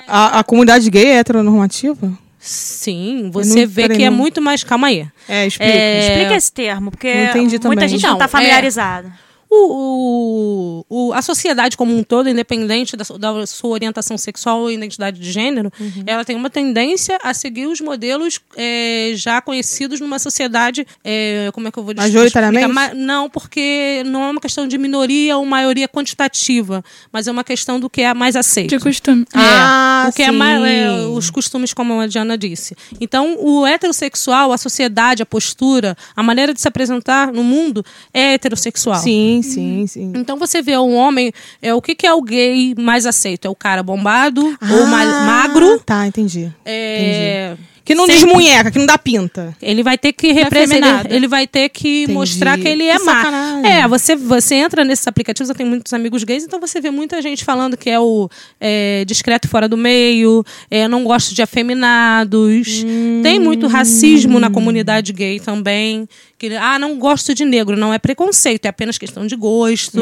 A, 0.07 0.41
a 0.41 0.45
comunidade 0.45 0.89
gay 0.91 1.07
é 1.07 1.17
heteronormativa? 1.19 2.13
Sim, 2.39 3.29
você 3.33 3.63
não- 3.63 3.69
vê 3.69 3.89
que 3.89 4.03
é 4.05 4.11
muito 4.11 4.41
mais. 4.41 4.63
Calma 4.63 4.87
aí. 4.89 5.07
É, 5.29 5.47
explica. 5.47 5.73
É, 5.73 6.01
Explica 6.01 6.37
esse 6.37 6.53
termo, 6.53 6.91
porque 6.93 7.13
muita 7.13 7.59
também. 7.59 7.89
gente 7.89 8.03
não 8.03 8.11
Então, 8.11 8.13
está 8.15 8.25
é- 8.25 8.29
familiarizada. 8.29 9.09
O 9.09 9.26
o, 9.57 10.85
o- 10.89 11.13
a 11.13 11.23
sociedade 11.23 11.77
como 11.77 11.97
um 11.97 12.03
todo, 12.03 12.29
independente 12.29 12.97
da, 12.97 13.05
da 13.19 13.47
sua 13.47 13.71
orientação 13.71 14.17
sexual 14.19 14.61
ou 14.61 14.71
identidade 14.71 15.19
de 15.21 15.31
gênero, 15.31 15.71
Uhum. 15.81 16.05
ela 16.07 16.25
tem 16.25 16.37
uma 16.37 16.51
tendência 16.51 17.19
a 17.23 17.33
seguir 17.35 17.67
os 17.67 17.81
modelos 17.81 18.41
é, 18.57 19.13
já 19.15 19.41
conhecidos 19.41 20.01
numa 20.01 20.19
sociedade, 20.19 20.87
é, 21.05 21.51
como 21.53 21.69
é 21.69 21.71
que 21.71 21.79
eu 21.79 21.83
vou 21.85 21.95
dizer? 21.95 22.07
Majoritariamente? 22.09 22.67
explicar? 22.67 22.95
Ma- 22.95 22.95
Não, 22.95 23.29
porque 23.31 24.03
não 24.07 24.23
é 24.25 24.31
uma 24.31 24.41
questão 24.41 24.67
de 24.67 24.77
minoria 24.79 25.37
ou 25.37 25.45
maioria 25.45 25.89
quantitativa, 25.89 26.85
mas 27.13 27.27
é 27.27 27.31
uma 27.33 27.45
questão 27.45 27.79
do 27.81 27.89
que 27.91 28.03
é 28.03 28.13
mais 28.15 28.37
aceito. 28.37 28.71
De 28.71 28.79
costume. 28.83 29.23
É, 29.35 29.39
Ah, 29.39 30.07
o 30.11 30.13
que 30.15 30.23
é 30.23 30.31
sim. 30.31 30.37
mais, 30.37 30.63
é, 30.65 30.91
os 31.09 31.31
costumes, 31.31 31.73
como 31.73 31.99
a 32.01 32.07
Diana 32.07 32.37
disse. 32.37 32.75
Então, 33.01 33.37
o 33.39 33.67
heterossexual, 33.67 34.53
a 34.53 34.59
sociedade, 34.59 35.23
a 35.23 35.27
postura, 35.27 35.97
a 36.15 36.23
maneira 36.23 36.53
de 36.55 36.61
se 36.61 36.69
apresentar 36.69 37.33
no 37.33 37.43
mundo 37.45 37.85
é 38.13 38.35
heterossexual. 38.35 38.97
Sim, 39.01 39.41
sim, 39.47 39.87
sim. 39.87 40.13
Então 40.15 40.37
você 40.39 40.61
vê 40.63 40.77
um 40.77 40.95
homem, 40.95 41.33
é 41.63 41.75
o 41.75 41.81
que, 41.81 41.95
que 41.95 42.07
é 42.07 42.13
o 42.13 42.21
gay 42.23 42.75
mais 42.79 43.07
aceito? 43.07 43.47
É 43.47 43.49
o 43.51 43.55
cara 43.55 43.83
bombado 43.83 44.43
ou 44.45 44.87
ma- 44.87 45.03
Ah, 45.03 45.21
magro? 45.27 45.79
Tá, 45.81 46.07
entendi. 46.07 46.53
É, 46.65 47.57
Que 47.87 47.95
não 47.95 48.05
Sempre- 48.05 48.27
desmunheca, 48.27 48.71
que 48.73 48.79
não 48.81 48.85
dá 48.85 48.99
pinta. 48.99 49.57
ele 49.63 49.81
vai 49.83 49.97
ter 49.97 50.13
que 50.13 50.33
representar, 50.33 50.87
afeminado. 50.87 51.15
ele 51.15 51.29
vai 51.29 51.47
ter 51.47 51.69
que 51.69 52.03
Entendi. 52.03 52.13
mostrar 52.13 52.59
que 52.59 52.67
ele 52.67 52.83
é 52.83 52.99
Que 52.99 53.05
má. 53.05 53.15
sacanagem. 53.15 53.71
É, 53.71 53.87
você, 53.87 54.17
você 54.17 54.57
entra 54.57 54.85
nesses 54.85 55.07
aplicativos, 55.07 55.49
eu 55.49 55.55
tenho 55.55 55.69
muitos 55.69 55.93
amigos 55.93 56.25
gays, 56.25 56.43
então 56.43 56.59
você 56.59 56.81
vê 56.81 56.91
muita 56.91 57.23
gente 57.23 57.45
falando 57.45 57.77
que 57.77 57.89
é 57.89 58.01
o 58.01 58.29
é, 58.61 59.05
discreto 59.07 59.47
fora 59.49 59.69
do 59.69 59.77
meio, 59.77 60.45
é, 60.69 60.89
não 60.89 61.05
gosto 61.05 61.33
de 61.33 61.43
afeminados. 61.43 62.85
Tem 63.23 63.39
muito 63.39 63.69
racismo 63.69 64.41
na 64.41 64.51
comunidade 64.51 65.13
gay 65.13 65.39
também. 65.39 66.09
Que, 66.39 66.55
ah, 66.57 66.79
não 66.79 66.99
gosto 66.99 67.35
de 67.35 67.45
negro, 67.45 67.77
não 67.77 67.95
é 67.95 67.99
preconceito, 67.99 68.67
é 68.67 68.69
apenas 68.69 68.99
questão 68.99 69.27
de 69.27 69.37
gosto. 69.37 70.01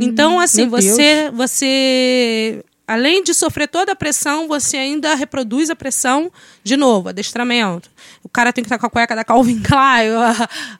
então, 0.00 0.40
assim, 0.40 0.62
meu 0.66 0.70
Deus. 0.80 0.84
você, 0.84 1.30
você 1.30 2.64
além 2.92 3.22
de 3.24 3.32
sofrer 3.34 3.68
toda 3.68 3.92
a 3.92 3.96
pressão, 3.96 4.46
você 4.48 4.76
ainda 4.76 5.14
reproduz 5.14 5.70
a 5.70 5.76
pressão 5.76 6.30
de 6.62 6.76
novo, 6.76 7.08
adestramento. 7.08 7.90
O 8.22 8.28
cara 8.28 8.52
tem 8.52 8.62
que 8.62 8.66
estar 8.66 8.78
com 8.78 8.86
a 8.86 8.90
cueca 8.90 9.14
da 9.16 9.24
Calvin 9.24 9.58
Klein, 9.62 10.10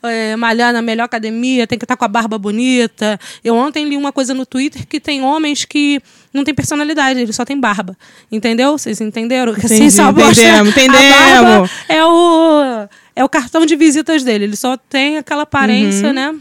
é, 0.04 0.36
malhar 0.36 0.72
na 0.72 0.82
melhor 0.82 1.04
academia, 1.04 1.66
tem 1.66 1.78
que 1.78 1.84
estar 1.84 1.96
com 1.96 2.04
a 2.04 2.08
barba 2.08 2.38
bonita. 2.38 3.18
Eu 3.42 3.54
ontem 3.54 3.84
li 3.88 3.96
uma 3.96 4.12
coisa 4.12 4.32
no 4.34 4.44
Twitter 4.46 4.86
que 4.86 5.00
tem 5.00 5.22
homens 5.22 5.64
que 5.64 6.00
não 6.32 6.44
tem 6.44 6.54
personalidade, 6.54 7.20
ele 7.20 7.32
só 7.32 7.44
tem 7.44 7.58
barba. 7.58 7.96
Entendeu? 8.30 8.78
Vocês 8.78 9.00
entenderam? 9.00 9.54
Que 9.54 9.66
Entendi, 9.66 9.90
só 9.90 10.12
mostra- 10.12 10.30
entendemos, 10.30 10.70
entendemos. 10.72 11.70
é 11.88 12.04
o, 12.04 12.88
é 13.16 13.24
o 13.24 13.28
cartão 13.28 13.66
de 13.66 13.76
visitas 13.76 14.22
dele. 14.22 14.44
Ele 14.44 14.56
só 14.56 14.76
tem 14.76 15.18
aquela 15.18 15.42
aparência, 15.42 16.08
Uhum. 16.08 16.14
né? 16.14 16.34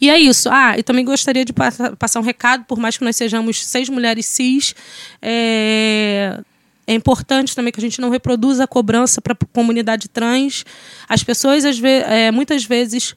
E 0.00 0.08
é 0.08 0.18
isso. 0.18 0.48
Ah, 0.50 0.78
e 0.78 0.82
também 0.82 1.04
gostaria 1.04 1.44
de 1.44 1.52
passa- 1.52 1.94
passar 1.96 2.20
um 2.20 2.22
recado, 2.22 2.64
por 2.64 2.78
mais 2.78 2.96
que 2.96 3.04
nós 3.04 3.16
sejamos 3.16 3.64
seis 3.66 3.88
mulheres 3.88 4.24
cis, 4.26 4.74
é, 5.20 6.40
é 6.86 6.94
importante 6.94 7.54
também 7.54 7.72
que 7.72 7.78
a 7.78 7.82
gente 7.82 8.00
não 8.00 8.10
reproduza 8.10 8.64
a 8.64 8.66
cobrança 8.66 9.20
para 9.20 9.32
a 9.34 9.36
comunidade 9.52 10.08
trans. 10.08 10.64
As 11.08 11.22
pessoas, 11.22 11.64
às 11.64 11.78
ve- 11.78 12.02
é, 12.06 12.30
muitas 12.30 12.64
vezes, 12.64 13.14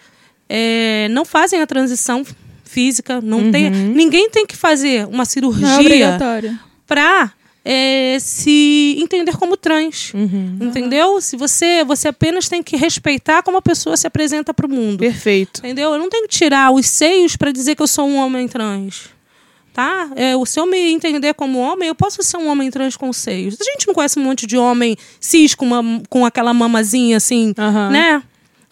é, 0.49 1.07
não 1.09 1.23
fazem 1.25 1.61
a 1.61 1.67
transição 1.67 2.25
física, 2.63 3.21
não 3.21 3.51
tem, 3.51 3.69
ninguém 3.69 4.29
tem 4.29 4.45
que 4.45 4.55
fazer 4.55 5.05
uma 5.07 5.23
é 5.23 5.25
cirurgia 5.25 6.17
para 7.63 8.19
se 8.19 8.97
entender 9.01 9.37
como 9.37 9.55
trans, 9.55 10.11
Uhum. 10.13 10.57
entendeu? 10.61 11.21
Se 11.21 11.37
você 11.37 11.83
você 11.85 12.09
apenas 12.09 12.49
tem 12.49 12.61
que 12.61 12.75
respeitar 12.75 13.41
como 13.41 13.57
a 13.57 13.61
pessoa 13.61 13.95
se 13.95 14.05
apresenta 14.05 14.53
para 14.53 14.65
o 14.65 14.69
mundo. 14.69 14.99
Perfeito. 14.99 15.59
Entendeu? 15.59 15.93
Eu 15.93 15.99
não 15.99 16.09
tenho 16.09 16.27
que 16.27 16.35
tirar 16.37 16.71
os 16.71 16.85
seios 16.87 17.35
para 17.37 17.51
dizer 17.51 17.75
que 17.75 17.81
eu 17.81 17.87
sou 17.87 18.05
um 18.07 18.17
homem 18.17 18.47
trans. 18.47 19.09
Tá? 19.73 20.07
É, 20.15 20.35
o- 20.35 20.45
se 20.45 20.59
eu 20.59 20.67
me 20.67 20.77
entender 20.91 21.33
como 21.33 21.57
homem, 21.57 21.87
eu 21.87 21.95
posso 21.95 22.21
ser 22.21 22.37
um 22.37 22.47
homem 22.47 22.69
trans 22.69 22.95
com 22.95 23.11
seios. 23.11 23.55
A 23.59 23.63
gente 23.63 23.87
não 23.87 23.93
conhece 23.95 24.19
um 24.19 24.23
monte 24.23 24.45
de 24.45 24.55
homem 24.55 24.95
cis 25.19 25.55
com, 25.55 25.65
uma, 25.65 26.01
com 26.09 26.23
aquela 26.25 26.53
mamazinha 26.53 27.17
assim, 27.17 27.55
Aham. 27.57 27.89
né? 27.89 28.21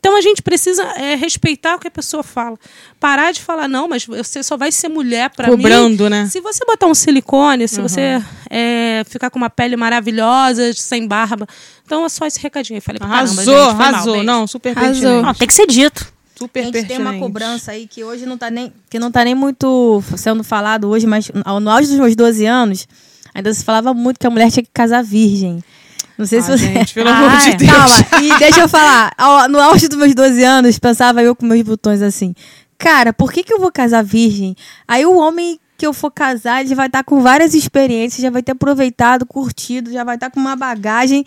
Então 0.01 0.17
a 0.17 0.21
gente 0.21 0.41
precisa 0.41 0.81
é, 0.97 1.13
respeitar 1.13 1.75
o 1.75 1.79
que 1.79 1.87
a 1.87 1.91
pessoa 1.91 2.23
fala. 2.23 2.57
Parar 2.99 3.31
de 3.31 3.39
falar, 3.39 3.67
não, 3.67 3.87
mas 3.87 4.03
você 4.03 4.41
só 4.41 4.57
vai 4.57 4.71
ser 4.71 4.89
mulher 4.89 5.29
para 5.29 5.47
mim. 5.47 5.57
Cobrando, 5.57 6.09
né? 6.09 6.25
Se 6.25 6.41
você 6.41 6.65
botar 6.65 6.87
um 6.87 6.95
silicone, 6.95 7.67
se 7.67 7.79
você 7.79 8.19
é, 8.49 9.03
ficar 9.07 9.29
com 9.29 9.37
uma 9.37 9.49
pele 9.49 9.75
maravilhosa, 9.75 10.73
sem 10.73 11.07
barba. 11.07 11.45
Então 11.85 12.03
é 12.03 12.09
só 12.09 12.25
esse 12.25 12.39
recadinho. 12.39 12.79
Eu 12.79 12.81
falei 12.81 12.97
pra 12.97 13.07
caramba, 13.07 13.31
Arrasou, 13.31 13.65
gente, 13.65 13.75
mal, 13.77 13.87
arrasou. 13.89 14.13
beijo. 14.13 14.25
não, 14.25 14.47
super 14.47 14.75
Arrasou. 14.75 14.91
pertinente. 15.01 15.23
Não, 15.23 15.33
tem 15.35 15.47
que 15.47 15.53
ser 15.53 15.67
dito. 15.67 16.11
Super 16.35 16.61
A 16.61 16.63
gente 16.63 16.73
tem 16.73 16.81
uma 16.97 17.11
pertinente. 17.11 17.19
cobrança 17.19 17.71
aí 17.71 17.85
que 17.85 18.03
hoje 18.03 18.25
não 18.25 18.39
tá 18.39 18.49
nem, 18.49 18.73
que 18.89 18.97
não 18.97 19.11
tá 19.11 19.23
nem 19.23 19.35
muito 19.35 20.03
sendo 20.17 20.43
falado 20.43 20.89
hoje, 20.89 21.05
mas 21.05 21.29
no 21.61 21.69
auge 21.69 21.89
dos 21.89 21.99
meus 21.99 22.15
12 22.15 22.43
anos, 22.47 22.87
ainda 23.35 23.53
se 23.53 23.63
falava 23.63 23.93
muito 23.93 24.19
que 24.19 24.25
a 24.25 24.31
mulher 24.31 24.49
tinha 24.49 24.63
que 24.63 24.71
casar 24.73 25.03
virgem. 25.03 25.63
Não 26.21 26.27
sei 26.27 26.41
se 26.41 26.51
Ah, 26.51 26.57
você. 26.57 26.65
gente, 26.65 26.93
pelo 26.93 27.09
Ah, 27.09 27.17
amor 27.17 27.37
de 27.37 27.49
é. 27.49 27.55
Deus. 27.55 27.71
Calma, 27.71 28.23
e 28.25 28.39
deixa 28.39 28.61
eu 28.61 28.69
falar. 28.69 29.11
No 29.49 29.59
auge 29.59 29.87
dos 29.87 29.97
meus 29.97 30.13
12 30.13 30.43
anos, 30.43 30.77
pensava 30.79 31.21
eu 31.23 31.35
com 31.35 31.45
meus 31.45 31.61
botões 31.63 32.01
assim. 32.01 32.33
Cara, 32.77 33.11
por 33.11 33.31
que, 33.31 33.43
que 33.43 33.51
eu 33.53 33.59
vou 33.59 33.71
casar 33.71 34.03
virgem? 34.03 34.55
Aí 34.87 35.05
o 35.05 35.15
homem 35.17 35.59
que 35.81 35.87
eu 35.87 35.93
for 35.93 36.11
casar, 36.11 36.63
ele 36.63 36.75
vai 36.75 36.85
estar 36.85 37.03
com 37.03 37.23
várias 37.23 37.55
experiências, 37.55 38.21
já 38.21 38.29
vai 38.29 38.43
ter 38.43 38.51
aproveitado, 38.51 39.25
curtido, 39.25 39.91
já 39.91 40.03
vai 40.03 40.13
estar 40.13 40.29
com 40.29 40.39
uma 40.39 40.55
bagagem. 40.55 41.25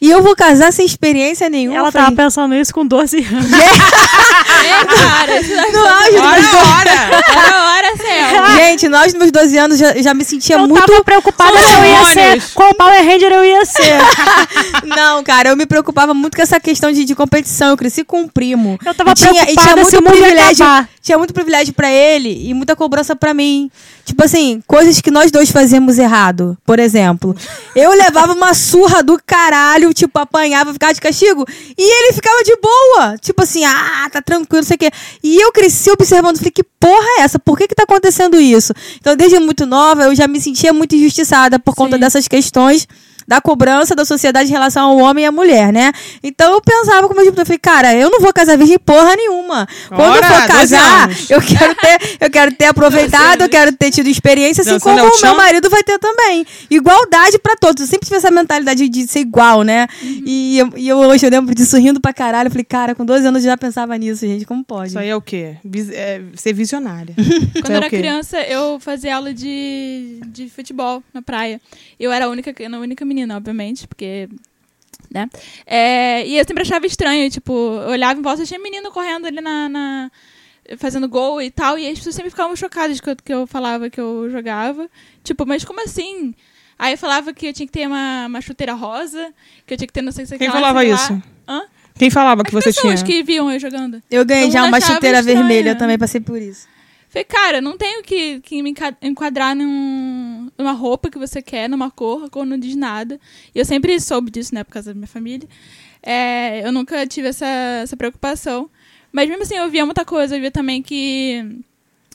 E 0.00 0.08
eu 0.08 0.22
vou 0.22 0.36
casar 0.36 0.72
sem 0.72 0.86
experiência 0.86 1.48
nenhuma. 1.50 1.76
Ela 1.76 1.88
Eu 1.88 1.92
falei, 1.92 2.04
tava 2.06 2.16
pensando 2.16 2.54
isso 2.54 2.72
com 2.72 2.86
12 2.86 3.16
anos. 3.18 3.50
É, 4.56 4.84
cara, 4.84 5.40
isso 5.40 5.54
vai 5.54 5.70
no 5.70 5.86
auge 5.86 6.10
dos 6.12 6.20
meus 6.22 6.54
Ora, 6.54 6.80
ora! 6.80 6.90
Era 6.90 7.64
hora, 7.64 7.96
céu. 7.96 8.56
Gente, 8.56 8.88
nós 8.88 9.12
nos 9.12 9.20
meus 9.20 9.30
12 9.32 9.58
anos 9.58 9.78
já, 9.78 9.94
já 10.00 10.14
me 10.14 10.24
sentia 10.24 10.56
Eu 10.56 10.66
muito. 10.66 10.84
tava 10.86 11.04
preocupada 11.04 11.56
se 11.58 11.74
eu 11.74 11.84
ia 11.84 12.04
ser. 12.06 12.42
Qual 12.54 12.74
Power 12.74 13.04
Ranger 13.04 13.32
eu 13.32 13.44
ia 13.44 13.64
ser. 13.64 13.98
Não, 14.96 15.22
cara, 15.22 15.50
eu 15.50 15.56
me 15.56 15.66
preocupava 15.66 16.14
muito 16.14 16.36
com 16.36 16.42
essa 16.42 16.58
questão 16.58 16.90
de, 16.90 17.04
de 17.04 17.14
competição. 17.14 17.68
Eu 17.70 17.76
cresci 17.76 18.02
com 18.02 18.22
um 18.22 18.28
primo. 18.28 18.78
Eu 18.84 18.94
tava 18.94 19.10
e 19.10 19.14
tinha, 19.14 19.42
e 19.42 19.46
tinha 19.56 19.72
preocupada 19.72 19.80
muito 19.82 19.90
se 19.90 19.96
o 19.98 20.02
mundo 20.02 20.16
ia 20.16 20.22
privilégio. 20.22 20.64
acabar. 20.64 20.88
Tinha 21.02 21.18
muito 21.18 21.34
privilégio 21.34 21.74
pra 21.74 21.90
ele 21.90 22.48
e 22.48 22.54
muita 22.54 22.74
cobrança 22.74 23.14
pra 23.14 23.32
mim. 23.34 23.70
Tipo 24.06 24.22
assim, 24.22 24.62
coisas 24.68 25.00
que 25.00 25.10
nós 25.10 25.32
dois 25.32 25.50
fazíamos 25.50 25.98
errado. 25.98 26.56
Por 26.64 26.78
exemplo, 26.78 27.34
eu 27.74 27.90
levava 27.90 28.34
uma 28.34 28.54
surra 28.54 29.02
do 29.02 29.20
caralho, 29.26 29.92
tipo, 29.92 30.16
apanhava, 30.16 30.72
ficava 30.72 30.94
de 30.94 31.00
castigo, 31.00 31.44
e 31.76 31.82
ele 31.82 32.12
ficava 32.12 32.40
de 32.44 32.56
boa. 32.56 33.18
Tipo 33.18 33.42
assim, 33.42 33.64
ah, 33.64 34.08
tá 34.08 34.22
tranquilo, 34.22 34.60
não 34.60 34.62
sei 34.62 34.76
o 34.76 34.78
quê. 34.78 34.90
E 35.24 35.40
eu 35.40 35.50
cresci 35.50 35.90
observando, 35.90 36.36
falei, 36.36 36.52
que 36.52 36.62
porra 36.62 37.18
é 37.18 37.22
essa? 37.22 37.36
Por 37.36 37.58
que 37.58 37.66
que 37.66 37.74
tá 37.74 37.82
acontecendo 37.82 38.40
isso? 38.40 38.72
Então, 39.00 39.16
desde 39.16 39.40
muito 39.40 39.66
nova, 39.66 40.04
eu 40.04 40.14
já 40.14 40.28
me 40.28 40.40
sentia 40.40 40.72
muito 40.72 40.94
injustiçada 40.94 41.58
por 41.58 41.74
conta 41.74 41.98
dessas 41.98 42.28
questões 42.28 42.86
da 43.26 43.40
cobrança 43.40 43.94
da 43.94 44.04
sociedade 44.04 44.48
em 44.48 44.52
relação 44.52 44.90
ao 44.90 44.98
homem 44.98 45.24
e 45.24 45.26
à 45.26 45.32
mulher, 45.32 45.72
né? 45.72 45.92
Então 46.22 46.52
eu 46.52 46.60
pensava 46.60 47.08
como 47.08 47.20
eu 47.20 47.32
falei, 47.32 47.58
cara, 47.58 47.94
eu 47.94 48.10
não 48.10 48.20
vou 48.20 48.32
casar 48.32 48.56
virgem 48.56 48.78
porra 48.78 49.16
nenhuma. 49.16 49.66
Quando 49.88 50.00
Ora, 50.00 50.26
eu 50.26 50.32
for 50.32 50.40
12 50.40 50.46
casar, 50.48 51.10
eu 51.30 51.40
quero 51.40 51.74
ter, 51.74 52.16
eu 52.20 52.30
quero 52.30 52.54
ter 52.54 52.64
aproveitado, 52.66 53.42
eu 53.42 53.48
quero 53.48 53.72
ter 53.72 53.90
tido 53.90 54.08
experiência, 54.08 54.62
assim 54.62 54.72
Dançando 54.72 55.00
como 55.00 55.16
o 55.16 55.20
meu 55.22 55.36
marido 55.36 55.68
vai 55.68 55.82
ter 55.82 55.98
também. 55.98 56.46
Igualdade 56.70 57.38
pra 57.38 57.56
todos. 57.56 57.82
Eu 57.82 57.86
sempre 57.88 58.06
tive 58.06 58.16
essa 58.16 58.30
mentalidade 58.30 58.88
de 58.88 59.06
ser 59.06 59.20
igual, 59.20 59.62
né? 59.62 59.86
E, 60.02 60.58
eu, 60.58 60.72
e 60.76 60.88
eu 60.88 60.98
hoje 60.98 61.26
eu 61.26 61.30
lembro 61.30 61.54
disso 61.54 61.76
rindo 61.78 62.00
pra 62.00 62.12
caralho. 62.12 62.46
Eu 62.48 62.50
falei, 62.50 62.64
cara, 62.64 62.94
com 62.94 63.04
12 63.04 63.26
anos 63.26 63.44
eu 63.44 63.50
já 63.50 63.56
pensava 63.56 63.96
nisso, 63.96 64.26
gente. 64.26 64.44
Como 64.44 64.64
pode? 64.64 64.88
Isso 64.90 64.98
aí 64.98 65.08
é 65.08 65.16
o 65.16 65.20
quê? 65.20 65.56
Vis- 65.64 65.90
é 65.90 66.20
ser 66.34 66.52
visionária. 66.52 67.14
Quando 67.60 67.70
é 67.70 67.74
eu 67.74 67.76
era 67.76 67.88
criança, 67.90 68.38
eu 68.40 68.78
fazia 68.78 69.16
aula 69.16 69.32
de, 69.32 70.20
de 70.26 70.48
futebol 70.48 71.02
na 71.12 71.22
praia. 71.22 71.60
Eu 71.98 72.12
era 72.12 72.26
a 72.26 72.28
única, 72.28 72.52
a 72.52 72.78
única 72.78 73.04
menina, 73.04 73.15
obviamente, 73.36 73.86
porque. 73.86 74.28
Né? 75.10 75.28
É, 75.66 76.26
e 76.26 76.36
eu 76.38 76.44
sempre 76.44 76.62
achava 76.62 76.86
estranho, 76.86 77.30
tipo, 77.30 77.52
eu 77.52 77.90
olhava 77.90 78.18
em 78.18 78.22
volta 78.22 78.42
e 78.42 78.46
tinha 78.46 78.58
menino 78.58 78.90
correndo 78.90 79.26
ali 79.26 79.40
na, 79.40 79.68
na- 79.68 80.10
fazendo 80.78 81.08
gol 81.08 81.40
e 81.40 81.50
tal, 81.50 81.78
e 81.78 81.86
as 81.88 81.98
pessoas 81.98 82.14
sempre 82.16 82.30
ficavam 82.30 82.56
chocadas 82.56 83.00
que 83.00 83.08
eu, 83.10 83.16
que 83.16 83.32
eu 83.32 83.46
falava 83.46 83.88
que 83.88 84.00
eu 84.00 84.28
jogava. 84.30 84.88
Tipo, 85.22 85.46
mas 85.46 85.64
como 85.64 85.82
assim? 85.82 86.34
Aí 86.78 86.94
eu 86.94 86.98
falava 86.98 87.32
que 87.32 87.46
eu 87.46 87.52
tinha 87.52 87.66
que 87.66 87.72
ter 87.72 87.86
uma, 87.86 88.26
uma 88.26 88.40
chuteira 88.40 88.74
rosa, 88.74 89.32
que 89.66 89.74
eu 89.74 89.78
tinha 89.78 89.86
que 89.86 89.92
ter 89.92 90.02
não 90.02 90.10
sei 90.12 90.24
o 90.24 90.28
que 90.28 90.38
Quem 90.38 90.48
lá, 90.48 90.52
falava 90.54 90.84
isso? 90.84 91.22
Hã? 91.48 91.62
Quem 91.98 92.10
falava 92.10 92.42
que 92.42 92.54
As 92.54 92.64
você 92.64 92.72
tinha? 92.72 92.92
pessoas 92.92 93.02
que 93.02 93.22
viam 93.22 93.50
eu 93.50 93.58
jogando. 93.60 94.02
Eu 94.10 94.24
ganhei 94.24 94.44
Todo 94.46 94.52
já 94.54 94.64
uma 94.64 94.80
chuteira 94.80 95.18
estranho. 95.20 95.38
vermelha, 95.38 95.70
eu 95.70 95.78
também 95.78 95.96
passei 95.98 96.20
por 96.20 96.40
isso. 96.42 96.66
Falei, 97.16 97.24
cara, 97.24 97.60
não 97.62 97.78
tenho 97.78 98.02
que, 98.02 98.40
que 98.40 98.62
me 98.62 98.74
enquadrar 99.00 99.56
num, 99.56 100.50
numa 100.58 100.72
roupa 100.72 101.08
que 101.08 101.18
você 101.18 101.40
quer, 101.40 101.66
numa 101.66 101.90
cor, 101.90 102.24
a 102.24 102.28
cor 102.28 102.44
não 102.44 102.58
diz 102.58 102.76
nada. 102.76 103.18
E 103.54 103.58
eu 103.58 103.64
sempre 103.64 103.98
soube 103.98 104.30
disso, 104.30 104.54
né, 104.54 104.62
por 104.62 104.72
causa 104.72 104.92
da 104.92 104.94
minha 104.94 105.06
família. 105.06 105.48
É, 106.02 106.60
eu 106.62 106.70
nunca 106.70 107.06
tive 107.06 107.28
essa, 107.28 107.46
essa 107.82 107.96
preocupação. 107.96 108.68
Mas 109.10 109.30
mesmo 109.30 109.44
assim, 109.44 109.56
eu 109.56 109.70
via 109.70 109.86
muita 109.86 110.04
coisa. 110.04 110.36
Eu 110.36 110.40
via 110.42 110.50
também 110.50 110.82
que 110.82 111.42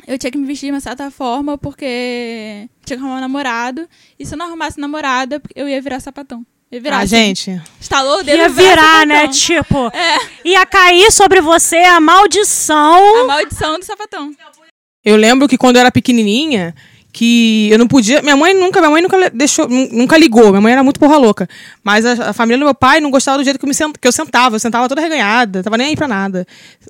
eu 0.05 0.19
tinha 0.19 0.29
que 0.29 0.37
me 0.37 0.45
vestir 0.45 0.67
de 0.67 0.73
uma 0.73 0.79
certa 0.79 1.09
forma 1.09 1.57
porque 1.57 2.69
tinha 2.85 2.95
que 2.95 3.03
arrumar 3.03 3.17
um 3.17 3.21
namorado. 3.21 3.89
E 4.19 4.25
se 4.25 4.35
eu 4.35 4.37
não 4.37 4.45
arrumasse 4.45 4.79
namorada, 4.79 5.41
eu 5.55 5.67
ia 5.67 5.81
virar 5.81 5.99
sapatão. 5.99 6.45
Ia 6.71 6.79
virar. 6.79 6.97
Ah, 6.97 6.99
assim. 6.99 7.15
gente. 7.15 7.61
Estalou 7.79 8.19
o 8.19 8.23
dedo 8.23 8.37
Ia 8.37 8.49
virar 8.49 9.07
né? 9.07 9.27
Tipo, 9.29 9.87
É, 9.93 10.17
ia 10.45 10.63
cair 10.63 11.11
sobre 11.11 11.41
você 11.41 11.77
a 11.77 11.99
maldição. 11.99 13.23
a 13.23 13.25
maldição 13.25 13.79
do 13.79 13.83
sapatão. 13.83 14.31
Eu 15.03 15.15
lembro 15.15 15.47
que 15.47 15.57
quando 15.57 15.75
eu 15.77 15.81
era 15.81 15.91
pequenininha, 15.91 16.75
que 17.13 17.67
eu 17.71 17.77
não 17.77 17.87
podia. 17.87 18.21
Minha 18.21 18.37
mãe 18.37 18.53
nunca, 18.53 18.79
minha 18.79 18.89
mãe 18.91 19.01
nunca 19.01 19.29
deixou, 19.31 19.67
nu- 19.67 19.89
nunca 19.91 20.17
ligou. 20.17 20.49
Minha 20.49 20.61
mãe 20.61 20.71
era 20.73 20.83
muito 20.83 20.99
porra 20.99 21.17
louca. 21.17 21.49
Mas 21.83 22.05
a, 22.05 22.29
a 22.29 22.33
família 22.33 22.57
do 22.59 22.63
meu 22.65 22.73
pai 22.75 23.01
não 23.01 23.11
gostava 23.11 23.37
do 23.37 23.43
jeito 23.43 23.59
que 23.59 23.65
eu, 23.65 23.67
me 23.67 23.73
sent, 23.73 23.95
que 23.99 24.07
eu 24.07 24.11
sentava. 24.11 24.55
Eu 24.55 24.59
sentava 24.59 24.87
toda 24.87 25.01
reganhada, 25.01 25.61
tava 25.63 25.77
nem 25.77 25.87
aí 25.87 25.95
pra 25.95 26.07
nada. 26.07 26.45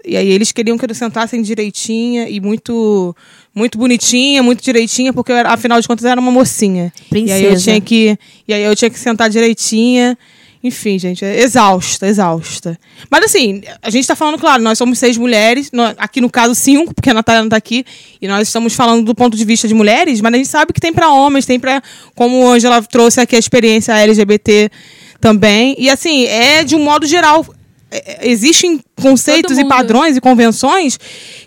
E 0.06 0.15
aí 0.15 0.30
eles 0.30 0.52
queriam 0.52 0.78
que 0.78 0.86
eu 0.86 0.93
sentasse 0.93 1.41
direitinha 1.41 2.30
e 2.30 2.39
muito 2.39 3.15
muito 3.54 3.78
bonitinha, 3.78 4.41
muito 4.43 4.63
direitinha, 4.63 5.12
porque 5.12 5.32
eu 5.32 5.36
era- 5.38 5.52
afinal 5.54 5.82
de 5.82 5.88
contas 5.88 6.06
eu 6.06 6.12
era 6.12 6.21
uma 6.21 6.32
mocinha. 6.32 6.93
E 7.12 7.15
aí 7.32 7.43
eu 7.43 7.50
Princesa. 7.50 7.63
tinha 7.63 7.82
que 7.82 8.17
e 8.47 8.54
aí 8.54 8.63
eu 8.63 8.76
tinha 8.76 8.89
que 8.91 9.00
sentar 9.00 9.30
direitinha. 9.30 10.17
Enfim, 10.63 11.00
gente, 11.00 11.26
é 11.26 11.39
exausta, 11.41 12.06
exausta. 12.08 12.80
Mas 13.10 13.26
assim, 13.26 13.62
a 13.82 13.89
gente 13.89 14.08
tá 14.08 14.15
falando, 14.15 14.38
claro, 14.38 14.62
nós 14.62 14.78
somos 14.78 15.00
seis 15.00 15.17
mulheres, 15.17 15.71
aqui 15.97 16.21
no 16.21 16.30
caso 16.30 16.54
cinco, 16.54 16.93
porque 16.93 17.10
a 17.10 17.13
Natália 17.15 17.41
não 17.41 17.50
tá 17.50 17.58
aqui, 17.58 17.84
e 18.21 18.28
nós 18.28 18.47
estamos 18.47 18.74
falando 18.76 19.04
do 19.04 19.15
ponto 19.15 19.36
de 19.36 19.43
vista 19.43 19.67
de 19.67 19.74
mulheres, 19.74 20.21
mas 20.21 20.34
a 20.34 20.38
gente 20.38 20.50
sabe 20.50 20.71
que 20.71 20.80
tem 20.80 20.93
pra 20.93 21.10
homens, 21.10 21.45
tem 21.47 21.60
pra 21.60 21.82
como 22.15 22.47
a 22.47 22.54
Angela 22.54 22.82
trouxe 22.84 23.19
aqui 23.19 23.36
a 23.36 23.39
experiência 23.39 23.91
LGBT 23.93 24.69
também. 25.19 25.76
E 25.80 25.89
assim, 25.89 26.26
é 26.26 26.63
de 26.63 26.76
um 26.76 26.84
modo 26.84 27.08
geral. 27.08 27.45
é- 27.93 28.26
é- 28.26 28.30
Existem 28.30 28.80
conceitos 29.02 29.58
e 29.58 29.65
padrões 29.67 30.15
e 30.15 30.21
convenções 30.21 30.97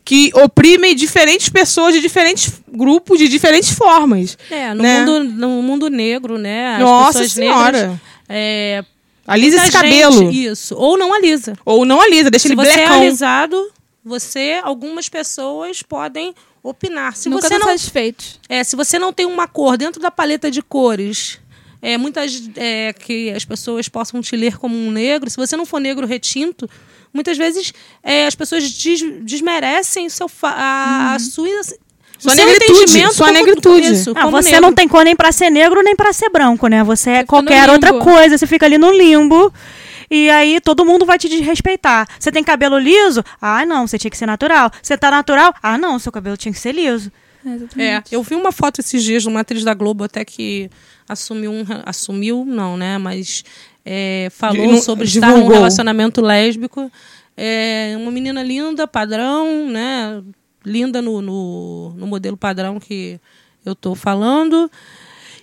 que 0.05 0.31
oprimem 0.35 0.94
diferentes 0.94 1.48
pessoas 1.48 1.94
de 1.94 2.00
diferentes 2.03 2.53
grupos, 2.70 3.18
de 3.18 3.29
diferentes 3.29 3.70
formas. 3.70 4.37
É, 4.50 4.74
no, 4.74 4.83
né? 4.83 5.00
mundo, 5.07 5.24
no 5.24 5.62
mundo 5.62 5.88
negro, 5.88 6.37
né? 6.37 6.74
As 6.74 6.81
Nossa 6.81 7.12
pessoas 7.20 7.33
Senhora. 7.33 7.72
negras. 7.79 7.98
É, 8.29 8.85
Alisa 9.27 9.57
esse 9.57 9.65
muita 9.65 9.79
cabelo. 9.83 10.19
gente- 10.19 10.45
isso. 10.45 10.75
Ou 10.77 10.97
não 10.99 11.13
alisa. 11.15 11.55
Ou 11.65 11.85
não 11.85 12.01
alisa, 12.01 12.31
deixa 12.31 12.43
Se 12.47 12.49
ele 12.49 12.57
você 12.57 12.71
é 12.71 12.75
blecão. 12.77 13.01
alisado, 13.03 13.73
você, 14.05 14.61
algumas 14.63 15.09
pessoas 15.09 15.83
podem 15.83 16.35
opinar. 16.63 17.17
Se 17.17 17.29
Nunca 17.29 17.49
você 17.49 17.59
não 17.59 17.67
satisfeito. 17.69 18.25
É, 18.49 18.63
se 18.65 18.77
você 18.77 18.99
não 18.99 19.13
tem 19.13 19.27
uma 19.27 19.47
cor 19.47 19.77
dentro 19.77 20.01
da 20.01 20.11
paleta 20.11 20.51
de 20.51 20.63
cores, 20.63 21.39
é, 21.83 21.97
muitas 21.99 22.43
é, 22.57 22.93
que 22.93 23.31
as 23.31 23.45
pessoas 23.45 23.89
possam 23.89 24.21
te 24.21 24.35
ler 24.37 24.59
como 24.59 24.77
um 24.77 24.91
negro, 24.91 25.29
se 25.31 25.37
você 25.37 25.57
não 25.57 25.67
for 25.67 25.79
negro 25.81 26.07
retinto, 26.07 26.69
muitas 27.13 27.37
vezes 27.39 27.73
é, 28.03 28.27
as 28.27 28.35
pessoas 28.35 28.71
des- 28.71 29.05
desmerecem 29.23 30.09
seu 30.09 30.29
fa- 30.29 30.55
a, 30.57 31.15
a 31.15 31.19
sua, 31.19 31.49
Sua 32.25 32.33
o 32.33 32.37
seu 32.37 32.47
negritude, 32.47 33.15
sua 33.15 33.31
negritude. 33.33 33.93
isso, 33.93 34.13
Ah, 34.17 34.27
você 34.29 34.51
negro. 34.53 34.67
não 34.67 34.73
tem 34.73 34.89
cor 34.89 35.05
nem 35.05 35.15
pra 35.15 35.31
ser 35.31 35.51
negro 35.51 35.83
nem 35.83 35.95
pra 35.95 36.13
ser 36.13 36.31
branco, 36.31 36.67
né? 36.69 36.83
Você 36.85 37.11
é 37.11 37.21
no 37.21 37.27
qualquer 37.27 37.69
outra 37.71 37.93
coisa, 37.99 38.39
você 38.39 38.47
fica 38.47 38.65
ali 38.67 38.79
no 38.79 38.91
limbo. 38.91 39.53
E 40.11 40.29
aí 40.31 40.61
todo 40.61 40.85
mundo 40.85 41.05
vai 41.05 41.19
te 41.19 41.29
desrespeitar. 41.29 42.07
Você 42.19 42.31
tem 42.31 42.45
cabelo 42.45 42.79
liso? 42.79 43.23
Ah, 43.41 43.65
não, 43.67 43.87
você 43.87 43.99
tinha 43.99 44.11
que 44.11 44.17
ser 44.19 44.27
natural. 44.27 44.71
Você 44.83 44.97
tá 44.97 45.11
natural? 45.11 45.55
Ah, 45.63 45.77
não, 45.79 45.99
seu 45.99 46.13
cabelo 46.13 46.37
tinha 46.37 46.53
que 46.53 46.59
ser 46.59 46.73
liso. 46.73 47.11
É, 47.77 47.85
É, 47.97 48.03
eu 48.11 48.23
vi 48.23 48.35
uma 48.35 48.53
foto 48.53 48.81
esses 48.81 49.03
dias 49.03 49.23
de 49.23 49.29
uma 49.29 49.41
atriz 49.41 49.65
da 49.65 49.75
Globo 49.75 50.05
até 50.05 50.25
que 50.25 50.71
assumiu 51.09 51.51
um. 51.53 51.65
Assumiu, 51.85 52.45
não, 52.47 52.77
né? 52.77 52.97
Mas 52.97 53.45
é, 53.85 54.29
falou 54.31 54.67
não- 54.73 54.81
sobre 54.81 55.05
estar 55.07 55.27
num 55.29 55.35
divulgou. 55.35 55.57
relacionamento 55.57 56.21
lésbico. 56.23 56.91
É 57.37 57.95
uma 57.99 58.11
menina 58.11 58.43
linda, 58.43 58.87
padrão, 58.87 59.69
né? 59.69 60.23
Linda 60.64 61.03
no, 61.03 61.20
no, 61.20 61.94
no 61.96 62.07
modelo 62.07 62.37
padrão 62.37 62.81
que 62.81 63.20
eu 63.64 63.74
tô 63.74 63.94
falando. 63.94 64.70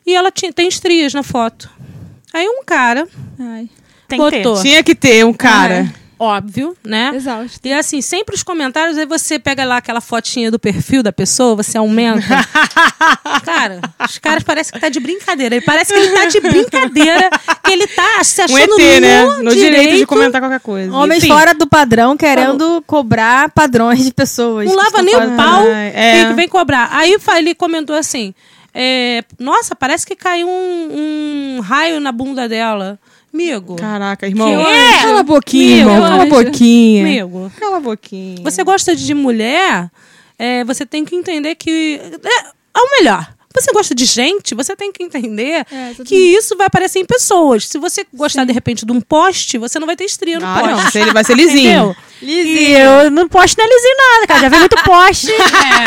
E 0.05 0.15
ela 0.15 0.31
tinha, 0.31 0.51
tem 0.51 0.67
estrias 0.67 1.13
na 1.13 1.23
foto. 1.23 1.69
Aí 2.34 2.47
um 2.47 2.63
cara 2.63 3.07
Ai, 3.38 3.69
Tem 4.07 4.19
que 4.19 4.29
ter. 4.31 4.43
botou, 4.43 4.62
Tinha 4.62 4.84
que 4.84 4.95
ter 4.95 5.25
um 5.25 5.34
cara. 5.34 5.93
Óbvio, 6.21 6.77
né? 6.84 7.12
exausto. 7.15 7.60
E 7.63 7.73
assim, 7.73 7.99
sempre 7.99 8.36
os 8.36 8.43
comentários, 8.43 8.95
aí 8.95 9.07
você 9.07 9.39
pega 9.39 9.65
lá 9.65 9.77
aquela 9.77 9.99
fotinha 9.99 10.51
do 10.51 10.60
perfil 10.60 11.01
da 11.01 11.12
pessoa, 11.12 11.55
você 11.55 11.79
aumenta. 11.79 12.21
Cara, 13.43 13.81
os 14.07 14.19
caras 14.19 14.43
parecem 14.43 14.73
que 14.73 14.79
tá 14.79 14.89
de 14.89 14.99
brincadeira. 14.99 15.55
Ele 15.55 15.65
parece 15.65 15.91
que 15.91 15.99
ele 15.99 16.12
tá 16.12 16.25
de 16.25 16.39
brincadeira, 16.39 17.29
que 17.63 17.71
ele 17.71 17.88
tá 17.88 18.23
se 18.23 18.41
Um 18.41 18.45
achando 18.45 18.79
ET, 18.79 19.01
né? 19.01 19.23
no, 19.23 19.43
No 19.43 19.55
direito 19.55 19.97
de 19.97 20.05
comentar 20.05 20.39
qualquer 20.39 20.60
coisa. 20.60 20.93
Homens 20.93 21.23
Enfim. 21.23 21.34
fora 21.34 21.55
do 21.55 21.65
padrão 21.65 22.15
querendo 22.15 22.84
cobrar 22.86 23.49
padrões 23.49 24.03
de 24.05 24.13
pessoas. 24.13 24.67
Não 24.67 24.75
que 24.77 24.84
lava 24.84 25.01
nem 25.01 25.15
o 25.15 25.36
pau 25.36 25.63
Ai, 25.63 25.91
é. 25.95 26.21
e 26.21 26.34
vem 26.34 26.47
cobrar. 26.47 26.89
Aí 26.91 27.17
ele 27.38 27.55
comentou 27.55 27.95
assim: 27.95 28.34
é, 28.73 29.23
Nossa, 29.39 29.75
parece 29.75 30.05
que 30.05 30.15
caiu 30.15 30.47
um, 30.47 31.57
um 31.57 31.60
raio 31.62 31.99
na 31.99 32.12
bunda 32.12 32.47
dela. 32.47 32.99
Amigo, 33.34 33.76
Caraca, 33.78 34.28
irmão. 34.28 34.48
Que 34.48 34.54
anjo. 34.56 35.02
Cala 35.04 35.20
a 35.20 35.24
boquinha, 35.24 35.86
Meu 35.86 35.94
irmão. 35.96 36.10
Cala 36.10 36.24
a 36.24 36.26
boquinha. 36.26 37.02
amigo, 37.04 37.52
Cala 37.60 37.78
a 37.78 37.80
boquinha. 37.80 38.44
você 38.44 38.63
gosta 38.63 38.96
de 38.96 39.13
mulher, 39.13 39.89
é, 40.38 40.63
você 40.65 40.86
tem 40.86 41.06
que 41.06 41.15
entender 41.15 41.56
que. 41.56 42.00
É, 42.24 42.80
ou 42.80 42.89
melhor, 43.00 43.34
você 43.54 43.72
gosta 43.72 43.94
de 43.96 44.06
gente, 44.06 44.54
você 44.56 44.76
tem 44.76 44.91
que 44.91 45.04
entender 45.04 45.65
É, 45.72 45.94
que 46.06 46.15
isso 46.15 46.56
vai 46.58 46.67
aparecer 46.67 47.00
em 47.00 47.06
pessoas. 47.06 47.67
Se 47.67 47.78
você 47.78 48.06
gostar, 48.13 48.44
de 48.46 48.54
repente, 48.54 48.86
de 48.86 48.91
um 48.91 49.00
poste, 49.02 49.58
você 49.58 49.78
não 49.80 49.86
vai 49.88 49.96
ter 49.96 50.06
estria 50.06 50.39
no 50.39 50.46
Ah, 50.46 50.60
poste. 50.84 50.98
não. 50.98 51.06
Ele 51.06 51.13
vai 51.13 51.24
ser 51.24 51.36
lisinho. 51.38 51.70
Entendeu? 51.91 51.96
E 52.21 52.71
eu 52.73 53.10
não 53.10 53.27
posto 53.27 53.57
nem 53.57 53.67
lisinho 53.67 53.95
nada, 53.97 54.27
cara. 54.27 54.41
Já 54.41 54.49
vi 54.49 54.57
muito 54.60 54.84
poste. 54.84 55.31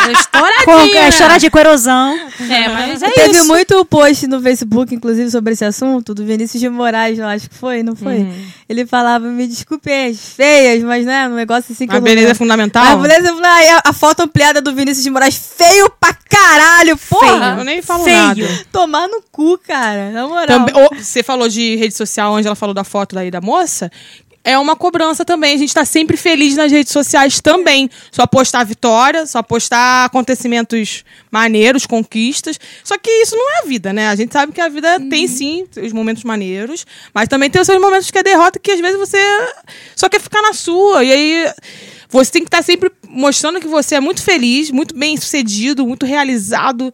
É, 0.05 0.13
estouradinha. 0.13 0.65
com, 0.65 0.97
é, 0.97 1.09
estouradinha 1.09 1.51
com 1.51 1.59
erosão. 1.59 2.19
É, 2.41 2.69
mas 2.69 3.03
é 3.03 3.11
Teve 3.11 3.39
isso. 3.39 3.47
muito 3.47 3.85
post 3.85 4.27
no 4.27 4.41
Facebook, 4.41 4.95
inclusive, 4.95 5.31
sobre 5.31 5.53
esse 5.53 5.65
assunto, 5.65 6.15
do 6.15 6.25
Vinícius 6.25 6.61
de 6.61 6.69
Moraes, 6.69 7.19
eu 7.19 7.27
acho 7.27 7.49
que 7.49 7.55
foi, 7.55 7.83
não 7.83 7.95
foi? 7.95 8.19
Uhum. 8.19 8.47
Ele 8.69 8.87
falava, 8.87 9.27
me 9.27 9.47
desculpe 9.47 9.91
as 9.91 10.19
feias, 10.35 10.83
mas 10.83 11.07
né, 11.07 11.29
um 11.29 11.35
negócio 11.35 11.73
assim 11.73 11.87
que 11.87 11.93
A 11.93 11.97
eu 11.97 12.01
não 12.01 12.05
beleza 12.05 12.33
é 12.33 12.35
fundamental. 12.35 12.85
A 12.85 12.97
beleza, 12.97 13.35
aí 13.45 13.69
a, 13.69 13.83
a 13.85 13.93
foto 13.93 14.21
ampliada 14.21 14.61
do 14.61 14.75
Vinícius 14.75 15.05
de 15.05 15.11
Moraes, 15.11 15.53
feio 15.57 15.91
pra 16.01 16.15
caralho, 16.29 16.97
porra! 17.09 17.57
Eu 17.59 17.65
nem 17.65 17.81
falo 17.83 18.05
feio. 18.05 18.17
nada. 18.17 18.65
Tomar 18.73 19.09
no 19.09 19.23
cu, 19.31 19.59
cara, 19.59 20.11
na 20.11 20.27
moral. 20.27 20.47
Também, 20.47 20.75
você 20.99 21.23
falou 21.23 21.49
de 21.49 21.77
rede 21.77 21.95
social, 21.95 22.33
onde 22.33 22.47
ela 22.47 22.57
falou 22.57 22.75
da 22.75 22.85
foto 22.85 23.15
daí 23.15 23.31
da 23.31 23.41
moça. 23.41 23.91
É 24.45 24.59
uma 24.59 24.77
cobrança 24.77 25.25
também. 25.25 25.55
A 25.55 25.59
gente 25.59 25.73
tá 25.73 25.87
sempre 25.87 26.19
feliz 26.19 26.55
nas 26.55 26.71
redes 26.71 26.93
sociais 26.93 27.41
também. 27.41 27.89
Só 28.13 28.27
postar 28.27 28.63
vitória, 28.65 29.25
só 29.25 29.43
postar 29.43 30.05
acontecimentos 30.05 31.03
maneiros, 31.31 31.87
conquistas. 31.87 32.61
Só 32.85 32.99
que 32.99 33.11
isso 33.11 33.35
não 33.35 33.57
é 33.57 33.63
a 33.63 33.67
vida, 33.67 33.91
né? 33.91 34.09
A 34.09 34.15
gente 34.15 34.35
sabe 34.35 34.53
que 34.53 34.61
a 34.61 34.69
vida 34.69 35.01
tem 35.09 35.27
sim 35.27 35.67
os 35.83 35.93
momentos 35.93 36.25
maneiros, 36.25 36.87
mas 37.15 37.27
também 37.27 37.49
tem 37.49 37.61
os 37.61 37.67
seus 37.67 37.81
momentos 37.81 38.11
que 38.11 38.19
é 38.19 38.23
derrota 38.23 38.59
que 38.59 38.71
às 38.71 38.81
vezes 38.81 38.99
você 38.99 39.19
só 39.97 40.11
quer 40.11 40.21
ficar 40.21 40.43
na 40.43 40.53
sua. 40.53 41.03
E 41.03 41.11
aí 41.11 41.53
você 42.11 42.31
tem 42.31 42.43
que 42.43 42.49
estar 42.49 42.63
sempre 42.63 42.93
mostrando 43.09 43.61
que 43.61 43.67
você 43.67 43.95
é 43.95 44.01
muito 44.01 44.23
feliz, 44.23 44.71
muito 44.71 44.95
bem 44.95 45.17
sucedido, 45.17 45.87
muito 45.87 46.05
realizado. 46.05 46.93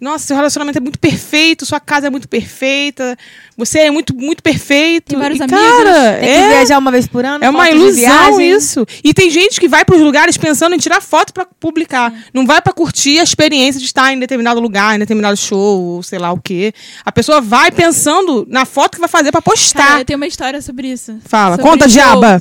Nossa, 0.00 0.26
seu 0.26 0.36
relacionamento 0.36 0.78
é 0.78 0.80
muito 0.80 0.98
perfeito, 0.98 1.66
sua 1.66 1.80
casa 1.80 2.06
é 2.06 2.10
muito 2.10 2.28
perfeita, 2.28 3.16
você 3.56 3.80
é 3.80 3.90
muito, 3.90 4.14
muito 4.14 4.42
perfeito. 4.42 5.06
Tem 5.10 5.18
vários 5.18 5.40
E, 5.40 5.42
amigos. 5.42 5.60
Cara, 5.60 6.12
Tem 6.20 6.20
que 6.20 6.26
é, 6.36 6.48
viajar 6.50 6.78
uma 6.78 6.90
vez 6.92 7.08
por 7.08 7.24
ano. 7.24 7.44
é 7.44 7.50
uma 7.50 7.68
ilusão 7.68 8.40
isso. 8.40 8.86
E 9.02 9.12
tem 9.12 9.28
gente 9.28 9.58
que 9.58 9.66
vai 9.66 9.84
pros 9.84 10.00
lugares 10.00 10.36
pensando 10.36 10.74
em 10.74 10.78
tirar 10.78 11.00
foto 11.00 11.32
pra 11.34 11.44
publicar. 11.58 12.12
Não 12.32 12.46
vai 12.46 12.62
pra 12.62 12.72
curtir 12.72 13.18
a 13.18 13.24
experiência 13.24 13.80
de 13.80 13.86
estar 13.86 14.12
em 14.12 14.18
determinado 14.20 14.60
lugar, 14.60 14.94
em 14.94 15.00
determinado 15.00 15.36
show, 15.36 15.80
ou 15.96 16.02
sei 16.02 16.18
lá 16.20 16.30
o 16.32 16.40
quê. 16.40 16.72
A 17.04 17.10
pessoa 17.10 17.40
vai 17.40 17.72
pensando 17.72 18.46
na 18.48 18.64
foto 18.64 18.92
que 18.94 19.00
vai 19.00 19.08
fazer 19.08 19.32
pra 19.32 19.42
postar. 19.42 19.84
Cara, 19.86 20.00
eu 20.00 20.04
tenho 20.04 20.16
uma 20.18 20.26
história 20.28 20.62
sobre 20.62 20.88
isso. 20.92 21.18
Fala, 21.24 21.56
Sobre 21.56 21.70
conta, 21.70 21.88
diaba. 21.88 22.40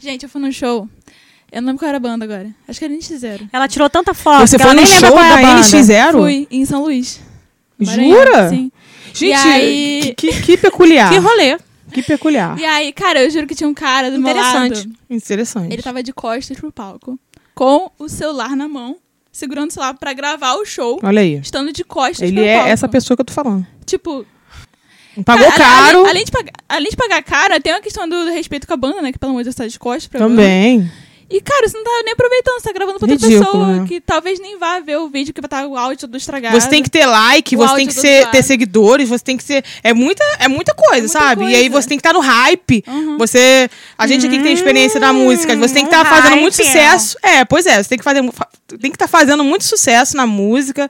Gente, 0.00 0.24
eu 0.24 0.28
fui 0.28 0.40
num 0.40 0.50
show. 0.52 0.88
Eu 1.56 1.62
não 1.62 1.68
lembro 1.68 1.78
qual 1.80 1.88
era 1.88 1.96
a 1.96 2.00
banda 2.00 2.24
agora. 2.24 2.50
Acho 2.68 2.78
que 2.78 2.84
era 2.84 2.92
NX0. 2.94 3.48
Ela 3.52 3.66
tirou 3.66 3.88
tanta 3.88 4.12
foto 4.12 4.46
Você 4.46 4.56
que 4.56 4.62
foi 4.62 4.72
ela 4.72 4.80
no 4.80 4.82
nem 4.86 4.92
lembra 4.92 5.08
show 5.08 5.16
qual 5.16 5.24
é 5.24 5.32
a 5.32 5.36
da 5.36 5.42
banda. 5.42 5.60
NX0? 5.66 6.12
Fui 6.12 6.48
em 6.50 6.64
São 6.66 6.82
Luís. 6.82 7.20
Maranhão, 7.78 8.18
Jura? 8.18 8.48
Sim. 8.50 8.72
Gente, 9.14 9.24
E 9.24 9.32
aí- 9.32 10.14
que, 10.16 10.28
que, 10.32 10.42
que 10.42 10.56
peculiar. 10.58 11.10
Que 11.10 11.18
rolê. 11.18 11.58
Que 11.92 12.02
peculiar. 12.02 12.58
E 12.58 12.64
aí, 12.64 12.92
cara, 12.92 13.22
eu 13.22 13.30
juro 13.30 13.46
que 13.46 13.54
tinha 13.54 13.68
um 13.68 13.72
cara 13.74 14.10
do 14.10 14.18
meu 14.18 14.30
Interessante. 14.30 14.76
lado. 14.80 14.90
Interessante. 15.08 15.72
Ele 15.72 15.82
tava 15.82 16.02
de 16.02 16.12
costas 16.12 16.58
pro 16.58 16.70
palco. 16.70 17.18
Com 17.54 17.90
o 17.98 18.08
celular 18.08 18.54
na 18.54 18.68
mão. 18.68 18.96
Segurando 19.32 19.70
o 19.70 19.72
celular 19.72 19.94
pra 19.94 20.12
gravar 20.12 20.54
o 20.56 20.64
show. 20.66 20.98
Olha 21.02 21.20
aí. 21.22 21.36
Estando 21.36 21.72
de 21.72 21.84
costas 21.84 22.28
Ele 22.28 22.36
pro 22.36 22.44
é 22.44 22.54
palco. 22.56 22.68
essa 22.70 22.88
pessoa 22.88 23.16
que 23.16 23.20
eu 23.22 23.24
tô 23.26 23.32
falando. 23.32 23.66
Tipo, 23.86 24.26
Pagou 25.24 25.46
Cara, 25.52 25.56
caro. 25.56 25.98
Além, 26.00 26.10
além 26.10 26.24
de 26.24 26.30
pagar, 26.30 26.52
além 26.68 26.90
de 26.90 26.96
pagar 26.96 27.22
caro, 27.22 27.60
tem 27.62 27.72
uma 27.72 27.80
questão 27.80 28.06
do 28.06 28.26
respeito 28.30 28.66
com 28.66 28.74
a 28.74 28.76
banda, 28.76 29.00
né? 29.00 29.12
Que 29.12 29.18
pelo 29.18 29.30
amor 29.30 29.40
de 29.40 29.44
Deus 29.44 29.54
tá 29.54 29.66
de 29.66 29.78
costas 29.78 30.06
pra 30.08 30.20
banda. 30.20 30.34
Também. 30.42 30.90
E, 31.28 31.40
cara, 31.40 31.68
você 31.68 31.76
não 31.76 31.82
tá 31.82 31.90
nem 32.04 32.12
aproveitando, 32.12 32.54
você 32.60 32.68
tá 32.68 32.72
gravando 32.72 32.98
pra 33.00 33.10
outra 33.10 33.26
Ridículo, 33.28 33.46
pessoa 33.52 33.76
né? 33.80 33.84
que 33.88 34.00
talvez 34.00 34.38
nem 34.38 34.56
vá 34.58 34.78
ver 34.78 34.96
o 34.98 35.08
vídeo 35.08 35.34
que 35.34 35.40
vai 35.40 35.46
estar 35.48 35.66
o 35.66 35.76
áudio 35.76 35.98
todo 36.02 36.16
estragado. 36.16 36.60
Você 36.60 36.68
tem 36.68 36.82
que 36.84 36.88
ter 36.90 37.04
like, 37.04 37.56
O 37.56 37.58
você 37.58 37.74
tem 37.74 37.86
que 37.88 37.94
do 37.94 38.00
ser, 38.00 38.30
ter 38.30 38.42
seguidores, 38.44 39.08
você 39.08 39.24
tem 39.24 39.36
que 39.36 39.42
ser. 39.42 39.64
É 39.82 39.92
muita, 39.92 40.22
é 40.38 40.46
muita 40.46 40.72
coisa, 40.72 41.00
muita 41.00 41.08
sabe? 41.08 41.44
E 41.46 41.54
aí 41.56 41.68
coisa. 41.68 41.82
você 41.82 41.88
tem 41.88 41.98
que 41.98 42.06
estar 42.06 42.12
no 42.12 42.20
hype. 42.20 42.84
Uhum. 42.86 43.18
Você. 43.18 43.68
A 43.98 44.06
gente 44.06 44.24
aqui 44.24 44.36
que 44.38 44.42
tem 44.44 44.52
experiência 44.52 45.00
na 45.00 45.12
música, 45.12 45.56
você 45.56 45.74
tem 45.74 45.84
que 45.84 45.92
estar 45.92 46.02
um 46.06 46.08
fazendo 46.08 46.36
muito 46.40 46.54
sucesso. 46.56 47.16
É, 47.22 47.44
pois 47.44 47.66
é, 47.66 47.82
você 47.82 47.88
tem 47.88 47.98
que 47.98 48.04
fazer. 48.04 48.22
fa- 48.32 48.48
Tem 48.80 48.90
que 48.90 48.96
estar 48.96 49.08
fazendo 49.08 49.42
muito 49.42 49.64
sucesso 49.64 50.16
na 50.16 50.26
música. 50.26 50.88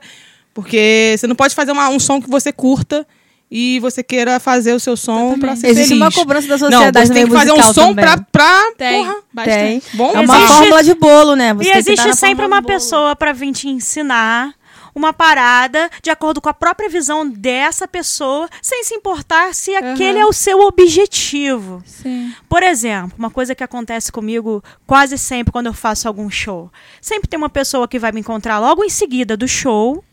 Porque 0.53 1.15
você 1.17 1.27
não 1.27 1.35
pode 1.35 1.53
fazer 1.55 1.71
uma- 1.71 1.89
um 1.89 1.99
som 1.99 2.21
que 2.21 2.29
você 2.29 2.51
curta 2.51 3.05
e 3.49 3.79
você 3.79 4.03
queira 4.03 4.39
fazer 4.39 4.73
o 4.73 4.79
seu 4.79 4.97
som 4.97 5.37
pra 5.39 5.55
ser 5.55 5.67
Existe 5.67 5.89
feliz. 5.89 6.01
uma 6.03 6.11
cobrança 6.11 6.47
da 6.47 6.57
Não, 6.57 6.59
sociedade 6.77 7.07
você 7.07 7.13
no 7.13 7.19
tem 7.19 7.27
que 7.27 7.33
fazer 7.33 7.51
um 7.53 7.63
som 7.73 7.87
também. 7.87 7.95
pra, 8.05 8.17
pra 8.31 8.71
Tem, 8.77 9.05
porra, 9.05 9.15
bastante. 9.33 9.57
Tem. 9.57 9.81
bom 9.93 10.11
É 10.15 10.19
uma 10.19 10.35
Existe- 10.37 10.53
fórmula 10.57 10.83
de 10.83 10.93
bolo, 10.95 11.35
né? 11.35 11.53
Você 11.53 11.69
e 11.69 11.77
existe 11.77 12.13
sempre 12.15 12.45
uma 12.45 12.61
pessoa 12.61 13.15
pra 13.15 13.31
vir 13.33 13.53
te 13.53 13.69
ensinar 13.69 14.53
uma 14.93 15.13
parada 15.13 15.91
de 16.01 16.09
acordo 16.09 16.41
com 16.41 16.49
a 16.49 16.53
própria 16.55 16.89
visão 16.89 17.29
dessa 17.29 17.87
pessoa, 17.87 18.49
sem 18.63 18.83
se 18.83 18.95
importar 18.95 19.53
se 19.53 19.75
aquele 19.75 20.17
é 20.17 20.25
o 20.25 20.33
seu 20.33 20.59
objetivo. 20.61 21.83
Sim. 21.85 22.33
Por 22.49 22.63
exemplo, 22.63 23.11
uma 23.17 23.29
coisa 23.29 23.53
que 23.53 23.63
acontece 23.63 24.11
comigo 24.11 24.63
quase 24.87 25.15
sempre 25.17 25.51
quando 25.53 25.67
eu 25.67 25.73
faço 25.73 26.07
algum 26.07 26.29
show. 26.29 26.71
Sempre 26.99 27.27
tem 27.27 27.37
uma 27.37 27.47
pessoa 27.49 27.87
que 27.87 27.99
vai 27.99 28.11
me 28.11 28.19
encontrar 28.21 28.57
logo 28.59 28.83
em 28.83 28.89
seguida 28.89 29.37
do 29.37 29.47
show. 29.47 30.03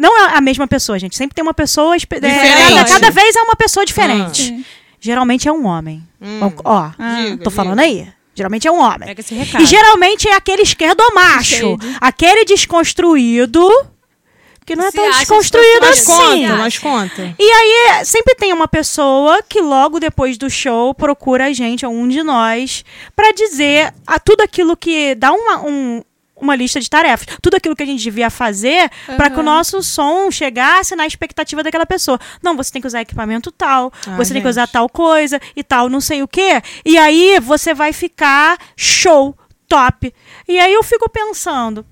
Não 0.00 0.18
é 0.18 0.36
a 0.36 0.40
mesma 0.40 0.66
pessoa, 0.66 0.98
gente. 0.98 1.14
Sempre 1.14 1.34
tem 1.34 1.42
uma 1.42 1.52
pessoa. 1.52 1.94
é, 1.94 1.98
Diferente. 1.98 2.74
cada, 2.74 2.84
cada 2.88 3.10
vez 3.10 3.36
é 3.36 3.42
uma 3.42 3.54
pessoa 3.54 3.84
diferente. 3.84 4.42
Sim. 4.44 4.64
Geralmente 4.98 5.46
é 5.46 5.52
um 5.52 5.66
homem. 5.66 6.02
Hum. 6.20 6.40
Ó, 6.64 6.88
Diga, 7.24 7.44
tô 7.44 7.50
falando 7.50 7.80
aí. 7.80 8.08
Geralmente 8.34 8.66
é 8.66 8.72
um 8.72 8.80
homem. 8.80 9.08
Pega 9.08 9.20
esse 9.20 9.34
recado. 9.34 9.62
E 9.62 9.66
geralmente 9.66 10.26
é 10.28 10.34
aquele 10.34 10.62
esquerdomacho. 10.62 11.78
Shade. 11.78 11.96
Aquele 12.00 12.44
desconstruído. 12.46 13.68
Que 14.64 14.76
não 14.76 14.84
é 14.86 14.90
Se 14.90 14.96
tão 14.96 15.10
desconstruído 15.10 15.80
Mas 15.80 15.98
assim. 15.98 16.06
conta, 16.46 16.56
mas 16.56 16.78
conta. 16.78 17.34
E 17.38 17.42
aí, 17.50 18.04
sempre 18.04 18.34
tem 18.36 18.52
uma 18.52 18.68
pessoa 18.68 19.42
que 19.42 19.60
logo 19.60 19.98
depois 19.98 20.38
do 20.38 20.48
show 20.48 20.94
procura 20.94 21.46
a 21.46 21.52
gente, 21.52 21.84
um 21.84 22.06
de 22.06 22.22
nós, 22.22 22.84
pra 23.16 23.32
dizer 23.32 23.92
a 24.06 24.18
tudo 24.20 24.42
aquilo 24.42 24.76
que 24.76 25.14
dá 25.16 25.32
uma, 25.32 25.58
um- 25.66 26.02
uma 26.40 26.56
lista 26.56 26.80
de 26.80 26.88
tarefas, 26.88 27.26
tudo 27.42 27.54
aquilo 27.56 27.76
que 27.76 27.82
a 27.82 27.86
gente 27.86 28.02
devia 28.02 28.30
fazer 28.30 28.90
pra 29.16 29.30
que 29.30 29.38
o 29.38 29.42
nosso 29.42 29.82
som 29.82 30.30
chegasse 30.30 30.96
na 30.96 31.06
expectativa 31.06 31.62
daquela 31.62 31.86
pessoa. 31.86 32.18
Não, 32.42 32.56
você 32.56 32.70
tem 32.72 32.80
que 32.80 32.86
usar 32.88 33.00
equipamento 33.00 33.50
tal, 33.52 33.92
Ah, 34.06 34.16
você 34.16 34.32
tem 34.32 34.42
que 34.42 34.48
gente. 34.48 34.50
usar 34.50 34.66
tal 34.66 34.88
coisa 34.88 35.40
e 35.54 35.62
tal, 35.62 35.88
não 35.88 36.00
sei 36.00 36.22
o 36.22 36.28
quê. 36.28 36.62
E 36.84 36.96
aí 36.98 37.38
você 37.40 37.74
vai 37.74 37.92
ficar 37.92 38.58
show, 38.76 39.36
top. 39.68 40.12
E 40.48 40.58
aí 40.58 40.72
eu 40.72 40.82
fico 40.82 41.08
pensando. 41.10 41.84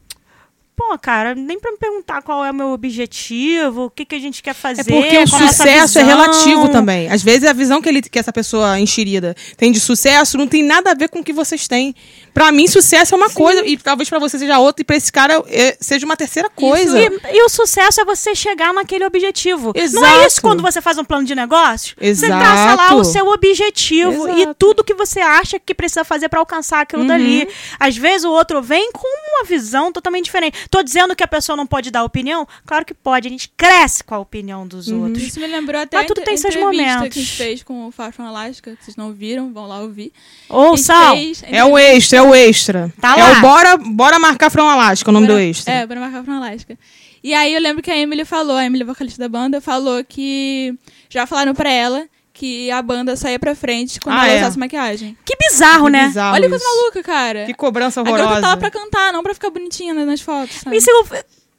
Pô, 0.77 0.97
cara, 0.97 1.35
nem 1.35 1.59
pra 1.59 1.73
me 1.73 1.77
perguntar 1.77 2.23
qual 2.23 2.45
é 2.45 2.53
o 2.53 2.55
meu 2.55 2.69
objetivo, 2.69 3.87
o 3.87 3.91
que, 3.91 4.05
que 4.05 4.15
a 4.15 4.19
gente 4.21 4.41
quer 4.41 4.55
fazer. 4.55 4.83
É 4.83 4.85
porque 4.85 5.19
o 5.19 5.27
sucesso 5.27 5.99
é 5.99 6.05
relativo 6.05 6.69
também. 6.69 7.11
Às 7.11 7.21
vezes 7.21 7.49
a 7.49 7.53
visão 7.53 7.83
que, 7.83 7.89
ele, 7.89 8.01
que 8.01 8.17
essa 8.17 8.33
pessoa 8.33 8.79
enxerida 8.79 9.35
tem 9.57 9.73
de 9.73 9.81
sucesso 9.81 10.39
não 10.39 10.47
tem 10.47 10.63
nada 10.63 10.93
a 10.93 10.95
ver 10.95 11.09
com 11.09 11.19
o 11.19 11.25
que 11.25 11.33
vocês 11.33 11.67
têm. 11.67 11.97
Pra 12.39 12.53
mim, 12.53 12.69
sucesso 12.69 13.15
é 13.15 13.19
uma 13.19 13.31
coisa, 13.31 13.67
e 13.67 13.77
talvez 13.77 14.09
pra 14.09 14.21
você 14.21 14.39
seja 14.39 14.61
outra, 14.61 14.81
e 14.83 14.85
pra 14.85 14.95
esse 14.95 15.11
cara 15.11 15.43
é, 15.49 15.77
seja 15.81 16.07
uma 16.07 16.17
terceira 16.17 16.49
coisa. 16.49 16.97
E, 17.01 17.11
e 17.33 17.43
o 17.43 17.49
sucesso 17.49 18.01
é 18.01 18.05
você 18.05 18.33
chegar 18.33 18.73
naquele 18.73 19.05
objetivo. 19.05 19.73
Não 19.75 19.81
é 19.81 19.85
Exato. 19.85 20.27
isso 20.29 20.41
quando 20.43 20.63
você 20.63 20.81
faz 20.81 20.99
um 20.99 21.05
plano 21.05 21.25
de 21.27 21.35
negócio? 21.35 21.97
Você 21.99 22.27
Exato. 22.27 22.39
traça 22.41 22.75
lá 22.77 22.95
o 22.95 23.03
seu 23.03 23.27
objetivo 23.27 24.29
e 24.29 24.43
Exato. 24.43 24.55
tudo 24.57 24.85
que 24.85 24.95
você 24.95 25.19
acha 25.19 25.59
que 25.59 25.75
precisa 25.75 26.05
fazer 26.05 26.29
pra 26.29 26.39
alcançar 26.39 26.83
aquilo 26.83 27.03
Uhum. 27.03 27.09
dali. 27.09 27.49
Às 27.81 27.97
vezes 27.97 28.25
o 28.25 28.31
outro 28.31 28.63
vem 28.63 28.93
com 28.93 29.09
uma 29.35 29.45
visão 29.45 29.91
totalmente 29.93 30.27
diferente. 30.27 30.57
Tô 30.71 30.81
dizendo 30.81 31.17
que 31.17 31.25
a 31.25 31.29
pessoa 31.29 31.57
não 31.57 31.67
pode 31.67 31.91
dar 31.91 32.05
opinião? 32.05 32.47
Claro 32.65 32.85
que 32.85 32.95
pode. 32.95 33.27
A 33.27 33.31
gente 33.31 33.49
cresce 33.57 34.05
com 34.05 34.15
a 34.15 34.19
opinião 34.21 34.65
dos 34.65 34.87
Uhum. 34.87 35.05
outros. 35.05 35.25
Isso 35.25 35.41
me 35.41 35.47
lembrou 35.49 35.81
até 35.81 35.97
Mas 35.97 36.07
tudo 36.07 36.21
tem 36.23 36.37
seus 36.37 36.55
entrevista 36.55 36.83
momentos. 36.87 37.13
que 37.15 37.19
a 37.19 37.23
gente 37.23 37.37
fez 37.37 37.63
com 37.65 37.89
o 37.89 37.91
Fashion 37.91 38.25
Alaska, 38.27 38.77
que 38.77 38.85
vocês 38.85 38.97
não 38.97 39.13
viram, 39.13 39.53
vão 39.53 39.67
lá 39.67 39.81
ouvir. 39.81 40.13
Ou 40.49 40.77
fez- 40.77 41.43
É 41.51 41.65
o 41.65 41.77
extra, 41.77 42.19
é 42.19 42.23
o 42.31 42.35
extra. 42.35 42.93
Tá 43.01 43.17
é 43.19 43.23
lá. 43.23 43.39
o 43.39 43.41
bora, 43.41 43.77
bora 43.77 44.19
marcar 44.19 44.51
From 44.51 44.69
Alaska, 44.69 45.11
o 45.11 45.13
nome 45.13 45.27
do 45.27 45.33
Bora- 45.35 45.45
extra. 45.45 45.73
É, 45.73 45.87
para 45.87 46.01
marcar 46.01 46.25
Fashion 46.25 46.43
Alaska. 46.43 46.79
E 47.23 47.35
aí 47.35 47.53
eu 47.55 47.61
lembro 47.61 47.83
que 47.83 47.91
a 47.91 47.97
Emily 47.97 48.25
falou, 48.25 48.57
a 48.57 48.65
Emily, 48.65 48.85
vocalista 48.85 49.19
da 49.21 49.29
banda, 49.29 49.61
falou 49.61 50.05
que 50.05 50.73
já 51.11 51.27
falaram 51.27 51.55
pra 51.55 51.71
ela 51.71 52.07
que 52.33 52.71
a 52.71 52.81
banda 52.81 53.17
saía 53.17 53.39
pra 53.39 53.53
frente 53.57 53.99
quando 53.99 54.17
Ah, 54.17 54.25
ela 54.29 54.35
é. 54.35 54.41
usasse 54.43 54.57
maquiagem. 54.59 55.17
que 55.25 55.35
bizarro, 55.37 55.87
Que 55.87 55.91
né? 55.91 56.07
bizarro 56.07 56.35
Olha 56.35 56.45
que 56.45 56.49
coisa 56.51 56.65
maluca, 56.65 57.03
cara. 57.03 57.47
Que 57.47 57.55
cobrança 57.55 58.01
a 58.01 58.05
garota 58.05 58.23
horrorosa. 58.23 58.47
lá 58.47 58.57
pra 58.57 58.71
cantar, 58.71 59.13
não 59.13 59.25
pra 59.25 59.35
ficar 59.35 59.51
bonitinha 59.51 59.93
nas 59.93 60.21
fotos, 60.21 60.55
sabe? 60.61 60.77
Isso, 60.77 60.89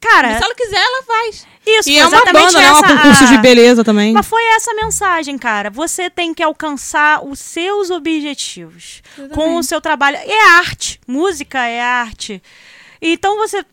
cara, 0.00 0.38
Se 0.38 0.44
ela 0.44 0.54
quiser, 0.54 0.76
ela 0.78 1.02
faz. 1.02 1.46
isso 1.66 1.90
E 1.90 1.98
é 1.98 2.06
uma 2.06 2.20
banda, 2.24 2.32
né? 2.32 2.64
É 2.64 2.72
um 2.72 2.76
essa 2.76 2.86
concurso 2.88 3.24
a- 3.24 3.26
de 3.26 3.38
beleza 3.38 3.84
também. 3.84 4.12
Mas 4.12 4.26
foi 4.26 4.42
essa 4.56 4.72
mensagem, 4.74 5.36
cara. 5.38 5.70
Você 5.70 6.08
tem 6.10 6.32
que 6.34 6.42
alcançar 6.42 7.24
os 7.24 7.38
seus 7.38 7.90
objetivos 7.90 9.02
com 9.16 9.22
o 9.22 9.26
Exatamente. 9.26 9.66
seu 9.66 9.80
trabalho. 9.80 10.16
E 10.26 10.30
é 10.32 10.48
arte. 10.58 11.00
Música 11.06 11.66
é 11.66 11.80
arte. 11.80 12.42
Então 13.00 13.36
você 13.36 13.64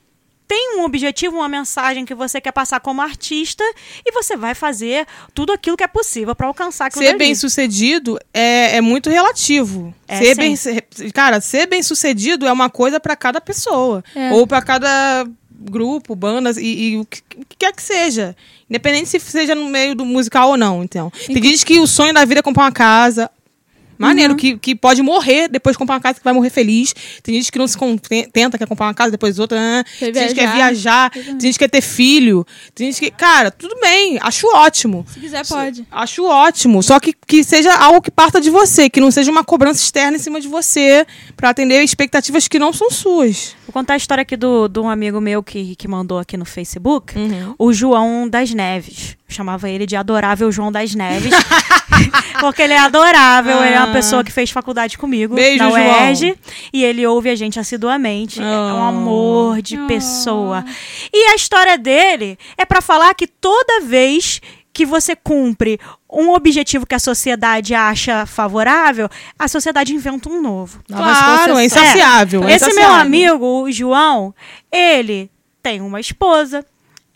tem 0.48 0.78
um 0.80 0.84
objetivo, 0.86 1.36
uma 1.36 1.50
mensagem 1.50 2.06
que 2.06 2.16
você 2.16 2.40
quer 2.40 2.54
passar 2.54 2.80
como 2.80 3.02
artista 3.02 3.62
e 4.06 4.14
você 4.14 4.38
vai 4.38 4.56
fazer 4.56 5.06
tudo 5.34 5.52
aquilo 5.52 5.76
que 5.76 5.84
é 5.84 5.88
possível 5.88 6.34
pra 6.34 6.48
alcançar 6.48 6.86
aquilo 6.86 7.02
Ser 7.04 7.08
dali. 7.12 7.18
bem 7.20 7.36
sucedido 7.36 8.18
é, 8.34 8.78
é 8.78 8.82
muito 8.82 9.10
relativo. 9.10 9.94
É, 10.08 10.18
ser 10.20 10.36
sim. 10.36 10.42
bem, 10.96 11.12
cara, 11.12 11.42
ser 11.42 11.66
bem 11.68 11.84
sucedido 11.84 12.48
é 12.48 12.52
uma 12.54 12.70
coisa 12.70 12.98
pra 12.98 13.14
cada 13.18 13.42
pessoa. 13.42 14.02
É. 14.16 14.32
Ou 14.32 14.48
pra 14.48 14.62
cada 14.62 15.28
grupo, 15.60 16.16
bandas 16.16 16.58
e, 16.58 16.66
e 16.66 16.98
o, 16.98 17.06
que, 17.06 17.22
quer 17.58 17.74
que 17.74 17.82
seja. 17.82 18.36
Independente 18.70 19.08
se 19.10 19.20
seja 19.20 19.56
no 19.56 19.66
meio 19.70 19.96
do 19.96 20.06
musical 20.06 20.50
ou 20.50 20.58
não, 20.58 20.84
então. 20.84 21.12
Tem 21.26 21.42
gente 21.42 21.66
que 21.66 21.80
o 21.80 21.88
sonho 21.88 22.14
da 22.14 22.26
vida 22.26 22.40
é 22.40 22.44
comprar 22.44 22.64
uma 22.64 22.72
casa. 22.72 23.30
Maneiro, 23.98 24.34
Uhum. 24.34 24.38
que, 24.38 24.58
que 24.58 24.76
pode 24.76 25.02
morrer 25.02 25.48
depois 25.48 25.74
de 25.74 25.78
comprar 25.80 25.96
uma 25.96 26.02
casa 26.02 26.20
que 26.20 26.24
vai 26.24 26.34
morrer 26.34 26.50
feliz. 26.50 26.94
Tem 27.24 27.36
gente 27.36 27.52
que 27.52 27.58
não 27.58 27.68
se 27.68 27.78
contenta, 27.78 28.58
quer 28.58 28.68
comprar 28.68 28.88
uma 28.88 28.94
casa, 28.94 29.12
depois 29.12 29.40
outra. 29.40 29.60
né? 29.60 29.84
Quer 29.98 30.12
Tem 30.12 30.22
gente 30.24 30.34
que 30.36 30.40
quer 30.42 30.54
viajar. 30.54 31.12
viajar. 31.12 31.12
Tem 31.12 31.40
gente 31.40 31.54
que 31.54 31.60
quer 31.60 31.70
ter 31.70 31.82
filho. 31.82 32.46
Tem 32.76 32.92
gente 32.92 33.00
que. 33.00 33.12
Cara, 33.12 33.50
tudo 33.52 33.76
bem, 33.82 34.18
acho 34.22 34.48
ótimo. 34.56 35.06
Se 35.12 35.20
quiser, 35.20 35.46
pode. 35.48 35.86
Acho 35.92 36.26
ótimo. 36.26 36.84
Só 36.84 37.00
que, 37.00 37.14
que 37.28 37.44
seja 37.44 37.74
algo 37.76 38.02
que 38.02 38.12
parta 38.12 38.40
de 38.40 38.50
você, 38.50 38.90
que 38.90 39.00
não 39.00 39.10
seja 39.12 39.32
uma 39.32 39.44
cobrança 39.44 39.82
externa 39.82 40.18
em 40.18 40.20
cima 40.20 40.40
de 40.40 40.48
você, 40.48 41.06
pra 41.36 41.50
atender 41.50 41.82
expectativas 41.84 42.48
que 42.48 42.60
não 42.60 42.72
são 42.74 42.92
suas. 42.92 43.56
Vou 43.66 43.74
contar 43.74 43.94
a 43.96 43.98
história 43.98 44.22
aqui 44.22 44.38
do, 44.38 44.68
de 44.68 44.80
um 44.80 44.90
amigo 44.90 45.20
meu 45.20 45.42
que, 45.44 45.76
que 45.76 45.88
mandou 45.88 46.20
aqui 46.20 46.38
no 46.38 46.46
Facebook. 46.46 47.18
Uhum. 47.18 47.56
O 47.58 47.74
João 47.74 48.28
das 48.30 48.52
Neves. 48.54 49.18
Eu 49.30 49.36
chamava 49.36 49.70
ele 49.70 49.86
de 49.86 49.96
Adorável 49.96 50.52
João 50.52 50.72
das 50.72 50.96
Neves. 50.96 51.32
porque 52.40 52.62
ele 52.62 52.74
é 52.74 52.80
adorável. 52.80 53.64
Ele 53.64 53.74
é 53.76 53.80
uma 53.80 53.90
Ah. 53.90 53.94
pessoa 53.94 54.24
que 54.24 54.32
fez 54.32 54.50
faculdade 54.52 54.98
comigo 54.98 55.36
Beijo, 55.36 55.64
na 55.64 55.70
João. 55.70 55.82
UERJ. 55.82 56.36
E 56.72 56.84
ele 56.84 57.06
ouve 57.06 57.30
a 57.30 57.36
gente 57.36 57.60
assiduamente. 57.60 58.42
É 58.42 58.46
um 58.46 58.84
Ah. 58.84 58.88
amor 58.90 59.62
de 59.62 59.76
Ah. 59.78 59.86
pessoa. 59.88 60.64
E 61.14 61.26
a 61.32 61.36
história 61.36 61.78
dele 61.78 62.38
é 62.58 62.66
pra 62.66 62.82
falar 62.82 63.14
que 63.16 63.28
toda 63.28 63.82
vez 63.82 64.40
que 64.72 64.86
você 64.86 65.16
cumpre 65.16 65.80
um 66.10 66.30
objetivo 66.34 66.86
que 66.86 66.94
a 66.96 67.00
sociedade 67.00 67.74
acha 67.74 68.26
favorável, 68.28 69.10
a 69.38 69.48
sociedade 69.48 69.94
inventa 69.94 70.30
um 70.30 70.40
novo. 70.42 70.80
Claro, 70.88 71.58
é 71.58 71.66
insaciável. 71.66 72.44
é 72.48 72.54
Esse 72.54 72.66
meu 72.68 72.76
insaciável. 72.76 73.02
amigo, 73.02 73.46
o 73.64 73.72
João, 73.72 74.34
ele 74.72 75.32
tem 75.64 75.82
uma 75.82 76.00
esposa, 76.00 76.64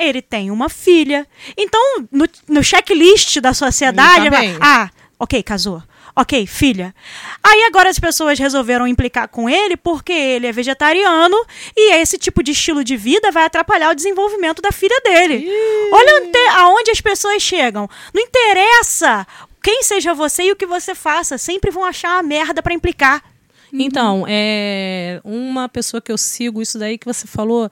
ele 0.03 0.21
tem 0.21 0.49
uma 0.51 0.69
filha. 0.69 1.27
Então, 1.57 2.07
no, 2.11 2.27
no 2.47 2.63
checklist 2.63 3.37
da 3.39 3.53
sociedade, 3.53 4.25
tá 4.25 4.29
vai- 4.29 4.57
ah, 4.61 4.89
ok, 5.19 5.41
casou. 5.43 5.81
Ok, 6.13 6.45
filha. 6.45 6.93
Aí 7.41 7.63
agora 7.63 7.89
as 7.89 7.97
pessoas 7.97 8.37
resolveram 8.37 8.85
implicar 8.85 9.29
com 9.29 9.49
ele 9.49 9.77
porque 9.77 10.11
ele 10.11 10.45
é 10.45 10.51
vegetariano 10.51 11.37
e 11.75 11.93
esse 11.93 12.17
tipo 12.17 12.43
de 12.43 12.51
estilo 12.51 12.83
de 12.83 12.97
vida 12.97 13.31
vai 13.31 13.45
atrapalhar 13.45 13.91
o 13.91 13.95
desenvolvimento 13.95 14.61
da 14.61 14.73
filha 14.73 14.99
dele. 15.05 15.47
Olha 15.93 16.17
ante- 16.17 16.49
aonde 16.57 16.91
as 16.91 16.99
pessoas 16.99 17.41
chegam. 17.41 17.89
Não 18.13 18.21
interessa 18.21 19.25
quem 19.63 19.83
seja 19.83 20.13
você 20.13 20.43
e 20.43 20.51
o 20.51 20.55
que 20.55 20.65
você 20.65 20.93
faça, 20.93 21.37
sempre 21.37 21.71
vão 21.71 21.85
achar 21.85 22.15
uma 22.17 22.23
merda 22.23 22.61
pra 22.61 22.73
implicar. 22.73 23.23
Então, 23.71 24.25
é 24.27 25.21
uma 25.23 25.69
pessoa 25.69 26.01
que 26.01 26.11
eu 26.11 26.17
sigo, 26.17 26.61
isso 26.61 26.77
daí 26.77 26.97
que 26.97 27.05
você 27.05 27.25
falou, 27.25 27.71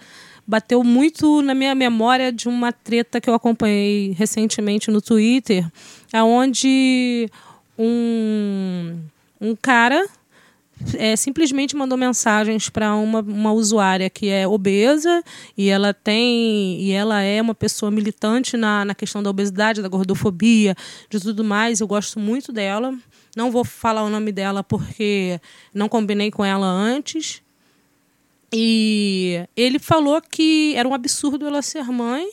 bateu 0.49 0.83
muito 0.83 1.43
na 1.43 1.53
minha 1.53 1.75
memória 1.75 2.31
de 2.31 2.49
uma 2.49 2.73
treta 2.73 3.21
que 3.21 3.29
eu 3.29 3.35
acompanhei 3.35 4.15
recentemente 4.17 4.89
no 4.89 4.99
Twitter, 4.99 5.63
aonde 6.11 7.29
um, 7.77 8.97
um 9.39 9.55
cara 9.55 10.09
é, 10.97 11.15
simplesmente 11.15 11.75
mandou 11.75 11.95
mensagens 11.95 12.67
para 12.67 12.95
uma, 12.95 13.19
uma 13.19 13.51
usuária 13.51 14.09
que 14.09 14.27
é 14.29 14.47
obesa 14.47 15.23
e 15.55 15.69
ela 15.69 15.93
tem 15.93 16.81
e 16.81 16.93
ela 16.93 17.21
é 17.21 17.39
uma 17.39 17.53
pessoa 17.53 17.91
militante 17.91 18.57
na, 18.57 18.83
na 18.83 18.95
questão 18.95 19.21
da 19.21 19.29
obesidade, 19.29 19.83
da 19.83 19.87
gordofobia, 19.87 20.75
de 21.11 21.19
tudo 21.19 21.43
mais. 21.43 21.79
Eu 21.79 21.87
gosto 21.87 22.19
muito 22.19 22.51
dela. 22.51 22.97
Não 23.37 23.51
vou 23.51 23.63
falar 23.63 24.01
o 24.01 24.09
nome 24.09 24.31
dela 24.31 24.63
porque 24.63 25.39
não 25.71 25.87
combinei 25.87 26.31
com 26.31 26.43
ela 26.43 26.65
antes. 26.65 27.39
E 28.51 29.45
ele 29.55 29.79
falou 29.79 30.21
que 30.21 30.73
era 30.75 30.87
um 30.87 30.93
absurdo 30.93 31.45
ela 31.45 31.61
ser 31.61 31.83
mãe, 31.85 32.27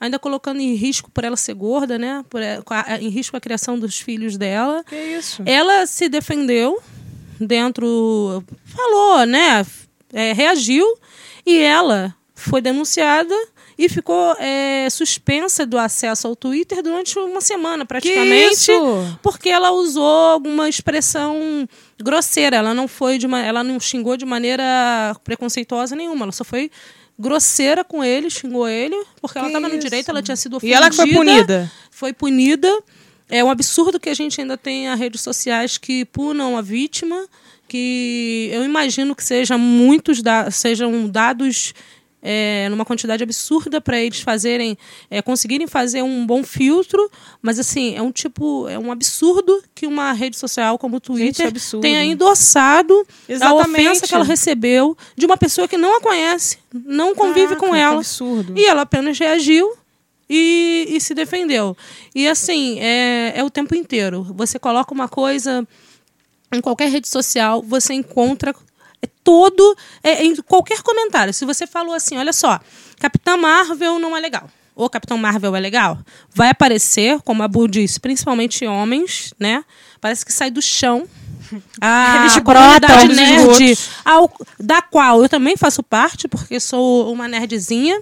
ainda 0.00 0.18
colocando 0.18 0.60
em 0.60 0.74
risco 0.74 1.10
por 1.10 1.24
ela 1.24 1.36
ser 1.36 1.54
gorda, 1.54 1.98
né? 1.98 2.24
Por, 2.28 2.40
em 3.00 3.08
risco 3.08 3.36
a 3.36 3.40
criação 3.40 3.78
dos 3.78 3.98
filhos 3.98 4.36
dela. 4.36 4.82
Que 4.84 4.96
isso? 4.96 5.42
Ela 5.44 5.86
se 5.86 6.08
defendeu 6.08 6.80
dentro, 7.40 8.42
falou, 8.64 9.26
né? 9.26 9.64
É, 10.12 10.32
reagiu 10.32 10.86
e 11.44 11.58
ela 11.58 12.14
foi 12.34 12.62
denunciada 12.62 13.34
e 13.78 13.88
ficou 13.88 14.32
é, 14.40 14.88
suspensa 14.90 15.64
do 15.64 15.78
acesso 15.78 16.26
ao 16.26 16.34
Twitter 16.34 16.82
durante 16.82 17.16
uma 17.16 17.40
semana, 17.40 17.86
praticamente, 17.86 18.72
porque 19.22 19.48
ela 19.48 19.70
usou 19.70 20.04
alguma 20.32 20.68
expressão 20.68 21.68
grosseira. 21.96 22.56
Ela 22.56 22.74
não 22.74 22.88
foi 22.88 23.18
de 23.18 23.26
uma, 23.26 23.38
ela 23.40 23.62
não 23.62 23.78
xingou 23.78 24.16
de 24.16 24.24
maneira 24.24 25.16
preconceituosa 25.22 25.94
nenhuma. 25.94 26.24
Ela 26.24 26.32
só 26.32 26.42
foi 26.42 26.70
grosseira 27.16 27.84
com 27.84 28.02
ele, 28.02 28.28
xingou 28.28 28.68
ele, 28.68 28.96
porque 29.20 29.38
ela 29.38 29.48
Que 29.48 29.56
estava 29.56 29.72
no 29.72 29.78
direito, 29.80 30.10
ela 30.10 30.22
tinha 30.22 30.36
sido 30.36 30.54
E 30.54 30.56
ofendida. 30.56 30.76
ela 30.76 30.90
que 30.90 30.96
foi 30.96 31.12
punida. 31.12 31.72
Foi 31.90 32.12
punida. 32.12 32.82
É 33.28 33.44
um 33.44 33.50
absurdo 33.50 34.00
que 34.00 34.08
a 34.08 34.14
gente 34.14 34.40
ainda 34.40 34.56
tenha 34.56 34.94
redes 34.96 35.20
sociais 35.20 35.78
que 35.78 36.04
punam 36.04 36.56
a 36.56 36.62
vítima, 36.62 37.28
que 37.68 38.48
eu 38.52 38.64
imagino 38.64 39.14
que 39.14 39.22
seja 39.22 39.56
muitos 39.58 40.22
da, 40.22 40.50
sejam 40.50 41.06
dados 41.06 41.74
é, 42.22 42.68
numa 42.68 42.84
quantidade 42.84 43.22
absurda 43.22 43.80
para 43.80 43.98
eles 43.98 44.20
fazerem, 44.20 44.76
é, 45.10 45.22
conseguirem 45.22 45.66
fazer 45.66 46.02
um 46.02 46.26
bom 46.26 46.42
filtro, 46.42 47.10
mas 47.40 47.58
assim, 47.58 47.94
é 47.94 48.02
um 48.02 48.10
tipo, 48.10 48.68
é 48.68 48.78
um 48.78 48.90
absurdo 48.90 49.62
que 49.74 49.86
uma 49.86 50.12
rede 50.12 50.36
social 50.36 50.78
como 50.78 50.96
o 50.96 51.00
Twitter 51.00 51.46
absurdo. 51.48 51.82
tenha 51.82 52.04
endossado 52.04 53.06
a 53.28 53.32
Exatamente. 53.32 53.70
ofensa 53.70 54.06
que 54.06 54.14
ela 54.14 54.24
recebeu 54.24 54.96
de 55.16 55.26
uma 55.26 55.36
pessoa 55.36 55.68
que 55.68 55.76
não 55.76 55.96
a 55.96 56.00
conhece, 56.00 56.58
não 56.72 57.14
convive 57.14 57.54
Caraca, 57.54 57.66
com 57.66 57.74
ela. 57.74 57.96
absurdo. 57.96 58.54
E 58.56 58.64
ela 58.64 58.82
apenas 58.82 59.18
reagiu 59.18 59.72
e, 60.28 60.88
e 60.90 61.00
se 61.00 61.14
defendeu. 61.14 61.76
E 62.14 62.26
assim, 62.28 62.78
é, 62.80 63.32
é 63.36 63.44
o 63.44 63.50
tempo 63.50 63.74
inteiro. 63.74 64.24
Você 64.34 64.58
coloca 64.58 64.92
uma 64.92 65.08
coisa 65.08 65.66
em 66.52 66.60
qualquer 66.60 66.90
rede 66.90 67.08
social, 67.08 67.62
você 67.62 67.94
encontra 67.94 68.54
é 69.02 69.06
todo, 69.24 69.76
é, 70.02 70.24
em 70.24 70.36
qualquer 70.36 70.82
comentário. 70.82 71.32
Se 71.34 71.44
você 71.44 71.66
falou 71.66 71.94
assim, 71.94 72.16
olha 72.16 72.32
só, 72.32 72.58
Capitã 72.98 73.36
Marvel 73.36 73.98
não 73.98 74.16
é 74.16 74.20
legal. 74.20 74.48
Ou 74.74 74.88
Capitão 74.88 75.18
Marvel 75.18 75.56
é 75.56 75.60
legal, 75.60 75.98
vai 76.32 76.50
aparecer, 76.50 77.20
como 77.22 77.42
a 77.42 77.48
Bu 77.48 77.66
disse, 77.66 77.98
principalmente 77.98 78.64
homens, 78.64 79.34
né? 79.38 79.64
Parece 80.00 80.24
que 80.24 80.32
sai 80.32 80.50
do 80.52 80.62
chão. 80.62 81.04
A 81.80 82.18
Eles 82.20 82.36
brotam 82.38 82.88
nerd, 83.16 83.78
ao, 84.04 84.30
da 84.60 84.80
qual 84.82 85.22
eu 85.22 85.28
também 85.28 85.56
faço 85.56 85.82
parte, 85.82 86.28
porque 86.28 86.60
sou 86.60 87.12
uma 87.12 87.26
nerdzinha. 87.26 88.00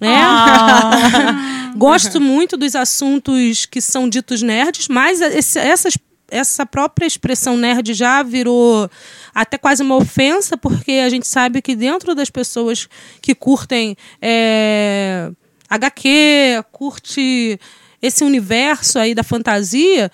Né? 0.00 0.12
Gosto 1.76 2.20
muito 2.20 2.56
dos 2.56 2.74
assuntos 2.74 3.64
que 3.66 3.80
são 3.80 4.08
ditos 4.08 4.42
nerds, 4.42 4.88
mas 4.88 5.20
esse- 5.20 5.58
essas- 5.58 5.96
essa 6.30 6.64
própria 6.64 7.06
expressão 7.06 7.56
nerd 7.56 7.92
já 7.94 8.22
virou 8.22 8.88
até 9.34 9.58
quase 9.58 9.82
uma 9.82 9.96
ofensa, 9.96 10.56
porque 10.56 10.92
a 10.92 11.08
gente 11.08 11.26
sabe 11.26 11.60
que 11.60 11.74
dentro 11.74 12.14
das 12.14 12.30
pessoas 12.30 12.88
que 13.20 13.34
curtem 13.34 13.96
é, 14.20 15.30
HQ, 15.68 16.64
curte 16.72 17.58
esse 18.02 18.24
universo 18.24 18.98
aí 18.98 19.14
da 19.14 19.22
fantasia, 19.22 20.10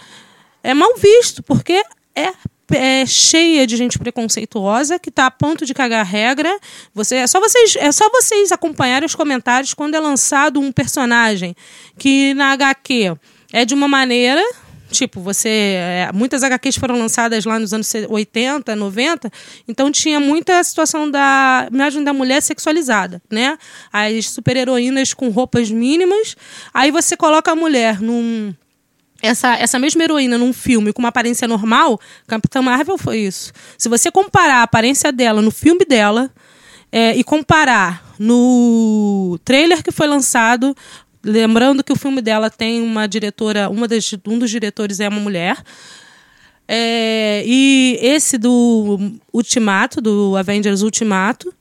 é 0.63 0.75
mal 0.75 0.97
visto, 0.97 1.43
porque 1.43 1.83
é, 2.15 2.33
é 2.73 3.07
cheia 3.07 3.67
de 3.67 3.77
gente 3.77 3.99
preconceituosa 3.99 4.99
que 4.99 5.09
está 5.09 5.27
a 5.27 5.31
ponto 5.31 5.65
de 5.65 5.73
cagar 5.73 6.05
regra. 6.05 6.59
Você, 6.93 7.17
é, 7.17 7.27
só 7.27 7.39
vocês, 7.39 7.77
é 7.77 7.93
só 7.93 8.09
vocês 8.11 8.51
acompanharem 8.51 9.07
os 9.07 9.15
comentários 9.15 9.73
quando 9.73 9.95
é 9.95 10.01
lançado 10.01 10.59
um 10.59 10.73
personagem 10.73 11.55
que 11.97 12.35
na 12.35 12.53
HQ 12.53 13.17
é 13.53 13.65
de 13.65 13.75
uma 13.75 13.87
maneira. 13.87 14.43
Tipo, 14.91 15.21
você. 15.21 15.49
é, 15.49 16.11
muitas 16.15 16.43
HQs 16.43 16.77
foram 16.77 16.99
lançadas 16.99 17.45
lá 17.45 17.59
nos 17.59 17.73
anos 17.73 17.93
80, 18.09 18.77
90, 18.77 19.31
então 19.67 19.91
tinha 19.91 20.21
muita 20.21 20.63
situação 20.63 21.11
da 21.11 21.69
imagem 21.73 22.05
da 22.05 22.13
mulher 22.13 22.41
sexualizada, 22.41 23.21
né? 23.31 23.59
As 23.93 24.31
super-heroínas 24.31 25.13
com 25.13 25.29
roupas 25.31 25.71
mínimas. 25.71 26.37
Aí 26.73 26.91
você 26.91 27.17
coloca 27.17 27.51
a 27.51 27.57
mulher 27.57 28.01
num 28.01 28.55
essa, 29.23 29.55
essa 29.57 29.79
mesma 29.79 30.05
heroína 30.05 30.37
num 30.39 30.53
filme 30.53 30.93
com 30.93 31.01
uma 31.01 31.09
aparência 31.09 31.49
normal, 31.49 31.99
Capitã 32.27 32.63
Marvel 32.63 32.99
foi 32.99 33.19
isso. 33.21 33.53
Se 33.79 33.89
você 33.89 34.11
comparar 34.11 34.57
a 34.57 34.63
aparência 34.63 35.11
dela 35.11 35.41
no 35.41 35.51
filme 35.51 35.85
dela 35.85 36.31
é, 36.93 37.17
e 37.17 37.25
comparar 37.25 38.05
no 38.19 39.39
trailer 39.45 39.83
que 39.83 39.91
foi 39.91 40.07
lançado, 40.07 40.75
lembrando 41.27 41.83
que 41.83 41.93
o 41.93 41.97
filme 41.97 42.23
dela 42.23 42.49
tem 42.49 42.81
uma 42.81 43.07
diretora, 43.07 43.69
uma 43.69 43.89
das, 43.89 44.15
um 44.27 44.39
dos 44.39 44.51
diretores 44.51 45.01
é 45.01 45.09
uma 45.09 45.21
mulher. 45.21 45.63
É, 46.69 47.43
e 47.47 47.99
esse 48.01 48.39
do 48.39 48.99
Ultimato, 49.33 50.01
do 50.01 50.37
Avengers 50.37 50.83
Ultimato, 50.83 51.53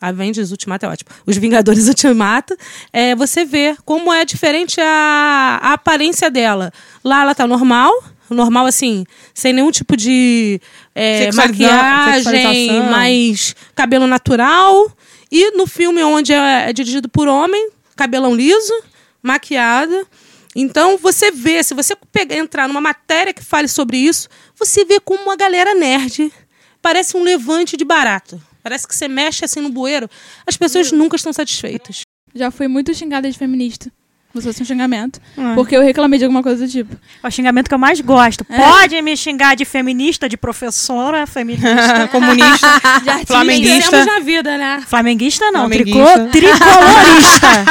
Avengers 0.00 0.50
Ultimato 0.50 0.86
é 0.86 0.88
ótimo. 0.88 1.10
Os 1.26 1.36
Vingadores 1.36 1.86
Ultimato. 1.88 2.56
É, 2.92 3.14
você 3.14 3.44
vê 3.44 3.76
como 3.84 4.12
é 4.12 4.24
diferente 4.24 4.80
a, 4.80 5.58
a 5.60 5.72
aparência 5.72 6.30
dela. 6.30 6.72
Lá 7.02 7.22
ela 7.22 7.34
tá 7.34 7.46
normal. 7.46 7.92
Normal, 8.30 8.66
assim, 8.66 9.06
sem 9.32 9.54
nenhum 9.54 9.70
tipo 9.70 9.96
de 9.96 10.60
é, 10.94 11.32
maquiagem, 11.32 12.82
mais 12.90 13.56
cabelo 13.74 14.06
natural. 14.06 14.92
E 15.32 15.56
no 15.56 15.66
filme 15.66 16.02
onde 16.02 16.32
é, 16.32 16.68
é 16.68 16.72
dirigido 16.72 17.08
por 17.08 17.26
homem, 17.26 17.70
cabelão 17.98 18.32
liso, 18.32 18.72
maquiada. 19.20 20.06
Então 20.54 20.96
você 20.96 21.32
vê, 21.32 21.62
se 21.64 21.74
você 21.74 21.96
pegar, 22.12 22.36
entrar 22.36 22.68
numa 22.68 22.80
matéria 22.80 23.34
que 23.34 23.44
fale 23.44 23.66
sobre 23.66 23.96
isso, 23.96 24.28
você 24.56 24.84
vê 24.84 25.00
como 25.00 25.24
uma 25.24 25.36
galera 25.36 25.74
nerd 25.74 26.32
parece 26.80 27.16
um 27.16 27.22
levante 27.24 27.76
de 27.76 27.84
barato. 27.84 28.40
Parece 28.62 28.86
que 28.86 28.94
você 28.94 29.08
mexe 29.08 29.44
assim 29.44 29.60
no 29.60 29.70
bueiro, 29.70 30.08
as 30.46 30.56
pessoas 30.56 30.92
nunca 30.92 31.16
estão 31.16 31.32
satisfeitas. 31.32 32.02
Já 32.34 32.50
fui 32.50 32.68
muito 32.68 32.94
xingada 32.94 33.28
de 33.30 33.36
feminista. 33.36 33.90
Como 34.32 34.42
se 34.42 34.48
fosse 34.48 34.62
um 34.62 34.66
xingamento. 34.66 35.20
Ah. 35.38 35.52
Porque 35.54 35.74
eu 35.76 35.82
reclamei 35.82 36.18
de 36.18 36.24
alguma 36.26 36.42
coisa 36.42 36.66
do 36.66 36.70
tipo. 36.70 36.94
É 37.22 37.26
o 37.26 37.30
xingamento 37.30 37.66
que 37.68 37.74
eu 37.74 37.78
mais 37.78 38.00
gosto. 38.00 38.44
Pode 38.44 39.00
me 39.00 39.16
xingar 39.16 39.56
de 39.56 39.64
feminista, 39.64 40.28
de 40.28 40.36
professora 40.36 41.26
feminista. 41.26 42.08
Comunista, 42.12 42.66
De 43.02 43.10
artista. 43.10 43.34
flamenguista. 43.34 44.04
Na 44.04 44.20
vida, 44.20 44.58
né? 44.58 44.82
Flamenguista 44.86 45.50
não, 45.50 45.60
Flamenguista. 45.68 46.26
tricô, 46.26 46.28
tricolorista. 46.30 47.64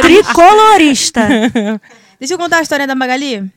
tricolorista. 0.00 1.28
Deixa 2.18 2.34
eu 2.34 2.38
contar 2.38 2.58
a 2.58 2.62
história 2.62 2.86
da 2.86 2.94
Magali. 2.94 3.50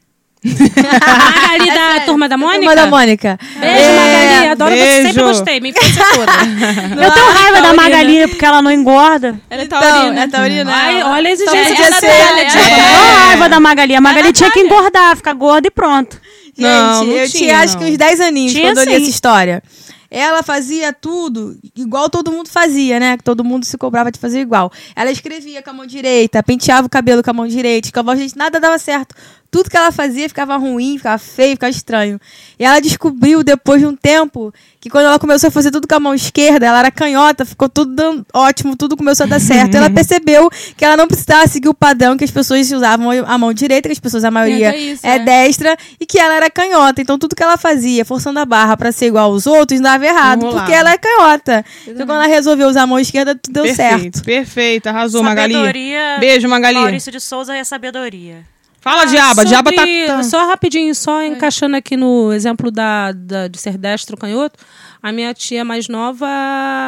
Magali 0.43 1.71
da 1.71 1.99
Turma 2.05 2.27
da 2.29 2.37
Mônica. 2.37 2.59
Turma 2.59 2.75
da 2.75 2.85
Mônica. 2.87 3.39
Beijo, 3.59 3.75
É, 3.75 3.95
Magali. 3.95 4.47
Adoro 4.49 4.71
você. 4.71 4.81
beijo. 4.83 5.07
Sempre 5.07 5.23
gostei. 5.23 5.59
Me 5.59 5.69
infância 5.69 6.03
toda. 6.13 6.31
Eu 7.05 7.11
tenho 7.11 7.25
raiva 7.31 7.61
da 7.61 7.73
Magali 7.73 8.27
porque 8.27 8.45
ela 8.45 8.61
não 8.61 8.71
engorda. 8.71 9.39
Ela 9.49 9.61
é 9.61 9.65
Então, 9.65 9.79
taurina. 9.79 10.21
é 10.21 10.27
taurina. 10.27 10.71
Ai, 10.73 11.03
olha 11.03 11.29
a 11.29 11.33
Então, 11.33 11.55
exigência. 11.55 12.07
Ela 12.07 12.39
é. 12.39 12.43
ela- 12.43 12.43
Eu 12.43 12.51
tenho 12.51 13.15
raiva 13.27 13.49
da 13.49 13.59
Magali. 13.59 13.95
A 13.95 14.01
Magali 14.01 14.33
tinha 14.33 14.51
que 14.51 14.59
engordar, 14.59 15.15
ficar 15.15 15.33
gorda 15.33 15.67
e 15.67 15.71
pronto. 15.71 16.19
Gente, 16.55 16.61
Não, 16.61 17.03
não 17.05 17.11
eu 17.13 17.27
tinha, 17.29 17.45
tinha 17.45 17.59
acho 17.61 17.77
que 17.77 17.83
uns 17.85 17.97
10 17.97 18.21
aninhos 18.21 18.51
Tinha 18.53 18.67
quando 18.69 18.77
eu 18.79 18.85
li 18.85 18.93
essa 19.01 19.09
história. 19.09 19.63
Ela 20.11 20.43
fazia 20.43 20.93
tudo 20.93 21.57
igual 21.75 22.07
todo 22.07 22.31
mundo 22.31 22.47
fazia, 22.47 22.99
né? 22.99 23.17
Que 23.17 23.23
todo 23.23 23.43
mundo 23.43 23.65
se 23.65 23.75
cobrava 23.75 24.11
de 24.11 24.19
fazer 24.19 24.41
igual. 24.41 24.71
Ela 24.95 25.09
escrevia 25.09 25.63
com 25.63 25.71
a 25.71 25.73
mão 25.73 25.87
direita, 25.87 26.43
penteava 26.43 26.85
o 26.85 26.89
cabelo 26.89 27.23
com 27.23 27.31
a 27.31 27.33
mão 27.33 27.47
direita, 27.47 27.87
escovava, 27.87 28.15
gente, 28.19 28.37
nada 28.37 28.59
dava 28.59 28.77
certo. 28.77 29.15
Tudo 29.53 29.69
que 29.69 29.77
ela 29.77 29.91
fazia 29.91 30.27
ficava 30.27 30.57
ruim, 30.57 30.97
ficava 30.97 31.19
feio, 31.19 31.51
ficava 31.51 31.69
estranho. 31.69 32.19
E 32.57 32.65
ela 32.65 32.79
descobriu 32.79 33.43
depois 33.43 33.79
de 33.79 33.85
um 33.85 33.95
tempo 33.95 34.51
que 34.81 34.89
quando 34.89 35.05
ela 35.05 35.19
começou 35.19 35.49
a 35.49 35.51
fazer 35.51 35.69
tudo 35.69 35.87
com 35.87 35.93
a 35.93 35.99
mão 35.99 36.15
esquerda, 36.15 36.65
ela 36.65 36.79
era 36.79 36.89
canhota, 36.89 37.45
ficou 37.45 37.69
tudo 37.69 37.93
dando 37.93 38.25
ótimo, 38.33 38.75
tudo 38.75 38.97
começou 38.97 39.25
a 39.25 39.27
dar 39.27 39.39
certo. 39.39 39.75
E 39.75 39.77
ela 39.77 39.91
percebeu 39.93 40.49
que 40.75 40.83
ela 40.83 40.97
não 40.97 41.07
precisava 41.07 41.45
seguir 41.45 41.69
o 41.69 41.73
padrão 41.73 42.17
que 42.17 42.23
as 42.23 42.31
pessoas 42.31 42.71
usavam 42.71 43.11
a 43.27 43.37
mão 43.37 43.53
direita, 43.53 43.87
que 43.87 43.93
as 43.93 43.99
pessoas, 43.99 44.23
a 44.23 44.31
maioria, 44.31 44.69
até 44.69 44.77
isso, 44.79 45.05
é 45.05 45.17
é. 45.17 45.19
destra, 45.19 45.77
e 45.99 46.05
que 46.07 46.19
ela 46.19 46.33
era 46.33 46.49
canhota. 46.49 46.99
Então 46.99 47.19
tudo 47.19 47.35
que 47.35 47.43
ela 47.43 47.57
fazia, 47.57 48.03
forçando 48.03 48.39
a 48.39 48.45
barra 48.45 48.75
pra 48.75 48.91
ser 48.91 49.05
igual 49.05 49.31
aos 49.31 49.45
outros, 49.45 49.79
dava 49.79 50.03
errado, 50.03 50.47
porque 50.49 50.71
ela 50.71 50.91
é 50.91 50.97
canhota. 50.97 51.63
Então 51.87 52.07
quando 52.07 52.23
ela 52.23 52.27
resolveu 52.27 52.67
usar 52.67 52.81
a 52.81 52.87
mão 52.87 52.97
esquerda, 52.97 53.35
tudo 53.35 53.53
deu 53.53 53.63
perfeito, 53.63 54.17
certo. 54.17 54.23
perfeito. 54.23 54.87
Arrasou, 54.87 55.21
Magali. 55.21 55.53
Sabedoria. 55.53 56.17
Beijo, 56.19 56.49
Magali. 56.49 56.79
Maurício 56.79 57.11
de 57.11 57.19
Souza 57.19 57.55
é 57.55 57.63
sabedoria. 57.63 58.43
Fala, 58.83 59.05
Diaba. 59.05 59.45
Diaba 59.45 59.71
tá... 59.71 59.81
Tá- 60.07 60.23
Só 60.23 60.45
rapidinho, 60.45 60.93
só 60.93 61.23
encaixando 61.23 61.77
aqui 61.77 61.95
no 61.95 62.33
exemplo 62.33 62.69
da, 62.69 63.13
da- 63.13 63.47
de 63.47 63.57
ser 63.57 63.77
destro 63.77 64.17
canhoto. 64.17 64.59
A 65.01 65.11
minha 65.11 65.33
tia 65.33 65.63
mais 65.65 65.87
nova 65.87 66.27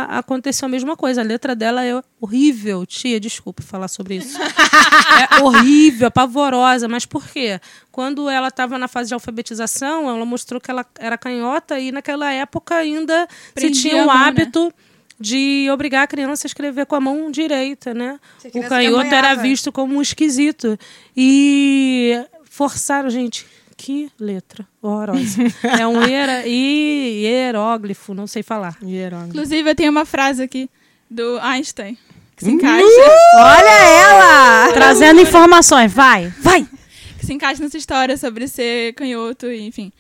aconteceu 0.09 0.65
a 0.65 0.69
mesma 0.69 0.97
coisa. 0.97 1.21
A 1.21 1.23
letra 1.23 1.55
dela 1.55 1.85
é 1.85 2.01
horrível. 2.19 2.85
Tia, 2.85 3.17
desculpa 3.19 3.63
falar 3.63 3.87
sobre 3.87 4.15
isso. 4.15 4.37
é 5.39 5.41
horrível, 5.41 6.11
pavorosa. 6.11 6.87
Mas 6.87 7.05
por 7.05 7.25
quê? 7.27 7.59
Quando 7.91 8.29
ela 8.29 8.49
estava 8.49 8.77
na 8.77 8.87
fase 8.89 9.07
de 9.09 9.13
alfabetização, 9.13 10.09
ela 10.09 10.25
mostrou 10.25 10.59
que 10.59 10.69
ela 10.69 10.85
era 10.99 11.17
canhota 11.17 11.79
e 11.79 11.91
naquela 11.93 12.31
época 12.31 12.75
ainda 12.75 13.27
Prendia 13.53 13.75
se 13.75 13.81
tinha 13.89 14.03
o 14.03 14.07
mão, 14.07 14.15
né? 14.17 14.31
De 15.19 15.67
obrigar 15.71 16.03
a 16.03 16.07
criança 16.07 16.45
a 16.45 16.49
escrever 16.49 16.85
com 16.85 16.95
a 16.95 16.99
mão 16.99 17.31
direita, 17.31 17.93
né? 17.93 18.19
O 18.53 18.61
canhoto 18.67 19.01
era 19.07 19.19
apanhava. 19.29 19.41
visto 19.41 19.71
como 19.71 19.95
um 19.95 20.01
esquisito. 20.01 20.77
E 21.15 22.19
forçaram, 22.43 23.09
gente, 23.09 23.45
que 23.77 24.09
letra 24.19 24.67
horrorosa. 24.81 25.41
é 25.79 25.87
um 25.87 26.03
hiera, 26.05 26.45
hi- 26.47 27.23
hieróglifo, 27.23 28.13
não 28.13 28.27
sei 28.27 28.43
falar. 28.43 28.77
Inclusive, 29.29 29.69
eu 29.69 29.75
tenho 29.75 29.91
uma 29.91 30.05
frase 30.05 30.43
aqui 30.43 30.69
do 31.09 31.39
Einstein. 31.39 31.97
que 32.35 32.43
se 32.45 32.51
encaixa, 32.51 32.85
Olha 33.37 33.69
ela! 34.01 34.73
Trazendo 34.73 35.21
informações, 35.21 35.91
vai, 35.91 36.27
vai. 36.39 36.67
que 37.19 37.25
se 37.25 37.33
encaixa 37.33 37.63
nessa 37.63 37.77
história 37.77 38.17
sobre 38.17 38.47
ser 38.47 38.93
canhoto, 38.93 39.49
enfim. 39.51 39.91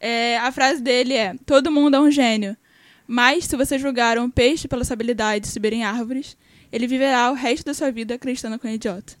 É, 0.00 0.38
a 0.38 0.50
frase 0.50 0.80
dele 0.82 1.14
é: 1.14 1.34
Todo 1.46 1.70
mundo 1.70 1.94
é 1.96 2.00
um 2.00 2.10
gênio, 2.10 2.56
mas 3.12 3.44
se 3.44 3.54
você 3.58 3.78
julgar 3.78 4.18
um 4.18 4.30
peixe 4.30 4.66
pela 4.66 4.82
sua 4.84 4.94
habilidade 4.94 5.44
de 5.44 5.48
subir 5.52 5.74
em 5.74 5.84
árvores, 5.84 6.34
ele 6.72 6.86
viverá 6.86 7.30
o 7.30 7.34
resto 7.34 7.66
da 7.66 7.74
sua 7.74 7.92
vida 7.92 8.14
acreditando 8.14 8.58
que 8.58 8.66
é 8.66 8.70
um 8.70 8.72
idiota. 8.72 9.12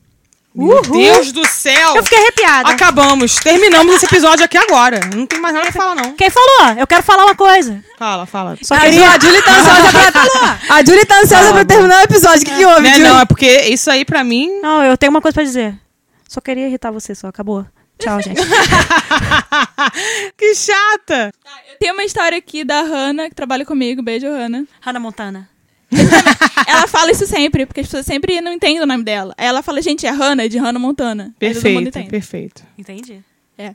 Meu 0.54 0.80
Deus 0.80 1.30
do 1.30 1.46
céu! 1.46 1.96
Eu 1.96 2.02
fiquei 2.02 2.18
arrepiada. 2.18 2.70
Acabamos. 2.70 3.34
Terminamos 3.36 3.94
esse 3.96 4.06
episódio 4.06 4.46
aqui 4.46 4.56
agora. 4.56 4.98
Não 5.14 5.26
tem 5.26 5.38
mais 5.38 5.52
nada 5.54 5.70
pra 5.70 5.78
falar, 5.82 5.94
não. 5.94 6.14
Quem 6.14 6.30
falou? 6.30 6.78
Eu 6.78 6.86
quero 6.86 7.02
falar 7.02 7.26
uma 7.26 7.34
coisa. 7.34 7.84
Fala, 7.98 8.24
fala. 8.24 8.56
Só 8.62 8.74
A, 8.74 8.78
Ju, 8.78 8.84
queria... 8.84 9.10
a 9.10 9.18
Julie 9.18 9.42
tá 9.42 9.58
ansiosa 9.58 9.92
pra, 9.92 10.58
a 10.76 10.84
Julie 10.84 11.04
tá 11.04 11.20
ansiosa 11.20 11.52
pra 11.52 11.64
terminar 11.66 12.00
o 12.00 12.04
episódio. 12.04 12.42
O 12.42 12.44
que, 12.46 12.56
que 12.56 12.64
houve, 12.64 12.80
Não, 12.80 12.88
é 12.90 12.94
Julie? 12.94 13.08
não, 13.10 13.20
é 13.20 13.24
porque 13.26 13.60
isso 13.64 13.90
aí 13.90 14.06
pra 14.06 14.24
mim. 14.24 14.48
Não, 14.62 14.82
eu 14.82 14.96
tenho 14.96 15.10
uma 15.10 15.20
coisa 15.20 15.34
pra 15.34 15.44
dizer. 15.44 15.78
Só 16.26 16.40
queria 16.40 16.66
irritar 16.66 16.90
você, 16.90 17.14
só. 17.14 17.28
Acabou. 17.28 17.66
Tchau, 18.02 18.20
gente. 18.20 18.40
que 20.36 20.54
chata! 20.54 21.32
Eu 21.70 21.78
tenho 21.78 21.94
uma 21.94 22.04
história 22.04 22.36
aqui 22.36 22.64
da 22.64 22.82
Hannah, 22.82 23.28
que 23.28 23.34
trabalha 23.34 23.64
comigo. 23.64 24.02
Beijo, 24.02 24.26
Hannah. 24.26 24.64
Hannah 24.80 25.00
Montana. 25.00 25.48
Ela 26.66 26.86
fala 26.88 27.10
isso 27.10 27.26
sempre, 27.26 27.66
porque 27.66 27.80
as 27.80 27.86
pessoas 27.86 28.06
sempre 28.06 28.40
não 28.40 28.52
entendem 28.52 28.80
o 28.80 28.86
nome 28.86 29.04
dela. 29.04 29.34
Aí 29.36 29.46
ela 29.46 29.62
fala, 29.62 29.82
gente, 29.82 30.06
é 30.06 30.10
Hannah, 30.10 30.48
de 30.48 30.58
Hannah 30.58 30.78
Montana. 30.78 31.34
Aí 31.40 31.54
todo 31.54 31.68
mundo 31.70 31.84
Perfeito, 31.84 31.88
entende. 31.88 32.10
perfeito. 32.10 32.62
Entendi. 32.78 33.20
É. 33.58 33.74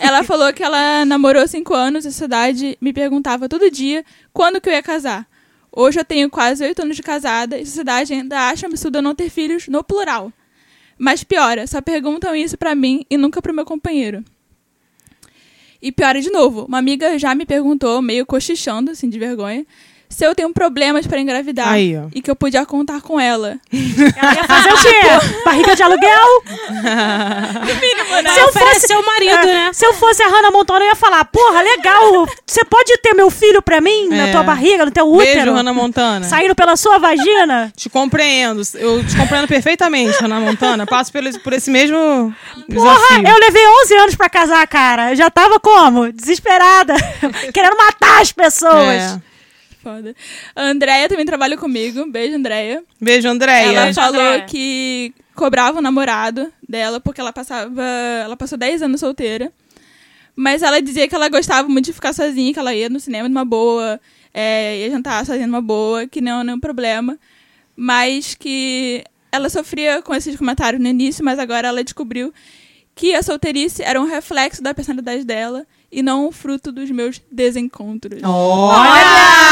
Ela 0.00 0.24
falou 0.24 0.52
que 0.52 0.62
ela 0.62 1.04
namorou 1.04 1.46
cinco 1.46 1.74
anos 1.74 2.04
e 2.04 2.08
a 2.08 2.10
sociedade 2.10 2.76
me 2.80 2.92
perguntava 2.92 3.48
todo 3.48 3.70
dia 3.70 4.04
quando 4.32 4.60
que 4.60 4.68
eu 4.68 4.72
ia 4.72 4.82
casar. 4.82 5.26
Hoje 5.70 6.00
eu 6.00 6.04
tenho 6.04 6.30
quase 6.30 6.64
oito 6.64 6.80
anos 6.82 6.96
de 6.96 7.02
casada 7.02 7.58
e 7.58 7.62
a 7.62 7.66
sociedade 7.66 8.14
ainda 8.14 8.48
acha 8.48 8.66
absurdo 8.66 8.98
eu 8.98 9.02
não 9.02 9.14
ter 9.14 9.28
filhos 9.28 9.68
no 9.68 9.84
plural. 9.84 10.32
Mas 10.98 11.22
piora, 11.22 11.66
só 11.66 11.80
perguntam 11.80 12.34
isso 12.34 12.58
pra 12.58 12.74
mim 12.74 13.06
e 13.08 13.16
nunca 13.16 13.40
pro 13.40 13.54
meu 13.54 13.64
companheiro. 13.64 14.24
E 15.80 15.92
piora 15.92 16.20
de 16.20 16.30
novo, 16.30 16.64
uma 16.64 16.78
amiga 16.78 17.16
já 17.18 17.34
me 17.34 17.46
perguntou, 17.46 18.02
meio 18.02 18.26
cochichando, 18.26 18.90
assim, 18.90 19.08
de 19.08 19.18
vergonha, 19.18 19.64
se 20.08 20.24
eu 20.26 20.34
tenho 20.34 20.52
problemas 20.52 21.06
pra 21.06 21.20
engravidar 21.20 21.68
Aí, 21.68 21.96
ó. 21.96 22.08
e 22.14 22.20
que 22.22 22.30
eu 22.30 22.36
podia 22.36 22.64
contar 22.66 23.00
com 23.00 23.18
ela. 23.20 23.56
Ela 23.72 24.34
ia 24.34 24.44
fazer 24.44 24.72
o 24.72 24.82
quê? 24.82 25.42
Barriga 25.44 25.76
de 25.76 25.82
aluguel? 25.82 26.42
Se 28.32 28.40
eu 28.40 28.52
fosse 28.52 28.94
o 28.94 29.06
marido, 29.06 29.34
É, 29.34 29.44
né? 29.46 29.70
Se 29.72 29.86
eu 29.86 29.92
fosse 29.94 30.22
a 30.22 30.28
Hannah 30.28 30.50
Montana, 30.50 30.80
eu 30.84 30.88
ia 30.88 30.94
falar, 30.96 31.24
porra, 31.26 31.60
legal, 31.62 32.26
você 32.46 32.64
pode 32.64 32.96
ter 32.98 33.14
meu 33.14 33.30
filho 33.30 33.62
pra 33.62 33.80
mim, 33.80 34.08
na 34.08 34.28
É. 34.28 34.32
tua 34.32 34.42
barriga, 34.42 34.84
no 34.84 34.90
teu 34.90 35.06
útero, 35.10 35.34
Beijo, 35.34 35.52
Hannah 35.52 35.72
Montana. 35.74 36.26
saindo 36.26 36.54
pela 36.54 36.76
sua 36.76 36.98
vagina. 36.98 37.72
Te 37.76 37.88
compreendo. 37.88 38.62
Eu 38.74 39.04
te 39.04 39.16
compreendo 39.16 39.46
perfeitamente, 39.48 40.16
Hannah 40.20 40.40
Montana. 40.40 40.86
Passo 40.86 41.12
por 41.12 41.24
esse, 41.26 41.38
por 41.38 41.52
esse 41.52 41.70
mesmo 41.70 42.34
Porra, 42.74 42.94
desafio. 42.98 43.28
eu 43.28 43.38
levei 43.40 43.66
11 43.84 43.94
anos 43.96 44.14
pra 44.14 44.28
casar, 44.28 44.66
cara. 44.66 45.10
Eu 45.12 45.16
já 45.16 45.30
tava 45.30 45.58
como? 45.60 46.10
Desesperada. 46.12 46.94
Querendo 47.52 47.76
matar 47.76 48.20
as 48.20 48.32
pessoas. 48.32 48.86
É. 49.14 49.20
Foda. 49.82 50.14
A 50.54 50.62
Andrea 50.62 51.08
também 51.08 51.24
trabalha 51.24 51.56
comigo. 51.56 52.10
Beijo, 52.10 52.36
Andrea. 52.36 52.82
Beijo, 53.00 53.28
Andréia. 53.28 53.72
Ela 53.72 53.82
Beijo, 53.84 54.00
falou 54.00 54.20
Andréia. 54.20 54.44
que 54.46 55.14
cobrava 55.34 55.78
o 55.78 55.82
namorado 55.82 56.52
dela 56.68 57.00
porque 57.00 57.20
ela 57.20 57.32
passava. 57.32 57.82
Ela 58.24 58.36
passou 58.36 58.58
10 58.58 58.82
anos 58.82 59.00
solteira. 59.00 59.52
Mas 60.34 60.62
ela 60.62 60.80
dizia 60.80 61.08
que 61.08 61.14
ela 61.14 61.28
gostava 61.28 61.68
muito 61.68 61.86
de 61.86 61.92
ficar 61.92 62.12
sozinha, 62.12 62.52
que 62.52 62.58
ela 62.58 62.72
ia 62.74 62.88
no 62.88 63.00
cinema 63.00 63.28
numa 63.28 63.44
boa, 63.44 64.00
é, 64.32 64.78
ia 64.78 64.90
jantar 64.90 65.26
sozinha 65.26 65.46
numa 65.48 65.60
boa, 65.60 66.06
que 66.06 66.20
não 66.20 66.40
é 66.40 66.44
nenhum 66.44 66.60
problema. 66.60 67.18
Mas 67.74 68.34
que 68.34 69.04
ela 69.32 69.48
sofria 69.48 70.00
com 70.02 70.14
esses 70.14 70.36
comentários 70.36 70.80
no 70.80 70.88
início, 70.88 71.24
mas 71.24 71.38
agora 71.38 71.68
ela 71.68 71.82
descobriu 71.82 72.32
que 72.94 73.14
a 73.14 73.22
solteirice 73.22 73.82
era 73.82 74.00
um 74.00 74.04
reflexo 74.06 74.62
da 74.62 74.74
personalidade 74.74 75.24
dela 75.24 75.66
e 75.90 76.02
não 76.02 76.28
um 76.28 76.32
fruto 76.32 76.70
dos 76.70 76.90
meus 76.90 77.20
desencontros. 77.30 78.20
Olha! 78.22 79.48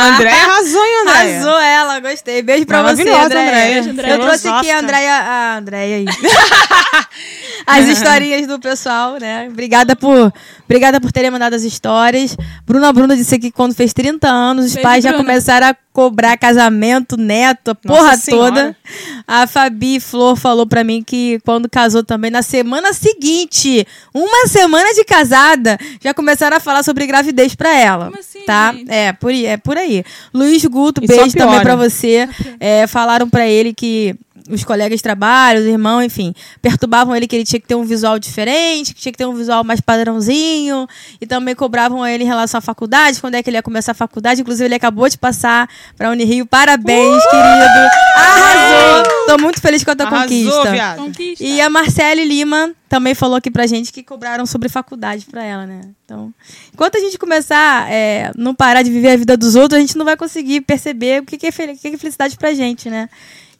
André 0.00 0.32
arrasou, 0.32 0.84
hein, 0.84 0.92
André? 1.02 1.34
Arrasou 1.36 1.60
ela, 1.60 2.00
gostei. 2.00 2.42
Beijo 2.42 2.66
pra 2.66 2.82
você, 2.82 3.02
Andréia. 3.02 3.24
Andréia. 3.24 3.74
Beijo, 3.74 3.90
Andréia. 3.90 4.12
Eu 4.14 4.20
trouxe 4.20 4.48
aqui 4.48 4.70
a. 4.70 4.78
Andréia, 4.78 5.14
a 5.14 5.56
Andréia 5.58 5.96
aí. 5.96 6.04
as 7.66 7.86
historinhas 7.86 8.46
do 8.46 8.58
pessoal, 8.58 9.18
né? 9.18 9.48
Obrigada 9.50 9.94
por, 9.94 10.32
obrigada 10.64 11.00
por 11.00 11.12
terem 11.12 11.30
mandado 11.30 11.54
as 11.54 11.62
histórias. 11.62 12.36
Bruna 12.66 12.92
Bruna 12.92 13.16
disse 13.16 13.38
que 13.38 13.50
quando 13.50 13.74
fez 13.74 13.92
30 13.92 14.28
anos, 14.28 14.66
os 14.66 14.74
Beijo, 14.74 14.82
pais 14.88 15.04
já 15.04 15.10
Bruna. 15.10 15.24
começaram 15.24 15.68
a 15.68 15.76
cobrar 15.92 16.36
casamento, 16.36 17.16
neto, 17.16 17.72
a 17.72 17.74
porra 17.74 18.16
Senhora. 18.16 18.50
toda. 18.50 18.76
A 19.26 19.46
Fabi 19.46 20.00
Flor 20.00 20.36
falou 20.36 20.66
pra 20.66 20.84
mim 20.84 21.02
que 21.02 21.38
quando 21.44 21.68
casou 21.68 22.02
também, 22.02 22.30
na 22.30 22.42
semana 22.42 22.92
seguinte, 22.92 23.86
uma 24.14 24.46
semana 24.46 24.92
de 24.94 25.04
casada, 25.30 25.78
já 26.02 26.12
começaram 26.12 26.56
a 26.56 26.60
falar 26.60 26.82
sobre 26.82 27.06
gravidez 27.06 27.54
pra 27.54 27.76
ela. 27.78 28.06
Como 28.06 28.18
assim, 28.18 28.40
tá? 28.44 28.72
gente? 28.72 28.90
É, 28.90 29.12
por, 29.12 29.30
aí- 29.30 29.46
é 29.46 29.56
por 29.56 29.78
aí. 29.78 30.04
Luiz 30.34 30.64
Guto, 30.64 31.02
E 31.02 31.06
beijo 31.06 31.32
também 31.36 31.60
pra 31.60 31.76
você. 31.76 32.28
É, 32.58 32.86
falaram 32.86 33.28
pra 33.30 33.46
ele 33.46 33.72
que 33.72 34.14
os 34.50 34.64
colegas 34.64 34.98
de 34.98 35.02
trabalho, 35.02 35.60
os 35.60 35.66
irmãos, 35.66 36.02
enfim, 36.02 36.34
perturbavam 36.60 37.14
ele 37.14 37.26
que 37.26 37.36
ele 37.36 37.44
tinha 37.44 37.60
que 37.60 37.66
ter 37.66 37.74
um 37.74 37.84
visual 37.84 38.18
diferente, 38.18 38.94
que 38.94 39.00
tinha 39.00 39.12
que 39.12 39.18
ter 39.18 39.26
um 39.26 39.34
visual 39.34 39.62
mais 39.64 39.80
padrãozinho, 39.80 40.86
e 41.20 41.26
também 41.26 41.54
cobravam 41.54 42.06
ele 42.06 42.24
em 42.24 42.26
relação 42.26 42.58
à 42.58 42.60
faculdade, 42.60 43.20
quando 43.20 43.34
é 43.36 43.42
que 43.42 43.50
ele 43.50 43.56
ia 43.56 43.62
começar 43.62 43.92
a 43.92 43.94
faculdade. 43.94 44.40
Inclusive, 44.40 44.64
ele 44.66 44.74
acabou 44.74 45.08
de 45.08 45.16
passar 45.18 45.68
pra 45.96 46.10
Unirio. 46.10 46.44
Parabéns, 46.46 47.22
querido! 47.24 47.90
Arrasou! 48.16 49.26
Tô 49.26 49.38
muito 49.38 49.60
feliz 49.60 49.84
com 49.84 49.90
a 49.92 49.96
tua 49.96 50.06
Arrasou, 50.06 50.62
conquista. 50.62 50.94
Conquista. 50.96 51.44
E 51.44 51.60
a 51.60 51.70
Marcele 51.70 52.24
Lima 52.24 52.72
também 52.88 53.14
falou 53.14 53.36
aqui 53.36 53.50
pra 53.50 53.66
gente 53.66 53.92
que 53.92 54.02
cobraram 54.02 54.44
sobre 54.44 54.68
faculdade 54.68 55.24
pra 55.30 55.44
ela, 55.44 55.64
né? 55.66 55.82
Então, 56.04 56.34
enquanto 56.74 56.96
a 56.96 57.00
gente 57.00 57.16
começar 57.16 57.88
é, 57.90 58.32
não 58.36 58.52
parar 58.54 58.82
de 58.82 58.90
viver 58.90 59.10
a 59.10 59.16
vida 59.16 59.36
dos 59.36 59.54
outros, 59.54 59.78
a 59.78 59.80
gente 59.80 59.96
não 59.96 60.04
vai 60.04 60.16
conseguir 60.16 60.62
perceber 60.62 61.22
o 61.22 61.24
que, 61.24 61.38
que, 61.38 61.46
é, 61.46 61.52
fel- 61.52 61.72
o 61.72 61.76
que 61.76 61.90
que 61.90 61.94
é 61.94 61.98
felicidade 61.98 62.36
pra 62.36 62.52
gente, 62.52 62.90
né? 62.90 63.08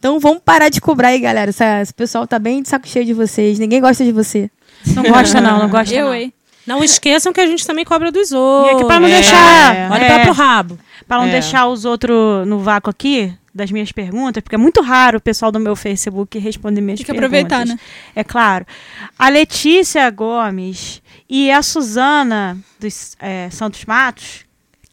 Então 0.00 0.18
vamos 0.18 0.40
parar 0.44 0.68
de 0.70 0.80
cobrar 0.80 1.08
aí, 1.08 1.20
galera. 1.20 1.50
Esse 1.82 1.94
pessoal 1.94 2.26
tá 2.26 2.38
bem 2.38 2.62
de 2.62 2.68
saco 2.68 2.88
cheio 2.88 3.04
de 3.04 3.12
vocês. 3.14 3.58
Ninguém 3.58 3.80
gosta 3.80 4.02
de 4.04 4.10
você. 4.12 4.50
Não 4.96 5.02
gosta 5.04 5.40
não, 5.42 5.58
não 5.60 5.68
gosta 5.68 5.94
Eu, 5.94 6.06
não. 6.06 6.14
hein? 6.14 6.32
Não 6.66 6.82
esqueçam 6.82 7.32
que 7.32 7.40
a 7.40 7.46
gente 7.46 7.66
também 7.66 7.84
cobra 7.84 8.10
dos 8.10 8.32
outros. 8.32 8.72
E 8.72 8.76
aqui 8.76 8.84
pra 8.86 8.98
não 8.98 9.06
É. 9.08 9.10
deixar... 9.12 9.90
Olha 9.92 10.02
é, 10.04 10.14
pra 10.14 10.20
pro 10.24 10.32
rabo. 10.32 10.78
Pra 11.06 11.18
não 11.18 11.24
É. 11.26 11.30
deixar 11.32 11.66
os 11.66 11.84
outros 11.84 12.46
no 12.46 12.60
vácuo 12.60 12.88
aqui, 12.90 13.32
das 13.54 13.70
minhas 13.70 13.92
perguntas, 13.92 14.42
porque 14.42 14.54
é 14.54 14.58
muito 14.58 14.80
raro 14.80 15.18
o 15.18 15.20
pessoal 15.20 15.50
do 15.52 15.58
meu 15.60 15.74
Facebook 15.76 16.38
responder 16.38 16.80
minhas 16.80 17.00
Tem 17.00 17.06
que 17.06 17.12
perguntas. 17.12 17.42
aproveitar, 17.42 17.66
né? 17.66 17.78
É 18.16 18.22
claro. 18.24 18.64
A 19.18 19.28
Letícia 19.28 20.08
Gomes 20.10 21.02
e 21.28 21.50
a 21.50 21.60
Suzana 21.62 22.56
dos 22.78 23.16
é, 23.18 23.50
Santos 23.50 23.84
Matos, 23.84 24.44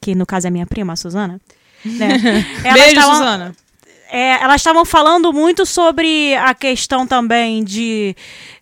que 0.02 0.16
no 0.16 0.26
caso 0.26 0.48
é 0.48 0.50
minha 0.50 0.66
prima, 0.66 0.94
a 0.94 0.96
Suzana, 0.96 1.40
né? 1.86 2.08
Beijo, 2.74 2.96
tavam- 2.96 3.16
Suzana. 3.16 3.56
É, 4.10 4.42
elas 4.42 4.62
estavam 4.62 4.86
falando 4.86 5.32
muito 5.34 5.66
sobre 5.66 6.36
a 6.36 6.54
questão 6.54 7.06
também 7.06 7.64
de 7.64 8.16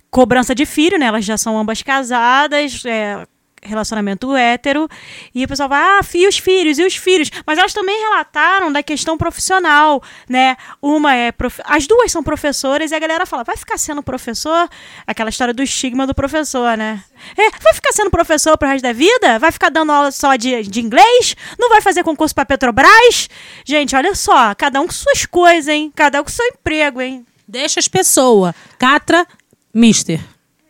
cobrança 0.10 0.56
de 0.56 0.66
filho, 0.66 0.98
né? 0.98 1.08
Elas 1.08 1.26
já 1.26 1.38
são 1.38 1.58
ambas 1.58 1.82
casadas, 1.82 2.86
é, 2.86 3.26
relacionamento 3.66 4.36
hétero. 4.36 4.88
E 5.34 5.44
o 5.44 5.48
pessoal 5.48 5.70
vai, 5.70 5.82
ah, 5.82 6.00
e 6.14 6.28
os 6.28 6.38
filhos, 6.38 6.78
e 6.80 6.84
os 6.86 6.96
filhos. 6.96 7.30
Mas 7.46 7.58
elas 7.58 7.74
também 7.74 7.98
relataram 8.00 8.72
da 8.72 8.82
questão 8.84 9.18
profissional, 9.18 10.02
né? 10.30 10.56
Uma 10.82 11.14
é. 11.14 11.32
prof- 11.32 11.62
As 11.66 11.88
duas 11.88 12.12
são 12.12 12.24
professoras 12.24 12.92
e 12.92 12.96
a 12.96 13.00
galera 13.00 13.26
fala, 13.26 13.44
vai 13.44 13.58
ficar 13.58 13.78
sendo 13.78 14.02
professor? 14.04 14.70
Aquela 15.08 15.30
história 15.30 15.54
do 15.54 15.64
estigma 15.64 16.06
do 16.08 16.14
professor, 16.16 16.78
né? 16.78 17.04
É, 17.38 17.50
vai 17.60 17.74
ficar 17.74 17.92
sendo 17.94 18.10
professor 18.10 18.58
pro 18.58 18.68
resto 18.70 18.84
da 18.84 18.94
vida? 18.94 19.40
Vai 19.40 19.52
ficar 19.52 19.70
dando 19.70 19.92
aula 19.92 20.12
só 20.12 20.36
de, 20.36 20.64
de 20.64 20.82
inglês? 20.82 21.36
Não 21.60 21.70
vai 21.70 21.82
fazer 21.82 22.04
concurso 22.04 22.34
pra 22.36 22.46
Petrobras? 22.46 23.30
Gente, 23.66 23.96
olha 23.96 24.14
só, 24.16 24.54
cada 24.56 24.80
um 24.82 24.86
com 24.88 24.94
suas 24.94 25.26
coisas, 25.26 25.68
hein? 25.68 25.92
Cada 25.96 26.22
um 26.22 26.24
com 26.24 26.30
seu 26.30 26.46
emprego, 26.48 27.02
hein? 27.02 27.26
Deixa 27.48 27.80
as 27.80 27.88
pessoas. 27.88 28.54
Catra, 28.78 29.26
mister. 29.74 30.20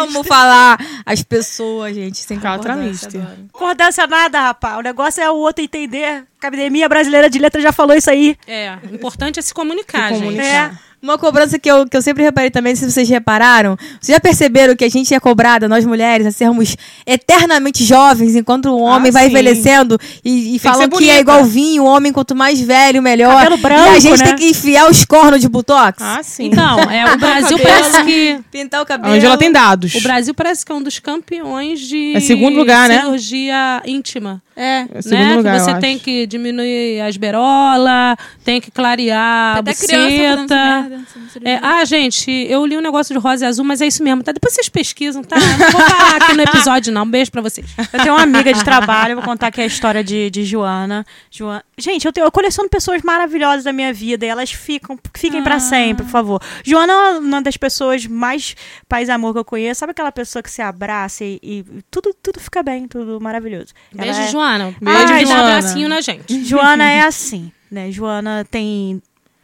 Amo 0.04 0.24
falar 0.24 0.78
as 1.06 1.22
pessoas, 1.22 1.94
gente, 1.94 2.18
sem 2.18 2.40
Catra 2.40 2.74
concordância. 2.74 3.38
Concordância 3.52 4.08
nada, 4.08 4.42
rapaz. 4.42 4.78
O 4.78 4.82
negócio 4.82 5.22
é 5.22 5.30
o 5.30 5.36
outro 5.36 5.64
entender. 5.64 6.06
A 6.42 6.48
Academia 6.48 6.88
Brasileira 6.90 7.30
de 7.30 7.38
Letras 7.40 7.64
já 7.64 7.72
falou 7.72 7.96
isso 7.96 8.10
aí. 8.10 8.36
É, 8.48 8.78
o 8.92 8.96
importante 8.96 9.40
é 9.40 9.42
se 9.42 9.54
comunicar, 9.54 10.10
Se 10.10 10.16
gente. 10.16 10.24
comunicar. 10.24 10.74
É. 10.82 10.96
Uma 11.04 11.20
cobrança 11.20 11.60
que 11.60 11.70
eu, 11.70 11.88
que 11.88 11.96
eu 11.96 12.02
sempre 12.02 12.24
reparei 12.24 12.50
também, 12.50 12.76
se 12.76 12.90
vocês 12.90 13.08
repararam, 13.08 13.78
vocês 14.02 14.16
já 14.16 14.20
perceberam 14.20 14.76
que 14.76 14.84
a 14.84 14.90
gente 14.90 15.14
é 15.14 15.20
cobrada, 15.20 15.68
nós 15.68 15.86
mulheres, 15.86 16.26
a 16.26 16.32
sermos 16.32 16.76
eternamente 17.06 17.84
jovens, 17.84 18.36
enquanto 18.36 18.68
o 18.70 18.80
homem 18.80 19.10
Ah, 19.10 19.14
vai 19.14 19.24
sim. 19.26 19.30
envelhecendo 19.30 20.00
e, 20.24 20.50
e 20.50 20.52
que 20.54 20.60
falam 20.60 20.82
que, 20.84 20.88
bonita. 20.88 21.14
é 21.14 21.20
igual 21.20 21.44
vinho, 21.46 21.84
o 21.84 21.86
homem 21.86 22.12
quanto 22.12 22.36
mais 22.36 22.60
velho, 22.60 23.04
melhor. 23.04 23.36
Cabelo 23.44 23.58
branco, 23.58 23.84
e 23.94 23.96
a 23.98 24.00
gente 24.00 24.18
né? 24.18 24.26
tem 24.26 24.36
que 24.36 24.50
enfiar 24.50 24.90
os 24.90 25.06
cornos 25.06 25.42
de 25.42 25.48
botox, 25.48 26.02
Ah, 26.02 26.22
sim. 26.24 26.46
Então, 26.46 26.80
é, 26.80 27.14
o 27.14 27.18
Brasil 27.18 27.58
cabelo. 27.60 27.80
parece 27.82 28.04
que. 28.04 28.40
pintar 28.52 28.80
o 28.80 28.84
A 28.84 28.86
cabelo. 28.88 29.14
Angela 29.14 29.38
tem 29.38 29.52
dados. 29.52 29.94
O 29.94 30.02
Brasil 30.02 30.34
parece 30.34 30.66
que 30.66 30.72
é 30.72 30.76
um 30.76 30.82
dos 30.82 30.95
campeões 31.00 31.80
de 31.80 32.16
É 32.16 32.20
segundo 32.20 32.58
lugar, 32.58 32.90
né? 32.90 33.02
cirurgia 33.02 33.82
íntima. 33.86 34.42
É. 34.56 34.86
É 34.94 35.02
segundo 35.02 35.20
né? 35.20 35.36
lugar, 35.36 35.58
que 35.58 35.64
você 35.66 35.80
tem 35.80 35.96
acho. 35.96 36.04
que 36.04 36.26
diminuir 36.26 37.02
as 37.02 37.18
berolas, 37.18 38.18
tem 38.44 38.62
que 38.62 38.72
clarear 38.72 39.58
a 39.58 39.60
Até 39.60 39.72
essa 39.72 39.82
buceta. 39.82 40.56
merda, 40.56 41.02
É, 41.44 41.60
ah, 41.62 41.84
gente, 41.84 42.32
eu 42.32 42.66
li 42.66 42.78
um 42.78 42.82
negócio 42.82 43.14
de 43.14 43.20
rosa 43.20 43.46
e 43.46 43.48
azul, 43.48 43.66
mas 43.66 43.82
é 43.82 43.88
isso 43.88 44.02
mesmo, 44.04 44.24
tá? 44.24 44.32
Depois 44.32 44.54
vocês 44.54 44.70
pesquisam, 44.70 45.24
tá? 45.24 45.36
Eu 45.36 45.58
Não 45.58 45.72
vou 45.72 45.82
falar 45.82 46.16
aqui 46.18 46.34
no 46.34 46.42
episódio, 46.42 46.94
não. 46.94 47.04
Um 47.04 47.10
beijo 47.10 47.32
pra 47.32 47.42
vocês. 47.42 47.68
Eu 47.92 48.00
tenho 48.02 48.14
uma 48.16 48.24
amiga 48.24 48.54
de 48.54 48.64
trabalho, 48.64 49.16
vou 49.16 49.24
contar 49.26 49.48
aqui 49.48 49.60
a 49.62 49.66
história 49.66 50.04
de, 50.04 50.30
de 50.30 50.46
Joana. 50.46 51.06
Joana. 51.30 51.64
Gente, 51.78 52.06
eu, 52.06 52.14
tenho, 52.14 52.26
eu 52.26 52.32
coleciono 52.32 52.70
pessoas 52.70 53.02
maravilhosas 53.02 53.66
da 53.66 53.74
minha 53.74 53.92
vida 53.92 54.26
e 54.26 54.30
elas 54.30 54.52
ficam, 54.52 54.98
fiquem 55.14 55.44
pra 55.44 55.60
sempre, 55.60 56.06
por 56.06 56.12
favor. 56.12 56.42
Joana 56.64 56.94
é 56.94 57.18
uma 57.20 57.42
das 57.42 57.58
pessoas 57.58 58.06
mais 58.08 58.56
paz 58.88 59.10
e 59.10 59.12
amor 59.12 59.34
que 59.34 59.40
eu 59.40 59.46
conheço. 59.46 59.80
Sabe 59.80 59.92
aquela 59.92 60.12
pessoa 60.14 60.42
que 60.42 60.50
se 60.50 60.62
abraça 60.62 61.26
e, 61.26 61.40
e 61.44 61.66
tudo, 61.92 62.16
tudo 62.24 62.40
fica 62.40 62.64
bem, 62.64 62.88
tudo 62.88 63.20
maravilhoso. 63.20 63.74
Beijo, 63.94 64.18
é- 64.22 64.28
Joana. 64.30 64.45
Beijo, 64.82 65.14
Ai, 65.14 65.26
dá 65.26 65.32
Joana. 65.32 65.58
abracinho 65.58 65.90
na 65.90 66.02
gente. 66.02 66.44
Joana 66.46 66.90
é 66.90 67.02
assim, 67.02 67.52
né? 67.72 67.92
Joana 67.92 68.46
tem 68.50 69.02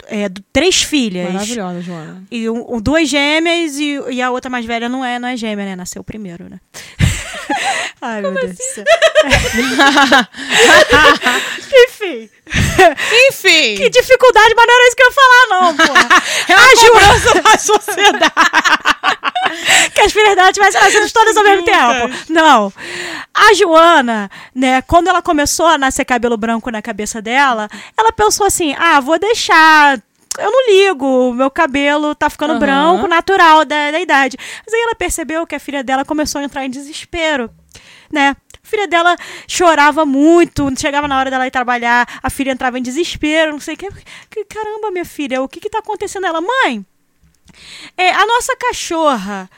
é, 0.08 0.28
três 0.52 0.82
filhas. 0.82 1.32
Maravilhosa, 1.32 1.80
Joana. 1.80 2.22
E 2.30 2.48
um- 2.50 2.76
um- 2.76 2.80
duas 2.80 3.08
gêmeas 3.08 3.78
e, 3.78 3.98
e 4.10 4.20
a 4.22 4.30
outra 4.30 4.50
mais 4.50 4.64
velha 4.66 4.88
não 4.88 5.04
é, 5.04 5.18
não 5.18 5.28
é 5.28 5.36
gêmea, 5.36 5.64
né? 5.64 5.76
Nasceu 5.76 6.02
primeiro, 6.04 6.48
né? 6.50 6.58
Ai, 8.00 8.20
meu 8.20 8.32
Deus 8.32 8.56
céu. 8.74 8.84
Enfim. 11.72 12.28
Enfim. 13.28 13.76
Que 13.76 13.88
dificuldade, 13.90 14.54
mas 14.56 14.66
não 14.66 14.74
era 14.74 14.86
isso 14.86 14.96
que 14.96 15.02
eu 15.02 15.06
ia 15.06 15.12
falar, 15.12 15.46
não, 15.48 15.76
porra. 15.76 16.08
É 16.48 16.54
a 16.54 16.76
cobrança 16.76 17.40
da 17.40 17.56
sociedade. 17.58 18.32
que 19.94 20.00
as 20.00 20.12
filhas 20.12 20.34
dela 20.34 20.52
nascido 20.80 21.08
todas 21.12 21.36
ao 21.36 21.44
mesmo 21.44 21.64
tempo. 21.64 22.10
Não. 22.28 22.72
A 23.32 23.54
Joana, 23.54 24.28
né, 24.54 24.82
quando 24.82 25.08
ela 25.08 25.22
começou 25.22 25.66
a 25.66 25.78
nascer 25.78 26.04
cabelo 26.04 26.36
branco 26.36 26.70
na 26.70 26.82
cabeça 26.82 27.22
dela, 27.22 27.68
ela 27.96 28.12
pensou 28.12 28.46
assim: 28.46 28.74
ah, 28.78 29.00
vou 29.00 29.18
deixar. 29.18 29.98
Eu 30.38 30.50
não 30.50 30.66
ligo, 30.66 31.32
meu 31.34 31.50
cabelo 31.50 32.14
tá 32.14 32.30
ficando 32.30 32.52
Aham. 32.52 32.60
branco, 32.60 33.06
natural 33.06 33.64
da, 33.64 33.90
da 33.90 34.00
idade. 34.00 34.36
Mas 34.64 34.72
aí 34.74 34.80
ela 34.80 34.94
percebeu 34.94 35.46
que 35.46 35.54
a 35.54 35.60
filha 35.60 35.84
dela 35.84 36.04
começou 36.04 36.40
a 36.40 36.44
entrar 36.44 36.64
em 36.64 36.70
desespero, 36.70 37.50
né? 38.10 38.34
A 38.64 38.66
filha 38.66 38.88
dela 38.88 39.14
chorava 39.46 40.06
muito, 40.06 40.66
chegava 40.80 41.06
na 41.06 41.18
hora 41.18 41.30
dela 41.30 41.46
ir 41.46 41.50
trabalhar, 41.50 42.08
a 42.22 42.30
filha 42.30 42.50
entrava 42.52 42.78
em 42.78 42.82
desespero, 42.82 43.52
não 43.52 43.60
sei 43.60 43.74
o 43.74 43.76
que. 43.76 43.88
Que- 44.30 44.44
Caramba, 44.46 44.90
minha 44.90 45.04
filha, 45.04 45.42
o 45.42 45.48
que 45.48 45.60
que 45.60 45.68
tá 45.68 45.80
acontecendo? 45.80 46.26
Ela, 46.26 46.40
mãe, 46.40 46.84
é, 47.98 48.10
a 48.10 48.24
nossa 48.24 48.56
cachorra, 48.56 49.50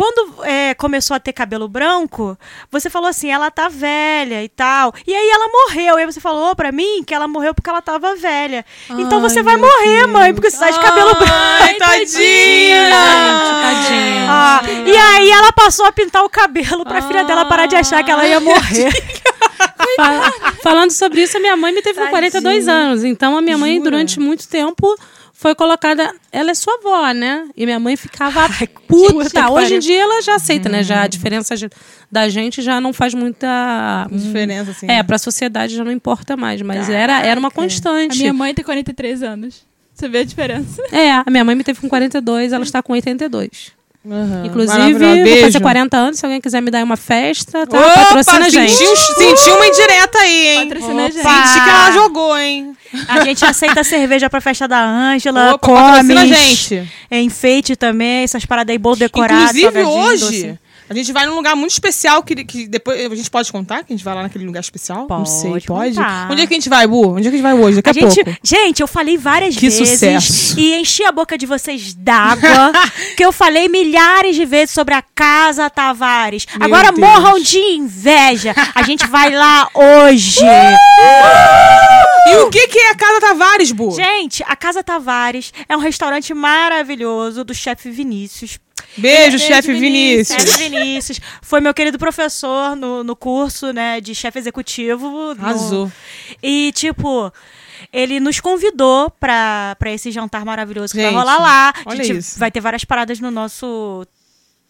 quando 0.00 0.44
é, 0.46 0.72
começou 0.74 1.14
a 1.14 1.20
ter 1.20 1.34
cabelo 1.34 1.68
branco, 1.68 2.34
você 2.70 2.88
falou 2.88 3.06
assim, 3.06 3.30
ela 3.30 3.50
tá 3.50 3.68
velha 3.68 4.42
e 4.42 4.48
tal. 4.48 4.94
E 5.06 5.14
aí 5.14 5.28
ela 5.28 5.46
morreu. 5.48 5.98
E 5.98 6.00
aí 6.00 6.06
você 6.06 6.18
falou 6.20 6.56
pra 6.56 6.72
mim 6.72 7.04
que 7.04 7.14
ela 7.14 7.28
morreu 7.28 7.54
porque 7.54 7.68
ela 7.68 7.82
tava 7.82 8.14
velha. 8.16 8.64
então 8.88 9.20
você 9.20 9.42
vai 9.42 9.58
morrer, 9.58 10.06
mãe, 10.06 10.32
porque 10.32 10.50
você 10.50 10.56
tá 10.58 10.70
de 10.70 10.80
cabelo 10.80 11.12
branco. 11.20 11.32
Ai, 11.60 11.74
tadinha. 11.74 12.90
Tadinha. 12.90 14.26
Ah, 14.30 14.60
e 14.86 14.96
aí 14.96 15.30
ela 15.30 15.52
passou 15.52 15.84
a 15.84 15.92
pintar 15.92 16.24
o 16.24 16.30
cabelo 16.30 16.82
pra 16.84 17.02
filha 17.02 17.22
dela 17.24 17.44
parar 17.44 17.66
de 17.66 17.76
achar 17.76 18.02
que 18.02 18.10
ela 18.10 18.26
ia 18.26 18.40
morrer. 18.40 18.90
Fa- 19.96 20.32
falando 20.62 20.92
sobre 20.92 21.22
isso, 21.22 21.36
a 21.36 21.40
minha 21.40 21.56
mãe 21.56 21.72
me 21.74 21.82
teve 21.82 22.00
com 22.00 22.06
42 22.08 22.68
anos. 22.68 23.04
Então, 23.04 23.36
a 23.36 23.42
minha 23.42 23.58
mãe, 23.58 23.80
durante 23.82 24.18
muito 24.18 24.48
tempo, 24.48 24.96
foi 25.40 25.54
colocada. 25.54 26.14
Ela 26.30 26.50
é 26.50 26.54
sua 26.54 26.74
avó, 26.74 27.10
né? 27.12 27.48
E 27.56 27.64
minha 27.64 27.80
mãe 27.80 27.96
ficava 27.96 28.46
puta. 28.86 29.12
puta 29.14 29.50
Hoje 29.50 29.76
em 29.76 29.78
dia 29.78 30.02
ela 30.02 30.20
já 30.20 30.34
aceita, 30.34 30.68
né? 30.68 30.82
Já 30.82 31.02
a 31.02 31.06
diferença 31.06 31.56
de- 31.56 31.70
da 32.12 32.28
gente 32.28 32.60
já 32.60 32.78
não 32.78 32.92
faz 32.92 33.14
muita. 33.14 34.06
Diferença, 34.12 34.72
assim. 34.72 34.86
É, 34.90 35.02
pra 35.02 35.16
sociedade 35.16 35.74
já 35.74 35.82
não 35.82 35.90
importa 35.92 36.36
mais. 36.36 36.60
Mas 36.60 36.90
era, 36.90 37.22
era 37.22 37.40
uma 37.40 37.48
A 37.48 37.50
constante. 37.50 38.18
minha 38.18 38.34
mãe 38.34 38.52
tem 38.54 38.62
43 38.64 39.22
anos. 39.22 39.64
Você 39.94 40.08
vê 40.08 40.18
a 40.18 40.24
diferença? 40.24 40.82
É, 40.92 41.10
a 41.12 41.24
minha 41.30 41.44
mãe 41.44 41.54
me 41.54 41.64
teve 41.64 41.80
com 41.80 41.88
42, 41.88 42.52
ela 42.52 42.62
está 42.64 42.82
com 42.82 42.92
82. 42.92 43.72
Aham. 44.08 44.46
Inclusive, 44.46 44.94
vou 44.94 45.40
fazer 45.42 45.60
40 45.60 45.96
anos. 45.96 46.18
Se 46.18 46.24
alguém 46.24 46.40
quiser 46.40 46.62
me 46.62 46.70
dar 46.70 46.82
uma 46.82 46.96
festa, 46.96 47.66
tá? 47.66 47.78
Opa, 47.78 48.04
Patrocina 48.06 48.46
a 48.46 48.48
gente. 48.48 48.72
sentiu, 48.72 48.96
sentiu 48.96 49.56
uma 49.56 49.66
indireta 49.66 50.18
aí, 50.18 50.48
hein? 50.48 50.68
Patrocina 50.68 51.02
a 51.04 51.10
gente. 51.10 51.22
Senti 51.22 51.64
que 51.64 51.70
ela 51.70 51.90
jogou, 51.92 52.38
hein? 52.38 52.76
A 53.08 53.24
gente 53.24 53.44
aceita 53.44 53.84
cerveja 53.84 54.30
pra 54.30 54.40
festa 54.40 54.66
da 54.66 54.82
Ângela, 54.82 55.54
Opa, 55.54 55.68
patrocina 55.68 56.20
a 56.20 56.24
come, 56.24 56.34
gente. 56.34 56.90
é, 57.10 57.20
enfeite 57.20 57.76
também, 57.76 58.24
essas 58.24 58.44
paradas 58.46 58.72
aí, 58.72 58.78
bolo 58.78 58.96
decorado. 58.96 59.42
Inclusive, 59.42 59.62
salgadinho, 59.82 60.02
hoje, 60.02 60.20
doce. 60.24 60.58
A 60.90 60.94
gente 60.94 61.12
vai 61.12 61.24
num 61.24 61.36
lugar 61.36 61.54
muito 61.54 61.70
especial 61.70 62.20
que, 62.22 62.44
que 62.44 62.66
depois 62.66 63.00
a 63.12 63.14
gente 63.14 63.30
pode 63.30 63.50
contar 63.52 63.84
que 63.84 63.92
a 63.92 63.96
gente 63.96 64.04
vai 64.04 64.12
lá 64.12 64.22
naquele 64.22 64.44
lugar 64.44 64.58
especial? 64.58 65.06
Não 65.08 65.24
sei, 65.24 65.50
Pode 65.52 65.66
pode? 65.66 65.94
contar. 65.94 66.28
Onde 66.30 66.42
é 66.42 66.46
que 66.48 66.52
a 66.52 66.56
gente 66.56 66.68
vai, 66.68 66.86
Bu? 66.86 67.10
Onde 67.14 67.28
é 67.28 67.30
que 67.30 67.36
a 67.36 67.38
gente 67.38 67.42
vai 67.42 67.54
hoje? 67.54 67.80
Daqui 67.80 67.88
a, 68.00 68.06
A 68.06 68.10
gente, 68.10 68.24
pouco. 68.24 68.40
gente, 68.42 68.80
eu 68.82 68.88
falei 68.88 69.16
várias 69.16 69.54
Que 69.54 69.68
vezes 69.68 69.88
sucesso. 69.88 70.58
e 70.58 70.74
enchi 70.74 71.04
a 71.04 71.12
boca 71.12 71.38
de 71.38 71.46
vocês 71.46 71.94
d'água, 71.94 72.72
que 73.16 73.24
eu 73.24 73.30
falei 73.30 73.68
milhares 73.68 74.34
de 74.34 74.44
vezes 74.44 74.72
sobre 74.72 74.94
a 74.94 75.02
Casa 75.14 75.70
Tavares. 75.70 76.44
Meu 76.56 76.66
Agora 76.66 76.90
Deus. 76.90 76.98
morram 76.98 77.38
de 77.38 77.58
inveja. 77.58 78.52
A 78.74 78.82
gente 78.82 79.06
vai 79.06 79.30
lá 79.30 79.68
hoje. 79.72 80.40
E 82.26 82.36
o 82.36 82.50
que, 82.50 82.66
que 82.68 82.78
é 82.78 82.90
a 82.90 82.94
Casa 82.94 83.20
Tavares, 83.20 83.72
Bu? 83.72 83.92
Gente, 83.92 84.42
a 84.46 84.54
Casa 84.56 84.82
Tavares 84.82 85.52
é 85.68 85.76
um 85.76 85.80
restaurante 85.80 86.34
maravilhoso 86.34 87.44
do 87.44 87.54
chefe 87.54 87.90
Vinícius. 87.90 88.58
Beijo, 88.96 89.38
chefe 89.38 89.72
Vinícius. 89.72 90.42
Chefe 90.42 90.68
Vinícius. 90.68 91.20
Foi 91.42 91.60
meu 91.60 91.72
querido 91.72 91.98
professor 91.98 92.74
no, 92.76 93.02
no 93.04 93.14
curso, 93.16 93.72
né, 93.72 94.00
de 94.00 94.14
chefe 94.14 94.38
executivo. 94.38 95.08
no- 95.34 95.40
Arrasou. 95.42 95.90
E, 96.42 96.72
tipo, 96.72 97.32
ele 97.92 98.20
nos 98.20 98.40
convidou 98.40 99.10
pra, 99.18 99.76
pra 99.78 99.90
esse 99.90 100.10
jantar 100.10 100.44
maravilhoso 100.44 100.92
que 100.92 100.98
vai 101.00 101.06
Gente, 101.10 101.18
rolar 101.18 101.40
lá. 101.40 101.72
A 101.86 101.94
gente 101.94 102.18
isso. 102.18 102.38
vai 102.38 102.50
ter 102.50 102.60
várias 102.60 102.84
paradas 102.84 103.20
no 103.20 103.30
nosso. 103.30 104.06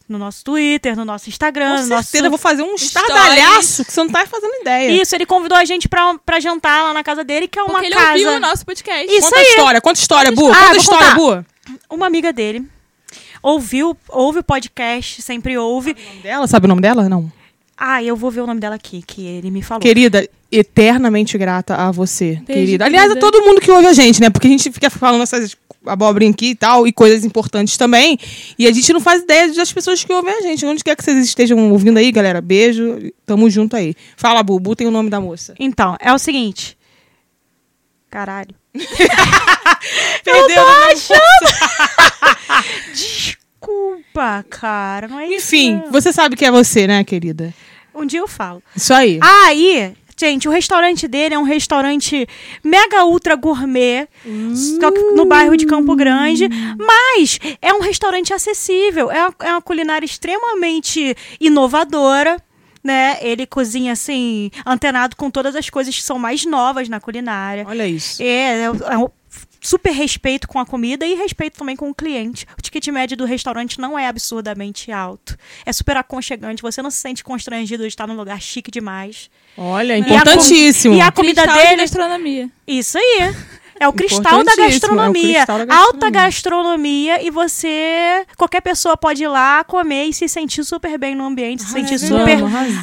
No 0.09 0.19
nosso 0.19 0.43
Twitter, 0.43 0.97
no 0.97 1.05
nosso 1.05 1.29
Instagram, 1.29 1.77
Com 1.77 1.83
no 1.83 1.87
nosso. 1.87 2.03
certeza, 2.09 2.27
eu 2.27 2.31
vou 2.31 2.39
fazer 2.39 2.65
um 2.65 2.75
estardalhaço 2.75 3.85
que 3.85 3.93
você 3.93 4.01
não 4.01 4.11
tá 4.11 4.27
fazendo 4.27 4.53
ideia. 4.61 4.91
Isso, 5.01 5.15
ele 5.15 5.25
convidou 5.25 5.57
a 5.57 5.65
gente 5.65 5.89
pra, 5.89 6.19
pra 6.27 6.41
jantar 6.41 6.83
lá 6.83 6.93
na 6.93 7.05
casa 7.05 7.23
dele, 7.23 7.47
que 7.47 7.57
é 7.57 7.63
uma 7.63 7.75
Porque 7.75 7.87
ele 7.87 7.95
casa. 7.95 8.11
ouviu 8.11 8.33
o 8.33 8.41
nosso 8.41 8.67
podcast. 8.67 9.07
Isso 9.09 9.23
conta 9.29 9.37
aí. 9.39 9.47
a 9.47 9.49
história, 9.51 9.81
conta 9.81 10.01
a 10.01 10.03
história, 10.03 10.33
Bu. 10.33 10.51
Ah, 10.51 10.57
Conta 10.67 10.77
história. 10.79 11.15
Bu. 11.15 11.45
Uma 11.89 12.07
amiga 12.09 12.33
dele 12.33 12.67
ouviu, 13.43 13.97
ouve 14.09 14.41
o 14.41 14.45
podcast, 14.45 15.23
sempre 15.23 15.57
ouve. 15.57 15.93
O 15.93 16.09
nome 16.09 16.23
dela? 16.23 16.47
Sabe 16.47 16.67
o 16.67 16.69
nome 16.69 16.81
dela? 16.81 17.09
Não. 17.09 17.31
Ah, 17.77 18.03
eu 18.03 18.15
vou 18.15 18.31
ver 18.31 18.43
o 18.43 18.47
nome 18.47 18.61
dela 18.61 18.75
aqui, 18.75 19.03
que 19.07 19.27
ele 19.27 19.51
me 19.51 19.63
falou. 19.63 19.81
Querida, 19.81 20.29
eternamente 20.53 21.39
grata 21.39 21.77
a 21.77 21.91
você, 21.91 22.41
Beijo, 22.47 22.47
querida. 22.47 22.85
Aliás, 22.85 23.11
a 23.11 23.17
todo 23.17 23.41
mundo 23.43 23.61
que 23.61 23.71
ouve 23.71 23.87
a 23.87 23.95
gente, 23.95 24.21
né? 24.21 24.29
Porque 24.29 24.47
a 24.47 24.51
gente 24.51 24.71
fica 24.71 24.91
falando 24.91 25.23
essas 25.23 25.57
abobrinhas 25.87 26.35
aqui 26.35 26.51
e 26.51 26.55
tal, 26.55 26.87
e 26.87 26.93
coisas 26.93 27.25
importantes 27.25 27.79
também. 27.79 28.19
E 28.59 28.67
a 28.67 28.73
gente 28.73 28.93
não 28.93 29.01
faz 29.01 29.23
ideia 29.23 29.51
das 29.55 29.73
pessoas 29.73 30.05
que 30.05 30.13
ouvem 30.13 30.35
a 30.35 30.43
gente. 30.43 30.67
Onde 30.67 30.85
quer 30.85 30.95
que 30.95 31.03
vocês 31.03 31.25
estejam 31.25 31.73
ouvindo 31.73 31.97
aí, 31.97 32.13
galera, 32.13 32.43
beijo. 32.43 33.11
Tamo 33.25 33.49
junto 33.49 33.77
aí. 33.77 33.95
Fala, 34.17 34.43
Bubu, 34.43 34.77
tem 34.77 34.87
o 34.87 34.91
nome 34.91 35.09
da 35.09 35.21
moça. 35.21 35.55
Então, 35.59 35.97
é 36.01 36.13
o 36.13 36.19
seguinte. 36.19 36.77
Caralho. 38.11 38.55
Perdeu. 40.25 40.65
Desculpa, 42.93 44.45
cara. 44.51 45.09
Não 45.09 45.21
é 45.21 45.29
isso. 45.29 45.55
Enfim, 45.55 45.83
não. 45.85 45.93
você 45.93 46.13
sabe 46.13 46.37
que 46.37 46.45
é 46.45 46.51
você, 46.51 46.87
né, 46.87 47.05
querida? 47.05 47.55
Um 47.95 48.05
dia 48.05 48.21
eu 48.21 48.29
falo. 48.29 48.63
Isso 48.75 48.93
aí. 48.93 49.21
Aí, 49.23 49.95
gente, 50.19 50.49
o 50.49 50.51
restaurante 50.51 51.07
dele 51.07 51.35
é 51.35 51.39
um 51.39 51.45
restaurante 51.45 52.27
mega 52.65 53.05
ultra 53.05 53.37
gourmet, 53.37 54.09
no 55.15 55.25
bairro 55.25 55.57
de 55.57 55.67
Campo 55.67 55.95
Grande, 55.95 56.49
mas 56.79 57.39
é 57.63 57.73
um 57.73 57.81
restaurante 57.81 58.33
acessível, 58.33 59.11
é 59.11 59.25
uma, 59.25 59.35
é 59.41 59.53
uma 59.53 59.63
culinária 59.63 60.05
extremamente 60.05 61.17
inovadora. 61.41 62.37
Né? 62.83 63.19
Ele 63.21 63.47
cozinha 63.47 63.93
assim, 63.93 64.51
antenado 64.65 65.15
com 65.15 65.31
todas 65.31 65.55
as 65.55 65.69
coisas 65.69 65.95
que 65.95 66.03
são 66.03 66.19
mais 66.19 66.47
novas 66.47 66.89
na 66.89 66.99
culinária. 66.99 67.65
Olha 67.69 67.87
isso. 67.87 68.23
É, 68.23 68.27
é, 68.27 68.65
é 68.65 68.99
um 68.99 69.09
super 69.61 69.93
respeito 69.93 70.49
com 70.49 70.59
a 70.59 70.65
comida 70.65 71.05
e 71.07 71.13
respeito 71.15 71.59
também 71.59 71.77
com 71.77 71.91
o 71.91 71.95
cliente. 71.95 72.47
O 72.59 72.63
ticket 72.63 72.87
médio 72.89 73.15
do 73.19 73.27
restaurante 73.27 73.79
não 73.79 73.99
é 73.99 74.07
absurdamente 74.09 74.91
alto. 74.91 75.37
É 75.67 75.73
super 75.75 75.99
aconchegante, 75.99 76.63
você 76.63 76.81
não 76.81 76.91
se 76.91 76.97
sente 76.97 77.23
constrangido 77.23 77.83
de 77.83 77.89
estar 77.89 78.07
num 78.07 78.17
lugar 78.17 78.41
chique 78.41 78.71
demais. 78.71 79.29
Olha, 79.59 79.99
E 79.99 80.01
a 80.01 80.05
com- 80.05 80.15
importantíssimo. 80.15 80.95
E 80.95 81.01
a 81.03 81.13
comida 81.13 81.43
Cristal 81.43 81.63
de 81.63 81.69
dele. 81.69 81.83
gastronomia. 81.83 82.51
Isso 82.67 82.97
aí. 82.97 83.35
É 83.81 83.89
o 83.89 83.95
cristal 83.95 84.45
da 84.45 84.53
é 84.53 84.55
o 84.55 84.57
gastronomia. 84.59 85.35
cristal 85.37 85.59
da 85.59 85.65
gastronomia. 85.65 85.75
Alta 85.75 86.11
gastronomia 86.11 87.27
e 87.27 87.31
você. 87.31 88.27
Qualquer 88.37 88.61
pessoa 88.61 88.95
pode 88.95 89.25
ir 89.25 89.29
lá 89.29 89.65
comer 89.65 90.05
e 90.05 90.13
se 90.13 90.29
sentir 90.29 90.63
super 90.65 90.99
bem 90.99 91.15
no 91.15 91.25
ambiente, 91.25 91.63
se 91.63 91.73
sentir 91.73 91.99
super 91.99 92.39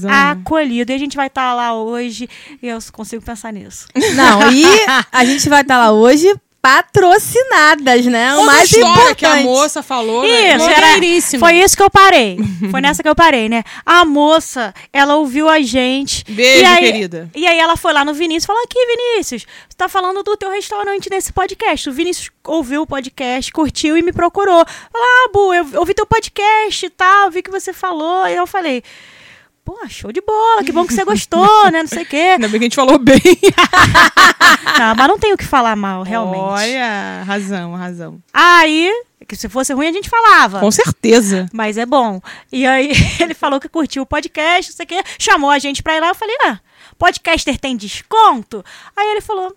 acolhido. 0.09 0.91
E 0.91 0.95
a 0.95 0.97
gente 0.97 1.15
vai 1.15 1.27
estar 1.27 1.53
lá 1.53 1.75
hoje 1.75 2.27
e 2.61 2.67
eu 2.67 2.79
consigo 2.91 3.23
pensar 3.23 3.53
nisso. 3.53 3.87
Não, 4.15 4.51
e 4.51 4.65
a 5.11 5.23
gente 5.23 5.47
vai 5.47 5.61
estar 5.61 5.77
lá 5.77 5.91
hoje 5.91 6.33
patrocinadas, 6.67 8.05
né? 8.05 8.33
O 8.33 8.37
Conta 8.39 8.51
a 8.51 8.55
mais 8.55 8.73
importante. 8.73 9.15
que 9.15 9.25
a 9.25 9.35
moça 9.37 9.81
falou. 9.81 10.23
né? 10.23 10.55
Isso, 10.55 10.69
era, 10.69 10.81
Maneiríssimo. 10.81 11.39
foi 11.39 11.53
isso 11.55 11.77
que 11.77 11.83
eu 11.83 11.89
parei. 11.89 12.37
Foi 12.71 12.81
nessa 12.81 13.01
que 13.01 13.07
eu 13.07 13.15
parei, 13.15 13.47
né? 13.47 13.63
A 13.85 14.03
moça, 14.03 14.73
ela 14.91 15.15
ouviu 15.15 15.47
a 15.47 15.61
gente. 15.61 16.25
Beijo, 16.29 16.61
e 16.61 16.65
aí, 16.65 16.79
querida. 16.79 17.29
E 17.33 17.47
aí 17.47 17.57
ela 17.57 17.77
foi 17.77 17.93
lá 17.93 18.03
no 18.03 18.13
Vinícius 18.13 18.43
e 18.43 18.47
falou: 18.47 18.61
Aqui, 18.63 18.79
Vinícius, 18.85 19.43
você 19.43 19.77
tá 19.77 19.87
falando 19.87 20.21
do 20.23 20.35
teu 20.35 20.49
restaurante 20.51 21.09
nesse 21.09 21.31
podcast. 21.31 21.89
O 21.89 21.93
Vinícius 21.93 22.29
ouviu 22.43 22.81
o 22.81 22.87
podcast, 22.87 23.51
curtiu 23.53 23.97
e 23.97 24.01
me 24.01 24.11
procurou. 24.11 24.65
Falou: 24.65 25.07
Ah, 25.07 25.29
Bu, 25.31 25.53
eu 25.53 25.65
ouvi 25.79 25.93
teu 25.93 26.05
podcast 26.05 26.85
e 26.85 26.89
tal, 26.89 27.31
vi 27.31 27.41
que 27.41 27.51
você 27.51 27.71
falou. 27.71 28.27
E 28.27 28.35
eu 28.35 28.45
falei. 28.47 28.83
Pô, 29.67 29.77
show 29.89 30.13
de 30.13 30.21
bola, 30.21 30.63
que 30.63 30.71
bom 30.71 30.87
que 30.87 30.93
você 30.93 31.03
gostou, 31.03 31.69
né? 31.69 31.81
Não 31.81 31.89
sei 31.89 32.03
o 32.03 32.05
quê. 32.05 32.15
Ainda 32.39 32.47
bem 32.47 32.51
que 32.51 32.63
a 32.63 32.69
gente 32.69 32.75
falou 32.77 32.97
bem. 32.97 33.19
Não, 34.79 34.95
mas 34.95 35.07
não 35.09 35.19
tem 35.19 35.33
o 35.33 35.37
que 35.37 35.43
falar 35.43 35.75
mal, 35.75 36.03
realmente. 36.03 36.39
Olha, 36.39 37.23
razão, 37.25 37.73
razão. 37.73 38.23
Aí, 38.33 38.89
que 39.27 39.35
se 39.35 39.49
fosse 39.49 39.73
ruim 39.73 39.87
a 39.87 39.91
gente 39.91 40.09
falava. 40.09 40.61
Com 40.61 40.71
certeza. 40.71 41.47
Mas 41.51 41.77
é 41.77 41.85
bom. 41.85 42.21
E 42.49 42.65
aí 42.65 42.91
ele 43.19 43.33
falou 43.33 43.59
que 43.59 43.67
curtiu 43.67 44.03
o 44.03 44.05
podcast, 44.05 44.71
não 44.71 44.77
sei 44.77 44.85
o 44.85 44.87
quê, 44.87 45.03
chamou 45.19 45.49
a 45.49 45.59
gente 45.59 45.83
pra 45.83 45.97
ir 45.97 45.99
lá. 45.99 46.09
Eu 46.09 46.15
falei, 46.15 46.37
ah, 46.45 46.59
podcaster 46.97 47.59
tem 47.59 47.75
desconto? 47.75 48.63
Aí 48.95 49.09
ele 49.11 49.21
falou, 49.21 49.53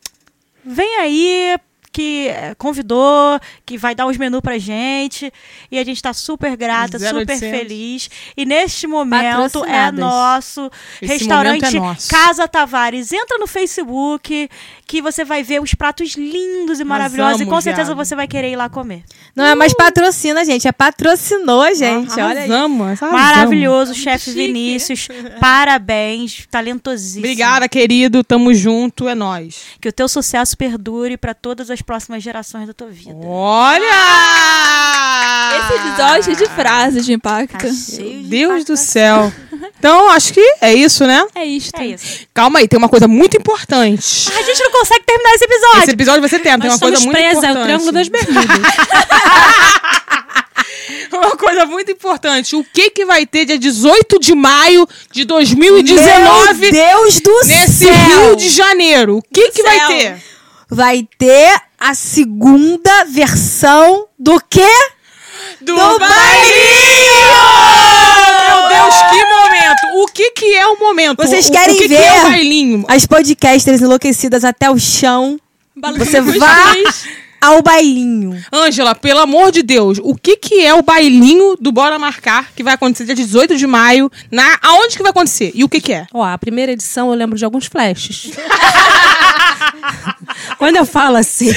vem 0.64 0.96
aí, 0.96 1.56
que 1.92 2.28
eh, 2.28 2.54
convidou, 2.56 3.40
que 3.66 3.76
vai 3.76 3.94
dar 3.94 4.06
os 4.06 4.16
menus 4.16 4.40
pra 4.40 4.58
gente. 4.58 5.32
E 5.70 5.78
a 5.78 5.84
gente 5.84 6.00
tá 6.00 6.12
super 6.12 6.56
grata, 6.56 6.98
0800. 6.98 7.20
super 7.20 7.38
feliz. 7.38 8.10
E 8.36 8.44
neste 8.44 8.86
momento 8.86 9.64
é 9.64 9.90
nosso 9.90 10.70
Esse 11.02 11.14
restaurante 11.14 11.62
momento 11.62 11.76
é 11.76 11.80
nosso. 11.80 12.08
Casa 12.08 12.46
Tavares. 12.46 13.12
Entra 13.12 13.38
no 13.38 13.46
Facebook 13.46 14.48
que 14.86 15.02
você 15.02 15.24
vai 15.24 15.42
ver 15.42 15.60
os 15.60 15.74
pratos 15.74 16.14
lindos 16.14 16.80
e 16.80 16.84
maravilhosos. 16.84 17.40
e 17.40 17.46
com 17.46 17.60
certeza 17.60 17.94
viado. 17.94 17.96
você 17.96 18.14
vai 18.14 18.28
querer 18.28 18.52
ir 18.52 18.56
lá 18.56 18.68
comer. 18.68 19.02
Não 19.34 19.44
é 19.44 19.54
mais 19.54 19.74
patrocina, 19.74 20.44
gente. 20.44 20.68
É 20.68 20.72
patrocinou 20.72 21.62
a 21.62 21.74
gente. 21.74 22.12
Olha 22.12 22.26
aí. 22.26 22.38
Arrasamos. 22.38 23.00
Maravilhoso, 23.00 23.94
chefe 23.94 24.26
chique. 24.26 24.36
Vinícius. 24.36 25.08
Parabéns, 25.40 26.46
talentosíssimo. 26.50 27.20
Obrigada, 27.20 27.68
querido. 27.68 28.22
Tamo 28.22 28.54
junto, 28.54 29.08
é 29.08 29.14
nóis. 29.14 29.62
Que 29.80 29.88
o 29.88 29.92
teu 29.92 30.08
sucesso 30.08 30.56
perdure 30.56 31.16
para 31.16 31.34
todas 31.34 31.70
as 31.70 31.79
próximas 31.82 32.22
gerações 32.22 32.66
da 32.66 32.72
tua 32.74 32.88
vida. 32.88 33.14
Olha! 33.24 33.84
Esse 35.58 35.74
episódio 35.74 36.32
é 36.32 36.36
de 36.36 36.46
frases 36.46 37.04
de 37.04 37.12
impacto. 37.12 37.52
Tá 37.58 37.72
cheio 37.72 38.22
de 38.22 38.28
Deus 38.28 38.64
do 38.64 38.76
céu. 38.76 39.32
Então, 39.78 40.08
acho 40.10 40.32
que 40.32 40.40
é 40.60 40.72
isso, 40.74 41.06
né? 41.06 41.24
É 41.34 41.44
isto. 41.44 41.80
É 41.80 41.86
isso. 41.86 42.26
Calma 42.34 42.58
aí, 42.60 42.68
tem 42.68 42.78
uma 42.78 42.88
coisa 42.88 43.08
muito 43.08 43.36
importante. 43.36 44.30
A 44.36 44.42
gente 44.42 44.62
não 44.62 44.70
consegue 44.70 45.04
terminar 45.04 45.34
esse 45.34 45.44
episódio. 45.44 45.82
Esse 45.82 45.90
episódio 45.90 46.22
você 46.22 46.38
tem, 46.38 46.52
tem 46.58 46.70
Nós 46.70 46.74
uma 46.74 46.78
coisa 46.78 47.00
muito 47.00 47.12
presa, 47.12 47.28
é 47.28 47.50
importante. 47.50 47.58
o 47.58 47.62
Triângulo 47.64 47.92
das 47.92 48.08
Bermudas. 48.08 48.50
Uma 51.12 51.36
coisa 51.36 51.66
muito 51.66 51.90
importante. 51.90 52.54
O 52.56 52.64
que 52.64 52.90
que 52.90 53.04
vai 53.04 53.26
ter 53.26 53.44
dia 53.44 53.58
18 53.58 54.18
de 54.20 54.34
maio 54.34 54.86
de 55.10 55.24
2019 55.24 56.60
Meu 56.60 56.72
Deus 56.72 57.20
do 57.20 57.40
nesse 57.46 57.84
céu! 57.84 57.94
Rio 58.26 58.36
de 58.36 58.48
Janeiro? 58.48 59.18
O 59.18 59.22
que 59.22 59.50
que 59.50 59.62
vai 59.62 59.86
ter? 59.88 60.22
Vai 60.68 61.08
ter 61.18 61.60
a 61.80 61.94
segunda 61.94 63.04
versão 63.04 64.06
do 64.18 64.38
quê? 64.48 64.68
Do, 65.60 65.74
Do 65.74 65.98
bailinho! 65.98 67.30
Meu 68.48 68.68
Deus, 68.68 68.94
que 69.10 69.24
momento! 69.24 70.02
O 70.02 70.06
que 70.12 70.30
que 70.32 70.54
é 70.54 70.66
o 70.66 70.78
momento? 70.78 71.16
Vocês 71.26 71.48
O- 71.48 71.52
querem 71.52 71.74
o 71.74 71.78
que 71.78 71.88
ver? 71.88 71.96
que 71.96 72.02
é 72.02 72.20
o 72.20 72.22
bailinho? 72.30 72.84
As 72.88 73.06
podcasters 73.06 73.80
enlouquecidas 73.80 74.44
até 74.44 74.70
o 74.70 74.78
chão. 74.78 75.38
Balançando 75.74 76.32
Você 76.32 76.38
pés. 76.38 77.04
Ao 77.40 77.62
bailinho. 77.62 78.40
Ângela, 78.52 78.94
pelo 78.94 79.20
amor 79.20 79.50
de 79.50 79.62
Deus, 79.62 79.98
o 80.02 80.14
que 80.14 80.36
que 80.36 80.64
é 80.64 80.74
o 80.74 80.82
bailinho 80.82 81.56
do 81.60 81.72
Bora 81.72 81.98
Marcar 81.98 82.50
que 82.54 82.62
vai 82.62 82.74
acontecer 82.74 83.06
dia 83.06 83.14
18 83.14 83.56
de 83.56 83.66
maio? 83.66 84.10
Na, 84.30 84.58
aonde 84.62 84.96
que 84.96 85.02
vai 85.02 85.10
acontecer? 85.10 85.50
E 85.54 85.64
o 85.64 85.68
que 85.68 85.80
que 85.80 85.92
é? 85.92 86.06
Ó, 86.12 86.22
a 86.22 86.36
primeira 86.38 86.72
edição 86.72 87.08
eu 87.08 87.14
lembro 87.14 87.36
de 87.38 87.44
alguns 87.44 87.66
flashes. 87.66 88.30
Quando 90.58 90.76
eu 90.76 90.84
falo 90.84 91.16
assim, 91.16 91.50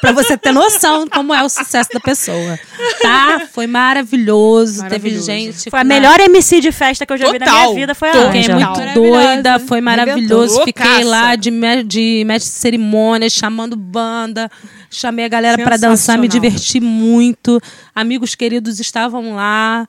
pra 0.00 0.12
você 0.12 0.36
ter 0.36 0.52
noção 0.52 1.04
de 1.04 1.10
como 1.10 1.32
é 1.32 1.42
o 1.44 1.48
sucesso 1.48 1.90
da 1.92 2.00
pessoa. 2.00 2.58
Tá? 3.00 3.46
Foi 3.52 3.66
maravilhoso. 3.66 4.82
Maravilhoso. 4.82 5.26
Teve 5.26 5.42
gente. 5.52 5.70
Foi 5.70 5.80
a 5.80 5.84
na- 5.84 5.94
melhor 5.94 6.18
MC 6.20 6.60
de 6.60 6.72
festa 6.72 7.06
que 7.06 7.12
eu 7.12 7.16
já 7.16 7.30
vi 7.30 7.38
na 7.38 7.46
Total. 7.46 7.62
minha 7.66 7.74
vida, 7.80 7.94
foi 7.94 8.08
a 8.08 8.12
Total. 8.12 8.26
Fiquei 8.32 8.40
Ângela. 8.54 8.70
muito 8.74 8.94
doida, 8.94 9.58
foi 9.60 9.80
maravilhoso. 9.80 10.62
Fiquei 10.64 11.04
lá 11.04 11.36
de, 11.36 11.50
de 11.84 12.24
mestre 12.26 12.50
de 12.50 12.56
cerimônia, 12.58 13.30
chamando 13.30 13.76
banda. 13.76 14.50
Chamei 14.90 15.24
a 15.24 15.28
galera 15.28 15.62
pra 15.62 15.76
dançar, 15.76 16.18
me 16.18 16.28
diverti 16.28 16.80
muito. 16.80 17.60
Amigos 17.94 18.34
queridos 18.34 18.80
estavam 18.80 19.34
lá. 19.34 19.86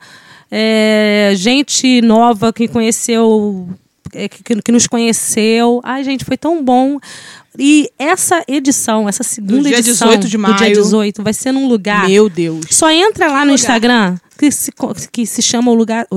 É, 0.52 1.34
gente 1.36 2.02
nova 2.02 2.52
que 2.52 2.68
conheceu, 2.68 3.70
é, 4.14 4.28
que, 4.28 4.62
que 4.62 4.72
nos 4.72 4.88
conheceu. 4.88 5.80
Ai, 5.84 6.04
gente, 6.04 6.26
foi 6.26 6.38
tão 6.38 6.64
bom. 6.64 7.00
E 7.58 7.90
essa 7.98 8.44
edição, 8.48 9.08
essa 9.10 9.24
segunda 9.24 9.70
dia 9.70 9.80
edição 9.80 10.08
18 10.08 10.22
de 10.22 10.28
do 10.28 10.30
dia 10.30 10.40
maio. 10.40 10.74
18, 10.74 11.24
vai 11.24 11.34
ser 11.34 11.52
num 11.52 11.68
lugar 11.68 12.08
Meu 12.08 12.30
Deus. 12.30 12.66
só 12.70 12.90
entra 12.90 13.28
lá 13.28 13.44
no 13.44 13.54
Instagram 13.54 14.18
que 14.38 14.52
se, 14.52 14.72
que 15.12 15.26
se 15.26 15.42
chama 15.42 15.72
o 15.72 15.74
lugar. 15.74 16.08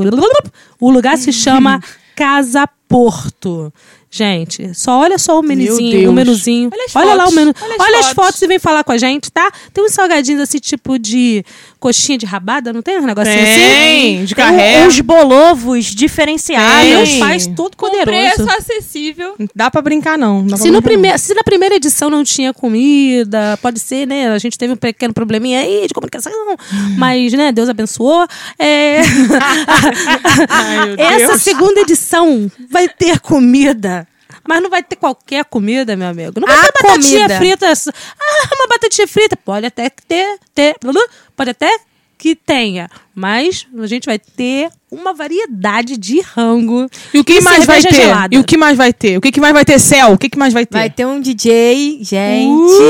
O 0.81 0.91
lugar 0.91 1.19
se 1.19 1.33
chama 1.33 1.83
Casa 2.15 2.69
Porto. 2.89 3.73
Gente, 4.15 4.75
só 4.75 4.99
olha 5.01 5.17
só 5.17 5.41
o 5.41 5.43
menuzinho, 5.43 6.11
o 6.11 6.13
menuzinho. 6.13 6.69
Olha 6.71 6.85
as 6.87 6.95
Olha 6.97 7.15
lá 7.15 7.29
o 7.29 7.33
menu. 7.33 7.55
olha 7.63 7.75
as 7.77 7.81
Olha 7.81 7.99
as 8.01 8.07
fotos. 8.09 8.25
fotos 8.27 8.43
e 8.43 8.47
vem 8.47 8.59
falar 8.59 8.85
com 8.85 8.93
a 8.93 8.99
gente, 8.99 9.33
tá? 9.33 9.51
Tem 9.73 9.83
uns 9.83 9.93
salgadinhos 9.95 10.43
assim, 10.43 10.59
tipo 10.59 10.99
de 10.99 11.43
coxinha 11.83 12.17
de 12.17 12.25
rabada, 12.25 12.73
não 12.73 12.81
tem 12.81 12.97
um 13.01 13.05
negocinho 13.05 13.43
assim? 13.43 13.61
Tem, 13.61 14.25
de 14.25 14.35
Tem 14.37 14.45
carré. 14.45 14.87
uns 14.87 15.01
bolovos 15.01 15.87
diferenciados. 15.87 17.09
Tem. 17.09 17.19
Meu 17.19 17.19
pai 17.19 17.39
todo 17.57 17.77
Com 17.77 17.89
poderoso. 17.89 18.07
preço 18.07 18.49
acessível. 18.51 19.35
Dá 19.55 19.69
pra 19.69 19.83
brincar, 19.83 20.17
não. 20.17 20.43
Dá 20.47 20.55
pra 20.57 20.59
Se, 20.59 20.71
no 20.71 20.81
brincar, 20.81 21.19
se 21.19 21.35
na 21.35 21.43
primeira 21.43 21.75
edição 21.75 22.09
não 22.09 22.23
tinha 22.23 22.55
comida, 22.55 23.59
pode 23.61 23.81
ser, 23.81 24.07
né? 24.07 24.29
A 24.29 24.39
gente 24.39 24.57
teve 24.57 24.73
um 24.73 24.77
pequeno 24.77 25.13
probleminha 25.13 25.59
aí 25.61 25.87
de 25.89 25.93
comunicação, 25.93 26.33
mas, 26.97 27.33
né, 27.33 27.51
Deus 27.51 27.69
abençoou. 27.69 28.27
É... 28.59 29.01
Ai, 30.49 30.87
meu 30.87 30.95
Essa 31.05 31.27
Deus. 31.29 31.43
segunda 31.43 31.81
edição 31.81 32.51
vai 32.71 32.89
ter 32.89 33.19
comida. 33.19 34.07
Mas 34.47 34.63
não 34.63 34.69
vai 34.71 34.83
ter 34.83 34.97
qualquer 34.97 35.45
comida, 35.45 35.95
meu 35.97 36.09
amigo. 36.09 36.41
Não 36.41 36.47
vai 36.49 36.59
A 36.59 36.63
ter 36.63 36.73
batatinha 36.83 37.29
comida. 37.29 37.37
frita. 37.37 37.73
Ah, 38.21 38.49
uma 38.57 38.67
batatinha 38.69 39.07
frita. 39.09 39.37
Pode 39.37 39.67
até 39.67 39.91
ter, 40.09 40.39
ter. 40.55 40.77
Pode 41.37 41.51
até 41.51 41.69
que 42.19 42.35
tenha. 42.37 42.89
Mas 43.15 43.67
a 43.79 43.87
gente 43.87 44.07
vai 44.07 44.19
ter 44.19 44.69
uma 44.91 45.13
variedade 45.13 45.97
de 45.97 46.21
rango. 46.21 46.89
E 47.13 47.19
o 47.19 47.25
que 47.25 47.35
E 47.35 47.41
mais 47.41 47.65
vai 47.67 47.83
ter? 47.83 47.95
gelada. 47.95 48.35
E 48.35 48.39
o 48.39 48.45
que 48.45 48.57
mais 48.57 48.77
vai 48.77 48.93
ter? 48.93 49.17
O 49.17 49.21
que, 49.21 49.33
que 49.33 49.41
mais 49.41 49.53
vai 49.53 49.65
ter, 49.65 49.79
Céu? 49.79 50.13
O 50.13 50.19
que, 50.19 50.29
que 50.29 50.39
mais 50.39 50.53
vai 50.53 50.65
ter? 50.67 50.79
Vai 50.79 50.91
ter 50.91 51.05
um 51.07 51.21
DJ, 51.21 51.99
gente. 52.03 52.83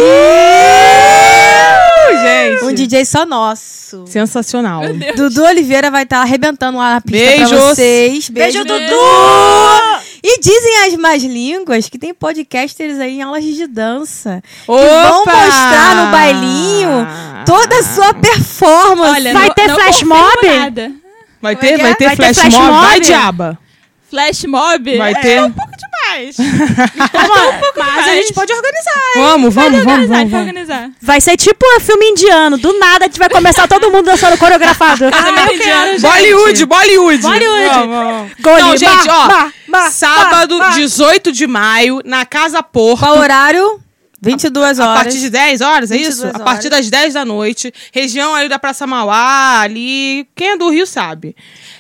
Uh, 2.13 2.23
gente. 2.23 2.65
Um 2.65 2.73
DJ 2.75 3.05
só 3.05 3.25
nosso. 3.25 4.05
Sensacional. 4.07 4.83
Dudu 5.17 5.45
Oliveira 5.45 5.91
vai 5.91 6.03
estar 6.05 6.21
arrebentando 6.21 6.79
lá 6.79 6.95
na 6.95 7.01
pista 7.01 7.27
Beijos. 7.27 7.49
pra 7.51 7.59
vocês. 7.61 8.29
Beijo, 8.29 8.65
Beijo, 8.65 8.65
Dudu! 8.65 10.02
E 10.25 10.39
dizem 10.41 10.87
as 10.87 10.95
más 10.97 11.23
línguas 11.23 11.89
que 11.89 11.99
tem 11.99 12.15
podcasters 12.15 13.01
aí 13.01 13.17
em 13.19 13.23
aulas 13.23 13.43
de 13.45 13.67
dança. 13.67 14.41
Que 14.61 14.67
vão 14.71 15.23
Opa! 15.23 15.33
mostrar 15.33 15.97
no 16.07 16.13
bailinho 16.13 17.07
toda 17.45 17.79
a 17.79 17.83
sua 17.83 18.15
performance. 18.15 19.11
Olha, 19.17 19.33
Vai 19.33 19.49
não- 19.49 19.55
ter 19.55 19.67
não 19.69 19.75
flash 19.75 20.03
mob? 20.05 20.47
nada. 20.49 20.93
Vai 21.41 21.57
Como 21.57 21.67
é 21.67 21.71
ter, 21.73 21.83
vai 21.83 21.91
é? 21.91 21.95
ter 21.97 22.05
Vai 22.07 22.17
ter 22.17 22.23
flash, 22.35 22.39
flash 22.39 22.55
mob? 22.55 22.67
mob? 22.73 22.87
Vai, 22.87 23.01
diaba. 23.01 23.59
Flash 24.09 24.45
mob? 24.45 24.97
Vai 24.99 25.13
é 25.13 25.21
ter. 26.13 26.35
um 26.43 27.61
pouco 27.61 27.81
demais. 27.81 27.97
Mas 27.97 28.09
a 28.09 28.15
gente 28.15 28.33
pode 28.33 28.53
organizar. 28.53 28.93
Vamos, 29.17 29.55
vamos, 29.55 29.55
vamos, 29.55 29.87
organizar, 29.87 30.17
vamos. 30.17 30.31
vamos. 30.31 30.47
organizar. 30.49 30.91
Vai 31.01 31.21
ser 31.21 31.37
tipo 31.37 31.65
um 31.77 31.81
filme 31.81 32.07
indiano. 32.07 32.59
Do 32.59 32.79
nada 32.79 33.05
a 33.05 33.09
gente 33.09 33.19
vai 33.19 33.29
começar 33.29 33.67
todo 33.69 33.91
mundo 33.91 34.07
dançando 34.07 34.37
coreografado. 34.39 35.09
Casamento 35.11 35.55
indiano. 35.55 36.01
Bollywood, 36.01 36.67
Bollywood. 36.67 37.23
Bollywood. 37.23 37.69
Vamos, 37.69 37.97
vamos. 37.97 38.33
Gole, 38.41 38.63
Não, 38.63 38.77
gente, 38.77 39.09
ó. 39.09 39.27
ba, 39.29 39.53
ba, 39.69 39.91
sábado, 39.91 40.59
ba, 40.59 40.69
ba. 40.69 40.75
18 40.75 41.33
de 41.33 41.47
maio, 41.47 42.01
na 42.05 42.25
Casa 42.25 42.63
Porto. 42.63 43.01
Qual 43.01 43.19
horário? 43.19 43.82
22 44.23 44.79
A 44.79 44.85
horas. 44.91 45.03
partir 45.03 45.19
de 45.19 45.31
10 45.31 45.61
horas, 45.61 45.91
é 45.91 45.97
22 45.97 46.15
isso? 46.17 46.27
A 46.27 46.29
horas. 46.31 46.43
partir 46.43 46.69
das 46.69 46.89
10 46.89 47.15
da 47.15 47.25
noite. 47.25 47.73
Região 47.93 48.35
ali 48.35 48.49
da 48.49 48.59
Praça 48.59 48.87
Mauá, 48.87 49.61
ali. 49.63 50.27
Quem 50.37 50.51
é 50.51 50.57
do 50.57 50.69
Rio 50.71 50.87
sabe. 50.87 51.35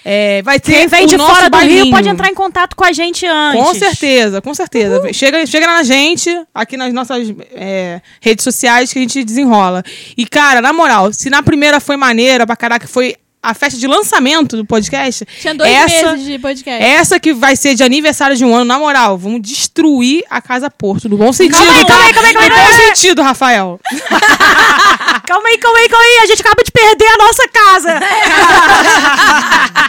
É, 0.05 0.43
vai 0.43 0.59
ter 0.59 0.73
Quem 0.73 0.87
vem 0.89 1.05
o 1.05 1.07
de 1.07 1.17
nosso 1.17 1.33
fora 1.33 1.49
do 1.49 1.57
Rio 1.59 1.69
bailinho. 1.69 1.95
pode 1.95 2.09
entrar 2.09 2.29
em 2.29 2.35
contato 2.35 2.75
com 2.75 2.85
a 2.85 2.93
gente 2.93 3.25
antes. 3.25 3.63
Com 3.63 3.75
certeza, 3.75 4.43
com 4.43 4.53
certeza. 4.53 5.13
Chega, 5.13 5.47
chega 5.47 5.67
na 5.67 5.85
gente, 5.85 6.29
aqui 6.53 6.77
nas 6.77 6.93
nossas 6.93 7.33
é, 7.53 8.01
redes 8.21 8.43
sociais, 8.43 8.93
que 8.93 8.99
a 8.99 9.03
gente 9.03 9.23
desenrola. 9.23 9.85
E, 10.19 10.27
cara, 10.27 10.61
na 10.61 10.73
moral, 10.73 11.13
se 11.13 11.31
na 11.31 11.43
primeira 11.43 11.79
foi 11.79 11.97
maneira 11.97 12.45
pra 12.45 12.57
caraca, 12.57 12.89
foi 12.89 13.15
a 13.43 13.55
festa 13.55 13.79
de 13.79 13.87
lançamento 13.87 14.57
do 14.57 14.65
podcast. 14.65 15.27
Tinha 15.41 15.55
dois 15.55 15.71
essa, 15.71 16.13
meses 16.13 16.27
de 16.27 16.39
podcast. 16.39 16.83
Essa 16.85 17.19
que 17.21 17.35
vai 17.35 17.57
ser 17.57 17.75
de 17.75 17.83
aniversário 17.83 18.37
de 18.37 18.45
um 18.45 18.55
ano, 18.55 18.65
na 18.65 18.79
moral, 18.79 19.19
vamos 19.19 19.43
destruir 19.43 20.23
a 20.31 20.41
Casa 20.41 20.71
Porto, 20.71 21.09
no 21.09 21.17
bom 21.17 21.33
sentido. 21.33 21.57
aí, 21.59 21.81
tá? 21.81 21.87
calma 21.89 22.05
aí, 22.05 22.13
calma 22.15 22.29
aí, 22.29 22.35
calma 22.35 22.45
aí, 22.45 22.49
No 22.51 22.55
calma 22.57 22.71
bom 22.71 22.77
aí. 22.81 22.87
sentido, 22.97 23.23
Rafael. 23.23 23.81
Calma 25.33 25.49
aí, 25.49 25.57
calma 25.57 25.79
aí, 25.79 25.89
calma 25.89 26.05
aí. 26.05 26.19
A 26.25 26.27
gente 26.27 26.43
acaba 26.43 26.63
de 26.63 26.71
perder 26.71 27.07
a 27.07 27.17
nossa 27.17 27.49
casa. 27.49 28.01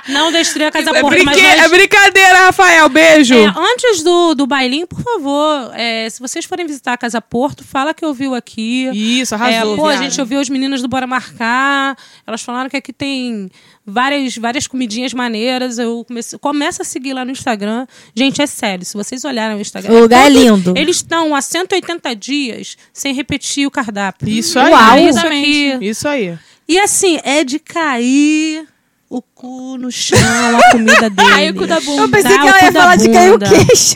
Não 0.08 0.32
destruir 0.32 0.68
a 0.68 0.72
casa 0.72 0.90
É, 0.92 1.02
porta, 1.02 1.22
mas 1.24 1.36
nós- 1.38 1.46
é 1.46 1.68
brincadeira, 1.68 2.40
Rafael. 2.46 2.88
Beijo. 2.88 3.34
É, 3.36 3.54
antes 3.58 4.04
do, 4.04 4.36
do 4.36 4.48
bailinho, 4.48 4.88
por 4.88 5.02
favor, 5.02 5.72
é, 5.74 6.10
se 6.10 6.22
vocês 6.22 6.46
forem 6.46 6.66
visitar 6.66 6.94
a 6.94 6.98
Casa 6.98 7.22
Porto, 7.22 7.64
fala 7.64 7.94
que 7.94 8.06
ouviu 8.06 8.34
aqui. 8.34 8.90
Isso, 8.94 9.34
É, 9.34 9.38
arrasou. 9.38 9.76
pô, 9.76 9.88
a 9.88 9.92
viado. 9.92 10.04
gente 10.04 10.20
ouviu 10.22 10.40
as 10.40 10.48
meninas 10.48 10.82
do 10.82 10.88
Bora 10.88 11.06
Marcar. 11.08 11.98
Elas 12.26 12.42
falaram 12.42 12.70
que 12.70 12.78
aqui 12.78 12.94
tem 12.94 13.50
várias, 13.86 14.36
várias 14.38 14.68
comidinhas 14.68 15.14
maneiras. 15.14 15.78
Eu 15.78 16.04
comecei, 16.06 16.38
começa 16.40 16.82
a 16.84 16.86
seguir 16.86 17.14
lá 17.14 17.24
no 17.26 17.32
Instagram. 17.32 17.86
Gente, 18.16 18.42
é 18.42 18.48
sério, 18.48 18.86
se 18.86 18.96
vocês 18.96 19.24
olharem 19.26 19.58
o 19.58 19.62
Instagram. 19.62 19.94
O 19.94 20.00
lugar 20.02 20.22
é 20.30 20.34
todo- 20.34 20.40
lindo. 20.42 20.74
Eles 20.78 20.98
estão 20.98 21.36
há 21.36 21.42
180 21.42 22.16
dias 22.16 22.78
sem 22.94 23.14
repetir 23.14 23.68
o 23.68 23.72
cardápio. 23.72 24.28
Isso 24.30 24.58
aí. 24.60 24.72
Uau, 24.72 24.98
Isso 25.00 25.18
isso 25.18 25.28
aqui. 25.28 25.78
Isso 25.82 26.08
aí. 26.08 26.38
E 26.68 26.80
assim, 26.80 27.20
é 27.24 27.44
de 27.44 27.60
cair 27.60 28.68
o 29.10 29.22
cu 29.44 29.78
no 29.78 29.92
chão, 29.92 30.18
a 30.58 30.72
comida 30.72 31.10
dele. 31.10 31.30
Cai 31.30 31.50
o 31.50 31.54
cu 31.54 31.68
da 31.68 31.80
bunda. 31.82 32.02
Eu 32.04 32.10
pensei 32.10 32.38
que 32.38 32.46
o 32.46 32.48
ela 32.48 32.64
ia 32.64 32.72
da 32.72 32.82
falar 32.82 32.96
de 32.96 33.10
cair 33.12 33.34
o 33.34 33.40
queixo. 33.40 33.96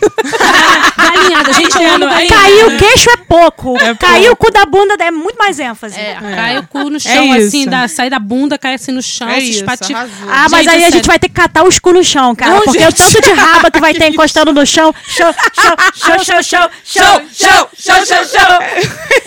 Galinhada, 0.97 1.53
gente, 1.53 1.81
eu 1.81 1.93
amo 1.93 2.05
galinhada. 2.05 2.35
Cair 2.35 2.65
o 2.65 2.77
queixo 2.77 3.09
é 3.11 3.17
pouco. 3.17 3.73
Cair 3.97 4.29
o 4.29 4.35
cu 4.35 4.51
da 4.51 4.65
bunda 4.65 4.95
é 4.99 5.09
muito 5.09 5.37
mais 5.37 5.57
ênfase. 5.57 5.97
É, 5.97 6.17
cai 6.35 6.57
o 6.57 6.67
cu 6.67 6.89
no 6.89 6.99
chão, 6.99 7.33
isso. 7.37 7.47
assim, 7.47 7.65
dá, 7.65 7.87
sai 7.87 8.09
da 8.09 8.19
bunda, 8.19 8.57
cai 8.57 8.73
assim 8.73 8.91
no 8.91 9.01
chão, 9.01 9.29
É 9.29 9.39
se 9.39 9.51
espatifa. 9.51 10.09
Ah, 10.29 10.47
mas 10.51 10.65
Gente, 10.65 10.69
aí 10.75 10.83
é 10.83 10.87
a 10.87 10.89
gente 10.89 11.07
vai 11.07 11.17
ter 11.17 11.29
que 11.29 11.35
catar 11.35 11.63
os 11.63 11.79
cu 11.79 11.93
no 11.93 12.03
chão, 12.03 12.35
cara. 12.35 12.55
Não, 12.55 12.61
porque 12.63 12.79
gente. 12.79 13.01
o 13.01 13.05
tanto 13.05 13.21
de 13.21 13.31
raba 13.31 13.71
que 13.71 13.79
vai 13.79 13.93
ter 13.93 14.09
encostando 14.09 14.51
no 14.51 14.65
chão. 14.65 14.93
Show, 15.07 15.33
show, 15.53 15.73
show, 15.95 16.43
show, 16.43 16.43
show, 16.43 16.69
show, 16.83 17.21
show, 17.33 17.69
show, 17.77 18.05
show, 18.05 18.25
show. 18.25 18.61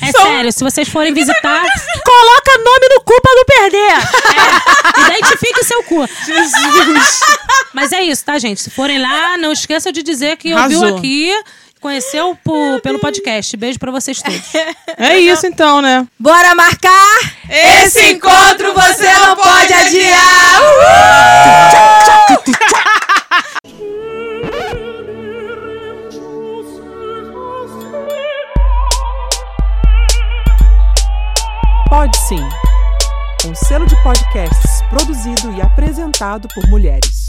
É 0.03 0.13
sério, 0.13 0.53
se 0.53 0.63
vocês 0.63 0.87
forem 0.87 1.15
visitar, 1.15 1.63
Coloca 2.05 2.59
nome 2.59 2.89
no 2.95 3.01
cu 3.03 3.15
pra 3.23 3.33
não 3.35 3.45
perder. 3.45 5.19
identifique 5.19 5.65
seu 5.65 5.83
cu. 5.85 6.10
Mas 7.73 7.93
é 7.93 8.03
isso, 8.03 8.25
tá, 8.25 8.39
gente? 8.39 8.63
Se 8.63 8.71
forem 8.71 8.99
lá, 9.01 9.37
não 9.39 9.53
esqueçam 9.53 9.93
de 9.93 10.03
dizer 10.03 10.37
que 10.37 10.53
ouviu 10.55 10.97
aqui, 10.97 11.33
conheceu 11.81 12.37
por- 12.45 12.81
pelo 12.83 12.99
podcast. 12.99 13.57
Beijo 13.57 13.79
pra 13.79 13.91
vocês 13.93 14.21
todos. 14.21 14.41
É 14.99 15.19
isso 15.19 15.47
então, 15.47 15.81
né? 15.81 16.07
Bora 16.19 16.55
marcar? 16.55 17.19
Esse 17.49 18.13
encontro 18.13 18.73
você 18.75 19.13
não 19.15 19.37
pode 19.37 19.73
adiar. 19.73 20.61
Pode 31.89 32.17
sim. 32.29 32.49
Um 33.47 33.55
selo 33.55 33.87
de 33.87 34.01
podcasts 34.03 34.70
produzido 34.91 35.53
e 35.57 35.63
apresentado 35.63 36.49
por 36.53 36.69
mulheres. 36.69 37.20